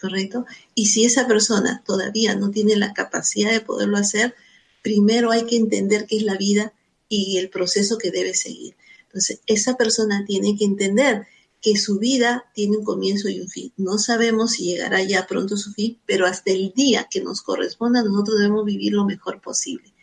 ¿Correcto? 0.00 0.46
Y 0.74 0.86
si 0.86 1.04
esa 1.04 1.28
persona 1.28 1.82
todavía 1.86 2.34
no 2.34 2.50
tiene 2.50 2.74
la 2.76 2.92
capacidad 2.92 3.52
de 3.52 3.60
poderlo 3.60 3.96
hacer, 3.96 4.34
primero 4.82 5.30
hay 5.30 5.46
que 5.46 5.56
entender 5.56 6.06
qué 6.06 6.16
es 6.16 6.24
la 6.24 6.36
vida 6.36 6.72
y 7.08 7.38
el 7.38 7.50
proceso 7.50 7.98
que 7.98 8.10
debe 8.10 8.34
seguir. 8.34 8.74
Entonces, 9.04 9.40
esa 9.46 9.76
persona 9.76 10.24
tiene 10.26 10.56
que 10.56 10.64
entender 10.64 11.26
que 11.60 11.76
su 11.76 11.98
vida 11.98 12.46
tiene 12.54 12.78
un 12.78 12.84
comienzo 12.84 13.28
y 13.28 13.40
un 13.40 13.48
fin. 13.48 13.72
No 13.76 13.98
sabemos 13.98 14.52
si 14.52 14.64
llegará 14.64 15.00
ya 15.02 15.26
pronto 15.28 15.56
su 15.56 15.72
fin, 15.72 16.00
pero 16.06 16.26
hasta 16.26 16.50
el 16.50 16.72
día 16.74 17.06
que 17.08 17.20
nos 17.20 17.40
corresponda, 17.40 18.02
nosotros 18.02 18.38
debemos 18.38 18.64
vivir 18.64 18.92
lo 18.94 19.04
mejor 19.04 19.40
posible 19.40 19.94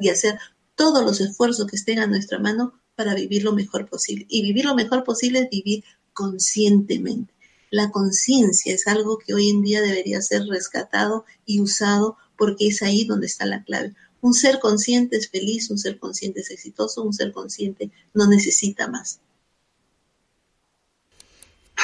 y 0.00 0.08
hacer 0.08 0.38
todos 0.74 1.04
los 1.04 1.20
esfuerzos 1.20 1.66
que 1.68 1.76
estén 1.76 2.00
a 2.00 2.06
nuestra 2.06 2.38
mano 2.40 2.80
para 2.96 3.14
vivir 3.14 3.44
lo 3.44 3.52
mejor 3.52 3.88
posible. 3.88 4.26
Y 4.28 4.42
vivir 4.42 4.64
lo 4.64 4.74
mejor 4.74 5.04
posible 5.04 5.40
es 5.40 5.50
vivir 5.50 5.84
conscientemente. 6.14 7.34
La 7.70 7.90
conciencia 7.90 8.72
es 8.72 8.86
algo 8.86 9.18
que 9.18 9.34
hoy 9.34 9.50
en 9.50 9.62
día 9.62 9.82
debería 9.82 10.22
ser 10.22 10.46
rescatado 10.46 11.24
y 11.44 11.60
usado 11.60 12.16
porque 12.38 12.68
es 12.68 12.82
ahí 12.82 13.04
donde 13.04 13.26
está 13.26 13.46
la 13.46 13.64
clave. 13.64 13.94
Un 14.20 14.32
ser 14.32 14.58
consciente 14.60 15.16
es 15.16 15.28
feliz, 15.28 15.70
un 15.70 15.78
ser 15.78 15.98
consciente 15.98 16.40
es 16.40 16.50
exitoso, 16.50 17.02
un 17.02 17.12
ser 17.12 17.32
consciente 17.32 17.90
no 18.14 18.26
necesita 18.26 18.88
más. 18.88 19.20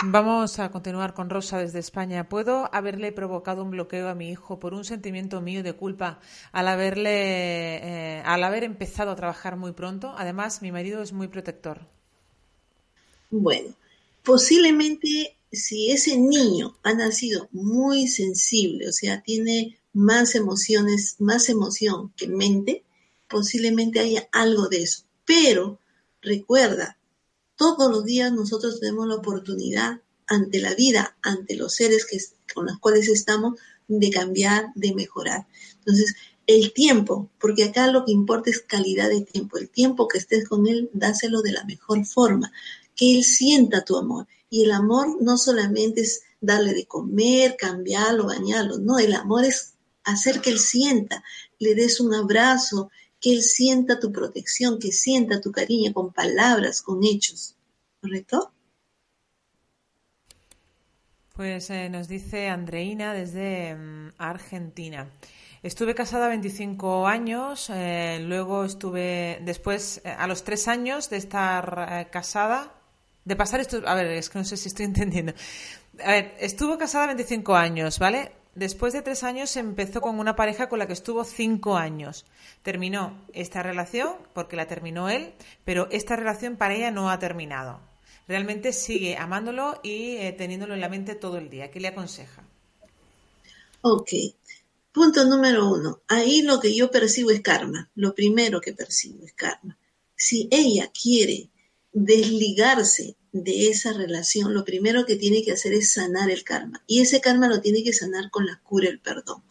Vamos 0.03 0.59
a 0.59 0.71
continuar 0.71 1.13
con 1.13 1.29
Rosa 1.29 1.59
desde 1.59 1.79
España. 1.79 2.29
¿Puedo 2.29 2.75
haberle 2.75 3.13
provocado 3.13 3.63
un 3.63 3.71
bloqueo 3.71 4.09
a 4.09 4.15
mi 4.15 4.31
hijo 4.31 4.59
por 4.59 4.73
un 4.73 4.85
sentimiento 4.85 5.43
mío 5.43 5.63
de 5.63 5.75
culpa 5.75 6.21
al 6.53 6.69
haberle, 6.69 7.11
eh, 7.11 8.23
al 8.25 8.43
haber 8.43 8.65
empezado 8.65 9.11
a 9.11 9.17
trabajar 9.17 9.57
muy 9.57 9.73
pronto? 9.73 10.15
Además, 10.17 10.63
mi 10.63 10.73
marido 10.73 11.03
es 11.03 11.13
muy 11.13 11.29
protector. 11.29 11.81
Bueno, 13.31 13.75
posiblemente 14.23 15.39
si 15.53 15.91
ese 15.91 16.19
niño 16.19 16.77
ha 16.83 16.95
nacido 16.95 17.49
muy 17.53 18.07
sensible, 18.07 18.89
o 18.89 18.93
sea, 18.93 19.23
tiene 19.23 19.79
más 19.93 20.35
emociones, 20.35 21.17
más 21.19 21.49
emoción 21.49 22.13
que 22.17 22.29
mente, 22.29 22.85
posiblemente 23.29 24.01
haya 24.01 24.29
algo 24.33 24.69
de 24.69 24.83
eso. 24.83 25.05
Pero 25.25 25.81
recuerda, 26.23 26.99
todos 27.57 27.91
los 27.91 28.05
días 28.05 28.33
nosotros 28.33 28.81
tenemos 28.81 29.09
la 29.09 29.17
oportunidad 29.17 30.01
ante 30.27 30.61
la 30.61 30.75
vida, 30.75 31.17
ante 31.23 31.57
los 31.57 31.75
seres 31.75 32.07
que, 32.07 32.19
con 32.55 32.67
los 32.67 32.79
cuales 32.79 33.09
estamos, 33.09 33.59
de 33.89 34.11
cambiar, 34.11 34.67
de 34.77 34.95
mejorar. 34.95 35.47
Entonces, 35.79 36.15
el 36.47 36.73
tiempo, 36.73 37.29
porque 37.41 37.65
acá 37.65 37.89
lo 37.89 38.05
que 38.05 38.13
importa 38.13 38.51
es 38.51 38.61
calidad 38.61 39.09
de 39.09 39.23
tiempo. 39.23 39.59
El 39.59 39.69
tiempo 39.69 40.09
que 40.09 40.19
estés 40.19 40.49
con 40.49 40.67
él, 40.67 40.91
dáselo 40.93 41.43
de 41.43 41.53
la 41.53 41.65
mejor 41.65 42.05
forma, 42.07 42.53
que 43.01 43.17
él 43.17 43.25
sienta 43.25 43.83
tu 43.83 43.97
amor. 43.97 44.29
Y 44.51 44.65
el 44.65 44.73
amor 44.73 45.23
no 45.23 45.39
solamente 45.39 46.03
es 46.03 46.23
darle 46.39 46.75
de 46.75 46.87
comer, 46.87 47.57
cambiarlo, 47.57 48.27
bañarlo, 48.27 48.79
no, 48.79 48.99
el 48.99 49.15
amor 49.15 49.47
es 49.47 49.73
hacer 50.05 50.43
que 50.43 50.51
él 50.51 50.59
sienta, 50.59 51.25
le 51.59 51.75
des 51.75 51.99
un 52.01 52.13
abrazo, 52.13 52.91
que 53.19 53.33
él 53.33 53.43
sienta 53.43 53.99
tu 53.99 54.13
protección, 54.13 54.79
que 54.79 54.93
sienta 54.93 55.41
tu 55.41 55.51
cariño 55.51 55.95
con 55.95 56.13
palabras, 56.13 56.83
con 56.83 57.03
hechos. 57.03 57.57
¿Correcto? 58.03 58.53
Pues 61.35 61.71
eh, 61.71 61.89
nos 61.89 62.07
dice 62.07 62.49
Andreina 62.49 63.15
desde 63.15 63.77
mm, 63.77 64.13
Argentina. 64.19 65.11
Estuve 65.63 65.95
casada 65.95 66.29
25 66.29 67.07
años, 67.07 67.71
eh, 67.71 68.19
luego 68.23 68.65
estuve, 68.65 69.41
después, 69.43 70.03
eh, 70.05 70.11
a 70.11 70.27
los 70.27 70.45
tres 70.45 70.69
años 70.69 71.09
de 71.09 71.17
estar 71.17 72.09
casada, 72.11 72.80
de 73.25 73.37
pasar 73.37 73.61
esto, 73.61 73.83
a 73.87 73.95
ver, 73.95 74.07
es 74.07 74.31
que 74.31 74.39
no 74.39 74.45
sé 74.45 74.57
si 74.57 74.69
estoy 74.69 74.85
entendiendo. 74.93 75.33
A 76.05 76.13
ver, 76.13 76.35
estuvo 76.41 76.79
casada 76.79 77.07
25 77.07 77.55
años, 77.55 77.99
¿vale? 77.99 78.33
Después 78.55 78.93
de 78.93 79.03
tres 79.03 79.23
años 79.23 79.57
empezó 79.57 80.01
con 80.01 80.19
una 80.19 80.35
pareja 80.35 80.69
con 80.69 80.81
la 80.81 80.87
que 80.87 80.93
estuvo 80.93 81.25
cinco 81.25 81.77
años. 81.77 82.25
Terminó 82.63 83.17
esta 83.33 83.63
relación 83.63 84.15
porque 84.35 84.57
la 84.57 84.67
terminó 84.67 85.09
él, 85.09 85.33
pero 85.65 85.89
esta 85.91 86.17
relación 86.17 86.57
para 86.57 86.75
ella 86.75 86.91
no 86.91 87.11
ha 87.11 87.19
terminado. 87.19 87.81
Realmente 88.27 88.73
sigue 88.73 89.17
amándolo 89.17 89.81
y 89.83 90.17
eh, 90.17 90.35
teniéndolo 90.37 90.75
en 90.75 90.81
la 90.81 90.89
mente 90.89 91.15
todo 91.15 91.39
el 91.39 91.49
día. 91.49 91.71
¿Qué 91.71 91.81
le 91.81 91.89
aconseja? 91.89 92.43
Ok. 93.83 94.11
Punto 94.93 95.25
número 95.25 95.69
uno. 95.71 96.01
Ahí 96.09 96.43
lo 96.43 96.59
que 96.59 96.75
yo 96.75 96.91
percibo 96.91 97.31
es 97.31 97.41
karma. 97.41 97.89
Lo 97.95 98.15
primero 98.15 98.61
que 98.61 98.73
percibo 98.73 99.25
es 99.25 99.33
karma. 99.33 99.79
Si 100.17 100.49
ella 100.51 100.91
quiere 100.93 101.49
desligarse 101.93 103.17
de 103.33 103.69
esa 103.69 103.93
relación, 103.93 104.55
lo 104.55 104.65
primero 104.65 105.07
que 105.07 105.17
tiene 105.17 105.43
que 105.43 105.53
hacer 105.53 105.73
es 105.73 105.93
sanar 105.93 106.31
el 106.31 106.45
karma. 106.45 106.83
Y 106.87 107.01
ese 107.01 107.21
karma 107.21 107.49
lo 107.49 107.61
tiene 107.61 107.83
que 107.83 107.93
sanar 107.93 108.31
con 108.31 108.47
la 108.47 108.61
cura 108.63 108.89
el 108.89 109.01
perdón. 109.01 109.43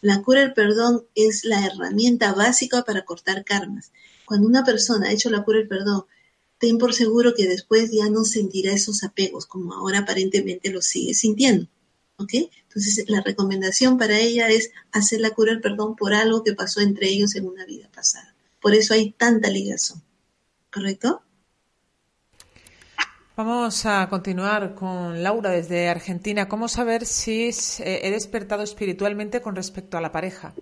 La 0.00 0.22
cura 0.22 0.42
el 0.42 0.52
perdón 0.52 1.06
es 1.14 1.44
la 1.44 1.64
herramienta 1.66 2.32
básica 2.32 2.82
para 2.84 3.04
cortar 3.04 3.44
karmas. 3.44 3.92
Cuando 4.24 4.46
una 4.46 4.64
persona 4.64 5.08
ha 5.08 5.12
hecho 5.12 5.30
la 5.30 5.42
cura 5.42 5.58
el 5.58 5.68
perdón, 5.68 6.04
ten 6.58 6.78
por 6.78 6.94
seguro 6.94 7.34
que 7.34 7.48
después 7.48 7.90
ya 7.92 8.08
no 8.10 8.24
sentirá 8.24 8.72
esos 8.72 9.02
apegos 9.02 9.46
como 9.46 9.74
ahora 9.74 10.00
aparentemente 10.00 10.70
lo 10.70 10.82
sigue 10.82 11.14
sintiendo. 11.14 11.68
¿Ok? 12.16 12.32
Entonces 12.62 13.04
la 13.08 13.20
recomendación 13.20 13.96
para 13.96 14.18
ella 14.18 14.48
es 14.48 14.70
hacer 14.92 15.20
la 15.20 15.30
cura 15.30 15.52
el 15.52 15.60
perdón 15.60 15.94
por 15.94 16.14
algo 16.14 16.42
que 16.42 16.52
pasó 16.52 16.80
entre 16.80 17.08
ellos 17.08 17.36
en 17.36 17.46
una 17.46 17.64
vida 17.64 17.88
pasada. 17.92 18.34
Por 18.60 18.74
eso 18.74 18.94
hay 18.94 19.12
tanta 19.12 19.48
ligación. 19.48 20.02
¿Correcto? 20.70 21.22
Vamos 23.38 23.86
a 23.86 24.08
continuar 24.10 24.74
con 24.74 25.22
Laura 25.22 25.50
desde 25.50 25.88
Argentina. 25.88 26.48
¿Cómo 26.48 26.66
saber 26.66 27.06
si 27.06 27.50
he 27.78 28.10
despertado 28.10 28.64
espiritualmente 28.64 29.40
con 29.40 29.54
respecto 29.54 29.96
a 29.96 30.00
la 30.00 30.10
pareja? 30.10 30.52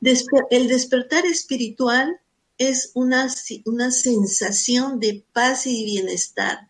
El 0.00 0.68
despertar 0.68 1.26
espiritual 1.26 2.18
es 2.56 2.92
una, 2.94 3.28
una 3.66 3.90
sensación 3.90 5.00
de 5.00 5.22
paz 5.34 5.66
y 5.66 5.84
bienestar, 5.84 6.60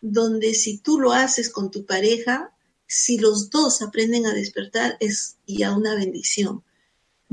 donde 0.00 0.52
si 0.54 0.78
tú 0.78 0.98
lo 0.98 1.12
haces 1.12 1.48
con 1.48 1.70
tu 1.70 1.86
pareja, 1.86 2.50
si 2.88 3.18
los 3.18 3.50
dos 3.50 3.82
aprenden 3.82 4.26
a 4.26 4.34
despertar, 4.34 4.96
es 4.98 5.36
ya 5.46 5.76
una 5.76 5.94
bendición 5.94 6.64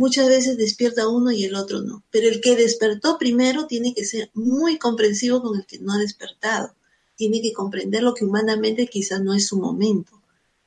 muchas 0.01 0.27
veces 0.27 0.57
despierta 0.57 1.07
uno 1.07 1.31
y 1.31 1.45
el 1.45 1.53
otro 1.53 1.81
no. 1.81 2.03
Pero 2.09 2.27
el 2.27 2.41
que 2.41 2.55
despertó 2.55 3.19
primero 3.19 3.67
tiene 3.67 3.93
que 3.93 4.03
ser 4.03 4.31
muy 4.33 4.79
comprensivo 4.79 5.43
con 5.43 5.59
el 5.59 5.65
que 5.67 5.77
no 5.77 5.93
ha 5.93 5.99
despertado. 5.99 6.73
Tiene 7.15 7.39
que 7.39 7.53
comprender 7.53 8.01
lo 8.01 8.15
que 8.15 8.25
humanamente 8.25 8.87
quizás 8.87 9.21
no 9.21 9.35
es 9.35 9.45
su 9.45 9.59
momento, 9.59 10.19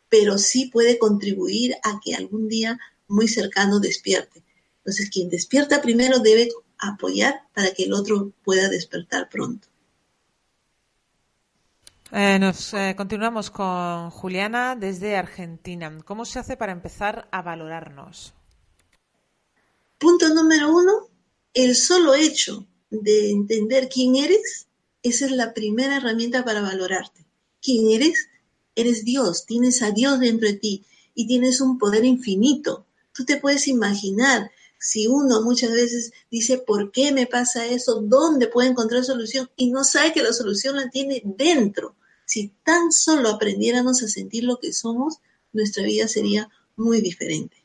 pero 0.08 0.38
sí 0.38 0.66
puede 0.66 0.98
contribuir 0.98 1.74
a 1.82 1.98
que 2.00 2.14
algún 2.14 2.48
día 2.48 2.78
muy 3.08 3.26
cercano 3.26 3.80
despierte. 3.80 4.44
Entonces, 4.78 5.10
quien 5.10 5.28
despierta 5.28 5.82
primero 5.82 6.20
debe 6.20 6.50
apoyar 6.78 7.40
para 7.54 7.72
que 7.72 7.84
el 7.84 7.92
otro 7.92 8.32
pueda 8.44 8.68
despertar 8.68 9.28
pronto. 9.28 9.66
Eh, 12.12 12.38
nos 12.38 12.72
eh, 12.74 12.94
continuamos 12.96 13.50
con 13.50 14.10
Juliana 14.10 14.76
desde 14.76 15.16
Argentina. 15.16 15.90
¿Cómo 16.04 16.24
se 16.24 16.38
hace 16.38 16.56
para 16.56 16.70
empezar 16.70 17.26
a 17.32 17.42
valorarnos? 17.42 18.34
Punto 20.04 20.28
número 20.34 20.70
uno, 20.70 21.08
el 21.54 21.74
solo 21.74 22.12
hecho 22.12 22.66
de 22.90 23.30
entender 23.30 23.88
quién 23.88 24.16
eres, 24.16 24.66
esa 25.02 25.24
es 25.24 25.32
la 25.32 25.54
primera 25.54 25.96
herramienta 25.96 26.44
para 26.44 26.60
valorarte. 26.60 27.24
¿Quién 27.62 27.88
eres? 27.88 28.28
Eres 28.74 29.06
Dios, 29.06 29.46
tienes 29.46 29.80
a 29.80 29.92
Dios 29.92 30.20
dentro 30.20 30.46
de 30.46 30.58
ti 30.58 30.84
y 31.14 31.26
tienes 31.26 31.62
un 31.62 31.78
poder 31.78 32.04
infinito. 32.04 32.84
Tú 33.14 33.24
te 33.24 33.38
puedes 33.38 33.66
imaginar 33.66 34.50
si 34.78 35.06
uno 35.06 35.40
muchas 35.40 35.72
veces 35.72 36.12
dice, 36.30 36.58
¿por 36.58 36.92
qué 36.92 37.10
me 37.10 37.26
pasa 37.26 37.64
eso? 37.64 38.02
¿Dónde 38.02 38.48
puedo 38.48 38.68
encontrar 38.68 39.06
solución? 39.06 39.48
Y 39.56 39.70
no 39.70 39.84
sabe 39.84 40.12
que 40.12 40.22
la 40.22 40.34
solución 40.34 40.76
la 40.76 40.90
tiene 40.90 41.22
dentro. 41.24 41.96
Si 42.26 42.52
tan 42.62 42.92
solo 42.92 43.30
aprendiéramos 43.30 44.02
a 44.02 44.08
sentir 44.08 44.44
lo 44.44 44.58
que 44.58 44.74
somos, 44.74 45.20
nuestra 45.54 45.82
vida 45.82 46.08
sería 46.08 46.50
muy 46.76 47.00
diferente. 47.00 47.63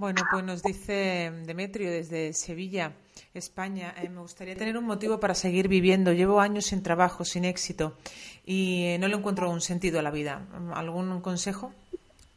Bueno, 0.00 0.26
pues 0.30 0.42
nos 0.42 0.62
dice 0.62 1.30
Demetrio 1.44 1.90
desde 1.90 2.32
Sevilla, 2.32 2.96
España, 3.34 3.94
eh, 4.02 4.08
me 4.08 4.22
gustaría 4.22 4.56
tener 4.56 4.78
un 4.78 4.86
motivo 4.86 5.20
para 5.20 5.34
seguir 5.34 5.68
viviendo. 5.68 6.14
Llevo 6.14 6.40
años 6.40 6.64
sin 6.64 6.82
trabajo, 6.82 7.26
sin 7.26 7.44
éxito 7.44 7.98
y 8.46 8.96
no 8.98 9.08
le 9.08 9.16
encuentro 9.16 9.50
un 9.50 9.60
sentido 9.60 9.98
a 9.98 10.02
la 10.02 10.10
vida. 10.10 10.48
¿Algún 10.72 11.20
consejo? 11.20 11.74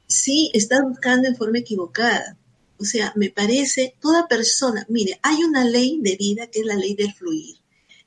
Sí, 0.07 0.51
estás 0.53 0.81
buscando 0.83 1.29
en 1.29 1.37
forma 1.37 1.59
equivocada. 1.59 2.35
O 2.79 2.83
sea, 2.83 3.13
me 3.15 3.29
parece, 3.29 3.95
toda 4.01 4.27
persona, 4.27 4.85
mire, 4.89 5.17
hay 5.23 5.41
una 5.45 5.63
ley 5.63 5.99
de 6.01 6.17
vida 6.17 6.47
que 6.47 6.59
es 6.59 6.65
la 6.65 6.75
ley 6.75 6.95
del 6.95 7.13
fluir. 7.13 7.55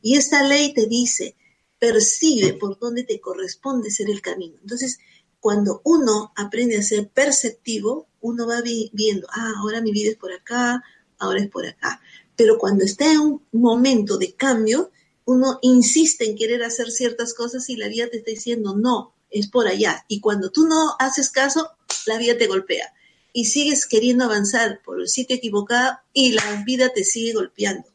Y 0.03 0.19
esta 0.19 0.43
ley 0.43 0.75
te 0.75 0.87
dice, 0.87 1.35
percibe 1.79 2.53
por 2.53 2.79
dónde 2.79 3.05
te 3.05 3.21
corresponde 3.21 3.91
ser 3.91 4.11
el 4.11 4.21
camino. 4.21 4.57
Entonces, 4.61 4.99
cuando 5.47 5.81
uno 5.85 6.33
aprende 6.35 6.77
a 6.77 6.83
ser 6.83 7.09
perceptivo, 7.09 8.09
uno 8.21 8.49
va 8.49 8.63
viendo, 8.93 9.29
ah, 9.31 9.53
ahora 9.59 9.81
mi 9.81 9.93
vida 9.93 10.11
es 10.11 10.17
por 10.17 10.33
acá, 10.33 10.83
ahora 11.21 11.39
es 11.39 11.49
por 11.49 11.65
acá. 11.65 12.01
Pero 12.35 12.59
cuando 12.59 12.85
está 12.85 13.13
en 13.13 13.21
un 13.21 13.43
momento 13.53 14.19
de 14.19 14.35
cambio, 14.35 14.91
uno 15.25 15.61
insiste 15.63 16.29
en 16.29 16.37
querer 16.37 16.65
hacer 16.65 16.91
ciertas 16.91 17.33
cosas 17.33 17.69
y 17.69 17.77
la 17.77 17.87
vida 17.87 18.09
te 18.09 18.17
está 18.17 18.33
diciendo, 18.33 18.75
no, 18.75 19.15
es 19.31 19.47
por 19.47 19.69
allá. 19.69 20.05
Y 20.09 20.19
cuando 20.19 20.51
tú 20.51 20.67
no 20.67 20.97
haces 20.99 21.31
caso, 21.31 21.71
la 22.07 22.19
vida 22.19 22.37
te 22.37 22.49
golpea. 22.49 22.93
Y 23.33 23.45
sigues 23.45 23.87
queriendo 23.87 24.25
avanzar 24.25 24.83
por 24.85 25.01
el 25.01 25.07
sitio 25.07 25.37
equivocado 25.37 26.01
y 26.13 26.33
la 26.33 26.65
vida 26.67 26.89
te 26.93 27.05
sigue 27.05 27.35
golpeando. 27.35 27.87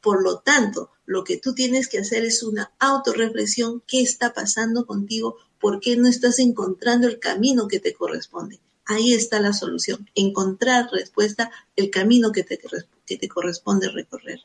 Por 0.00 0.22
lo 0.22 0.38
tanto, 0.38 0.92
lo 1.06 1.24
que 1.24 1.38
tú 1.38 1.56
tienes 1.56 1.88
que 1.88 1.98
hacer 1.98 2.24
es 2.24 2.44
una 2.44 2.70
autorreflexión, 2.78 3.82
¿qué 3.88 4.00
está 4.00 4.32
pasando 4.32 4.86
contigo? 4.86 5.38
¿Por 5.60 5.80
qué 5.80 5.96
no 5.96 6.08
estás 6.08 6.38
encontrando 6.38 7.06
el 7.06 7.18
camino 7.18 7.68
que 7.68 7.80
te 7.80 7.92
corresponde? 7.92 8.58
Ahí 8.86 9.12
está 9.12 9.40
la 9.40 9.52
solución, 9.52 10.08
encontrar 10.14 10.90
respuesta, 10.90 11.50
el 11.76 11.90
camino 11.90 12.32
que 12.32 12.42
te, 12.42 12.58
que 13.06 13.16
te 13.16 13.28
corresponde 13.28 13.88
recorrer. 13.88 14.40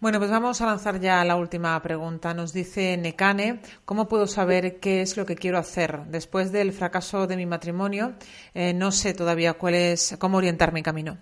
Bueno, 0.00 0.18
pues 0.18 0.30
vamos 0.30 0.58
a 0.62 0.66
lanzar 0.66 0.98
ya 0.98 1.22
la 1.26 1.36
última 1.36 1.82
pregunta. 1.82 2.32
Nos 2.32 2.54
dice 2.54 2.96
Nekane, 2.96 3.60
¿cómo 3.84 4.08
puedo 4.08 4.26
saber 4.26 4.80
qué 4.80 5.02
es 5.02 5.18
lo 5.18 5.26
que 5.26 5.36
quiero 5.36 5.58
hacer? 5.58 6.06
Después 6.06 6.52
del 6.52 6.72
fracaso 6.72 7.26
de 7.26 7.36
mi 7.36 7.44
matrimonio, 7.44 8.14
eh, 8.54 8.72
no 8.72 8.92
sé 8.92 9.12
todavía 9.12 9.52
cuál 9.52 9.74
es, 9.74 10.16
cómo 10.18 10.38
orientar 10.38 10.72
mi 10.72 10.82
camino. 10.82 11.18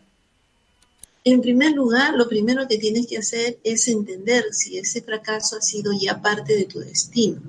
En 1.25 1.41
primer 1.41 1.73
lugar, 1.73 2.15
lo 2.15 2.29
primero 2.29 2.69
que 2.69 2.79
tienes 2.79 3.09
que 3.09 3.19
hacer 3.19 3.59
es 3.65 3.89
entender 3.89 4.45
si 4.53 4.79
ese 4.79 5.03
fracaso 5.03 5.57
ha 5.57 5.61
sido 5.61 5.91
ya 5.93 6.23
parte 6.23 6.55
de 6.55 6.65
tu 6.67 6.79
destino. 6.79 7.41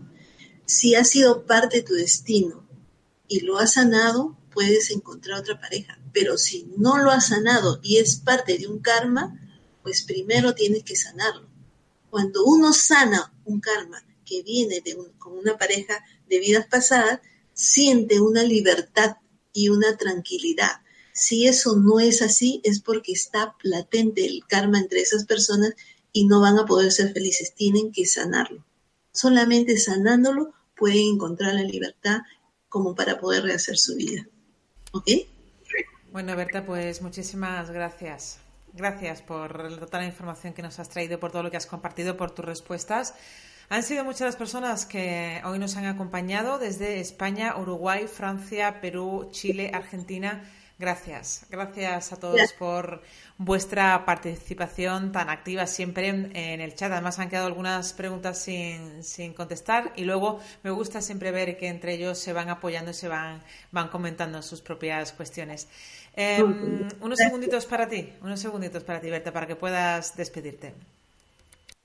Si 0.70 0.94
ha 0.94 1.04
sido 1.04 1.48
parte 1.48 1.78
de 1.78 1.84
tu 1.84 1.96
destino 1.96 2.64
y 3.28 3.40
lo 3.40 3.58
has 3.58 3.74
sanado, 3.74 4.38
puedes 4.54 4.92
encontrar 4.92 5.40
otra 5.40 5.60
pareja. 5.60 6.00
Pero 6.14 6.38
si 6.38 6.72
no 6.78 7.00
lo 7.00 7.10
has 7.10 7.30
sanado 7.30 7.80
y 7.82 7.98
es 7.98 8.18
parte 8.18 8.60
de 8.60 8.68
un 8.68 8.78
karma, 8.78 9.36
pues 9.82 10.04
primero 10.04 10.54
tienes 10.54 10.84
que 10.84 10.96
sanarlo. 10.96 11.50
Cuando 12.12 12.46
uno 12.46 12.72
sana 12.72 13.34
un 13.46 13.60
karma 13.60 14.06
que 14.24 14.44
viene 14.44 14.84
con 15.18 15.40
una 15.40 15.58
pareja 15.58 16.06
de 16.30 16.38
vidas 16.38 16.68
pasadas, 16.68 17.20
siente 17.52 18.22
una 18.22 18.44
libertad 18.44 19.18
y 19.52 19.70
una 19.70 19.98
tranquilidad. 19.98 20.82
Si 21.14 21.48
eso 21.48 21.78
no 21.78 22.00
es 22.00 22.22
así, 22.22 22.62
es 22.64 22.80
porque 22.80 23.14
está 23.14 23.56
latente 23.64 24.24
el 24.24 24.46
karma 24.46 24.78
entre 24.78 25.02
esas 25.02 25.26
personas 25.26 25.74
y 26.14 26.28
no 26.28 26.42
van 26.42 26.60
a 26.60 26.68
poder 26.68 26.92
ser 26.92 27.12
felices. 27.12 27.56
Tienen 27.56 27.92
que 27.92 28.06
sanarlo. 28.06 28.64
Solamente 29.12 29.76
sanándolo 29.80 30.54
pueden 30.80 31.16
encontrar 31.16 31.54
la 31.54 31.64
libertad 31.64 32.22
como 32.70 32.96
para 32.96 33.20
poder 33.20 33.44
rehacer 33.44 33.78
su 33.78 33.96
vida. 33.96 34.26
¿Ok? 34.92 35.08
Bueno, 36.12 36.36
Berta, 36.36 36.66
pues 36.66 37.02
muchísimas 37.02 37.70
gracias. 37.70 38.40
Gracias 38.74 39.22
por 39.22 39.80
toda 39.86 40.00
la 40.00 40.06
información 40.06 40.54
que 40.54 40.62
nos 40.62 40.80
has 40.80 40.90
traído, 40.90 41.20
por 41.20 41.32
todo 41.32 41.44
lo 41.44 41.52
que 41.52 41.58
has 41.58 41.66
compartido, 41.66 42.18
por 42.18 42.32
tus 42.32 42.46
respuestas. 42.46 43.14
Han 43.70 43.84
sido 43.84 44.04
muchas 44.04 44.22
las 44.22 44.36
personas 44.36 44.88
que 44.88 45.42
hoy 45.46 45.60
nos 45.60 45.76
han 45.78 45.86
acompañado 45.86 46.58
desde 46.58 47.00
España, 47.00 47.56
Uruguay, 47.58 48.08
Francia, 48.08 48.82
Perú, 48.82 49.30
Chile, 49.32 49.70
Argentina. 49.74 50.44
Gracias, 50.80 51.46
gracias 51.50 52.14
a 52.14 52.16
todos 52.16 52.54
por 52.54 53.02
vuestra 53.38 54.06
participación 54.06 55.12
tan 55.12 55.30
activa 55.30 55.68
siempre 55.68 56.08
en 56.08 56.62
el 56.62 56.74
chat. 56.74 56.90
Además 56.90 57.20
han 57.20 57.28
quedado 57.28 57.48
algunas 57.48 57.92
preguntas 57.92 58.42
sin, 58.42 59.04
sin 59.04 59.34
contestar 59.34 59.92
y 59.98 60.06
luego 60.06 60.40
me 60.64 60.72
gusta 60.72 61.02
siempre 61.02 61.32
ver 61.32 61.58
que 61.58 61.68
entre 61.68 61.96
ellos 61.96 62.18
se 62.18 62.32
van 62.32 62.48
apoyando 62.48 62.92
y 62.92 62.94
se 62.94 63.10
van, 63.10 63.44
van 63.74 63.90
comentando 63.90 64.42
sus 64.42 64.62
propias 64.62 65.12
cuestiones. 65.12 65.68
Em, 66.16 66.88
unos 67.02 67.20
segunditos 67.20 67.66
para 67.66 67.90
ti, 67.90 68.14
unos 68.22 68.40
segunditos 68.40 68.82
para 68.86 69.02
ti, 69.02 69.10
Berta, 69.10 69.34
para 69.34 69.48
que 69.48 69.58
puedas 69.58 70.16
despedirte. 70.16 70.74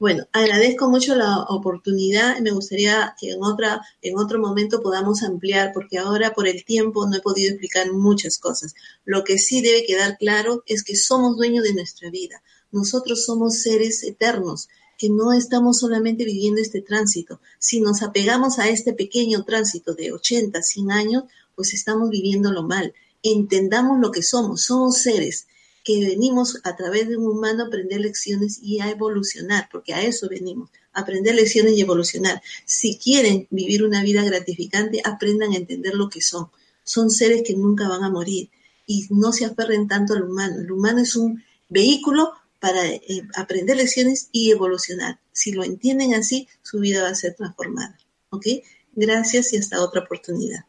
Bueno, 0.04 0.28
agradezco 0.32 0.90
mucho 0.90 1.14
la 1.14 1.44
oportunidad. 1.44 2.38
Me 2.40 2.50
gustaría 2.50 3.16
que 3.18 3.30
en, 3.30 3.42
otra, 3.42 3.80
en 4.02 4.18
otro 4.18 4.38
momento 4.38 4.82
podamos 4.82 5.22
ampliar, 5.22 5.70
porque 5.72 5.96
ahora 5.96 6.34
por 6.34 6.46
el 6.46 6.62
tiempo 6.66 7.06
no 7.06 7.16
he 7.16 7.22
podido 7.22 7.48
explicar 7.48 7.90
muchas 7.90 8.36
cosas. 8.36 8.74
Lo 9.06 9.24
que 9.24 9.38
sí 9.38 9.62
debe 9.62 9.86
quedar 9.86 10.18
claro 10.18 10.62
es 10.66 10.84
que 10.84 10.94
somos 10.94 11.38
dueños 11.38 11.64
de 11.64 11.72
nuestra 11.72 12.10
vida. 12.10 12.42
Nosotros 12.70 13.24
somos 13.24 13.62
seres 13.62 14.02
eternos, 14.02 14.68
que 14.98 15.08
no 15.08 15.32
estamos 15.32 15.78
solamente 15.78 16.26
viviendo 16.26 16.60
este 16.60 16.82
tránsito. 16.82 17.40
Si 17.58 17.80
nos 17.80 18.02
apegamos 18.02 18.58
a 18.58 18.68
este 18.68 18.92
pequeño 18.92 19.42
tránsito 19.44 19.94
de 19.94 20.12
80, 20.12 20.60
100 20.60 20.90
años, 20.90 21.24
pues 21.54 21.72
estamos 21.72 22.10
viviéndolo 22.10 22.62
mal 22.62 22.92
entendamos 23.24 23.98
lo 24.00 24.12
que 24.12 24.22
somos. 24.22 24.62
Somos 24.62 24.98
seres 24.98 25.46
que 25.84 26.04
venimos 26.04 26.58
a 26.64 26.74
través 26.74 27.08
de 27.08 27.18
un 27.18 27.26
humano 27.26 27.62
a 27.62 27.66
aprender 27.66 28.00
lecciones 28.00 28.58
y 28.62 28.80
a 28.80 28.90
evolucionar, 28.90 29.68
porque 29.70 29.92
a 29.92 30.02
eso 30.02 30.28
venimos, 30.28 30.70
aprender 30.94 31.34
lecciones 31.34 31.74
y 31.74 31.82
evolucionar. 31.82 32.42
Si 32.64 32.96
quieren 32.96 33.46
vivir 33.50 33.84
una 33.84 34.02
vida 34.02 34.24
gratificante, 34.24 35.02
aprendan 35.04 35.52
a 35.52 35.56
entender 35.56 35.94
lo 35.94 36.08
que 36.08 36.22
son. 36.22 36.48
Son 36.84 37.10
seres 37.10 37.42
que 37.46 37.54
nunca 37.54 37.86
van 37.88 38.02
a 38.02 38.10
morir 38.10 38.50
y 38.86 39.06
no 39.10 39.32
se 39.32 39.44
aferren 39.44 39.86
tanto 39.86 40.14
al 40.14 40.24
humano. 40.24 40.60
El 40.60 40.72
humano 40.72 41.00
es 41.00 41.16
un 41.16 41.44
vehículo 41.68 42.32
para 42.60 42.86
eh, 42.86 43.02
aprender 43.36 43.76
lecciones 43.76 44.30
y 44.32 44.50
evolucionar. 44.50 45.20
Si 45.32 45.52
lo 45.52 45.64
entienden 45.64 46.14
así, 46.14 46.48
su 46.62 46.80
vida 46.80 47.02
va 47.02 47.10
a 47.10 47.14
ser 47.14 47.34
transformada. 47.34 47.98
¿Ok? 48.30 48.46
Gracias 48.94 49.52
y 49.52 49.58
hasta 49.58 49.82
otra 49.82 50.00
oportunidad. 50.00 50.64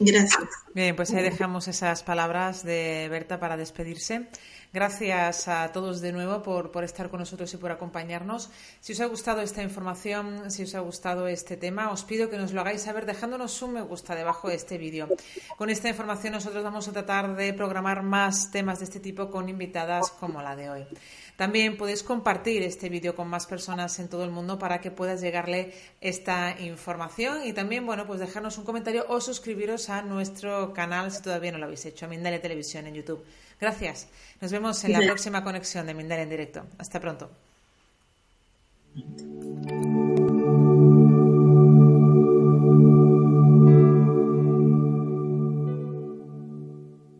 Gracias. 0.00 0.48
Bien, 0.74 0.96
pues 0.96 1.12
ahí 1.12 1.22
dejamos 1.22 1.68
esas 1.68 2.02
palabras 2.02 2.64
de 2.64 3.06
Berta 3.10 3.38
para 3.38 3.56
despedirse. 3.58 4.28
Gracias 4.72 5.48
a 5.48 5.72
todos 5.72 6.00
de 6.00 6.12
nuevo 6.12 6.44
por, 6.44 6.84
estar 6.84 7.10
con 7.10 7.18
nosotros 7.18 7.52
y 7.52 7.56
por 7.56 7.72
acompañarnos. 7.72 8.50
Si 8.78 8.92
os 8.92 9.00
ha 9.00 9.06
gustado 9.06 9.40
esta 9.40 9.64
información, 9.64 10.48
si 10.48 10.62
os 10.62 10.76
ha 10.76 10.80
gustado 10.80 11.26
este 11.26 11.56
tema, 11.56 11.90
os 11.90 12.04
pido 12.04 12.30
que 12.30 12.38
nos 12.38 12.52
lo 12.52 12.60
hagáis 12.60 12.82
saber 12.82 13.04
dejándonos 13.04 13.60
un 13.62 13.72
me 13.72 13.82
gusta 13.82 14.14
debajo 14.14 14.48
de 14.48 14.54
este 14.54 14.78
vídeo. 14.78 15.08
Con 15.56 15.70
esta 15.70 15.88
información 15.88 16.34
nosotros 16.34 16.62
vamos 16.62 16.86
a 16.86 16.92
tratar 16.92 17.34
de 17.34 17.52
programar 17.52 18.04
más 18.04 18.52
temas 18.52 18.78
de 18.78 18.84
este 18.84 19.00
tipo 19.00 19.28
con 19.28 19.48
invitadas 19.48 20.12
como 20.12 20.40
la 20.40 20.54
de 20.54 20.70
hoy. 20.70 20.86
También 21.34 21.76
podéis 21.76 22.04
compartir 22.04 22.62
este 22.62 22.88
vídeo 22.88 23.16
con 23.16 23.26
más 23.26 23.46
personas 23.46 23.98
en 23.98 24.08
todo 24.08 24.22
el 24.22 24.30
mundo 24.30 24.56
para 24.56 24.80
que 24.80 24.92
puedas 24.92 25.20
llegarle 25.20 25.74
esta 26.00 26.54
información 26.60 27.44
y 27.44 27.52
también, 27.54 27.86
bueno, 27.86 28.06
pues 28.06 28.20
dejarnos 28.20 28.56
un 28.58 28.64
comentario 28.64 29.06
o 29.08 29.20
suscribiros 29.20 29.88
a 29.88 30.02
nuestro 30.02 30.72
canal 30.72 31.10
si 31.10 31.22
todavía 31.22 31.50
no 31.50 31.58
lo 31.58 31.64
habéis 31.64 31.86
hecho, 31.86 32.06
a 32.06 32.08
Mindalia 32.08 32.40
Televisión 32.40 32.86
en 32.86 32.94
YouTube. 32.94 33.24
Gracias. 33.60 34.08
Nos 34.40 34.50
vemos 34.50 34.82
en 34.84 34.92
la 34.92 35.00
próxima 35.00 35.44
conexión 35.44 35.86
de 35.86 35.94
Mindalia 35.94 36.22
en 36.22 36.30
directo. 36.30 36.66
Hasta 36.78 36.98
pronto. 36.98 37.30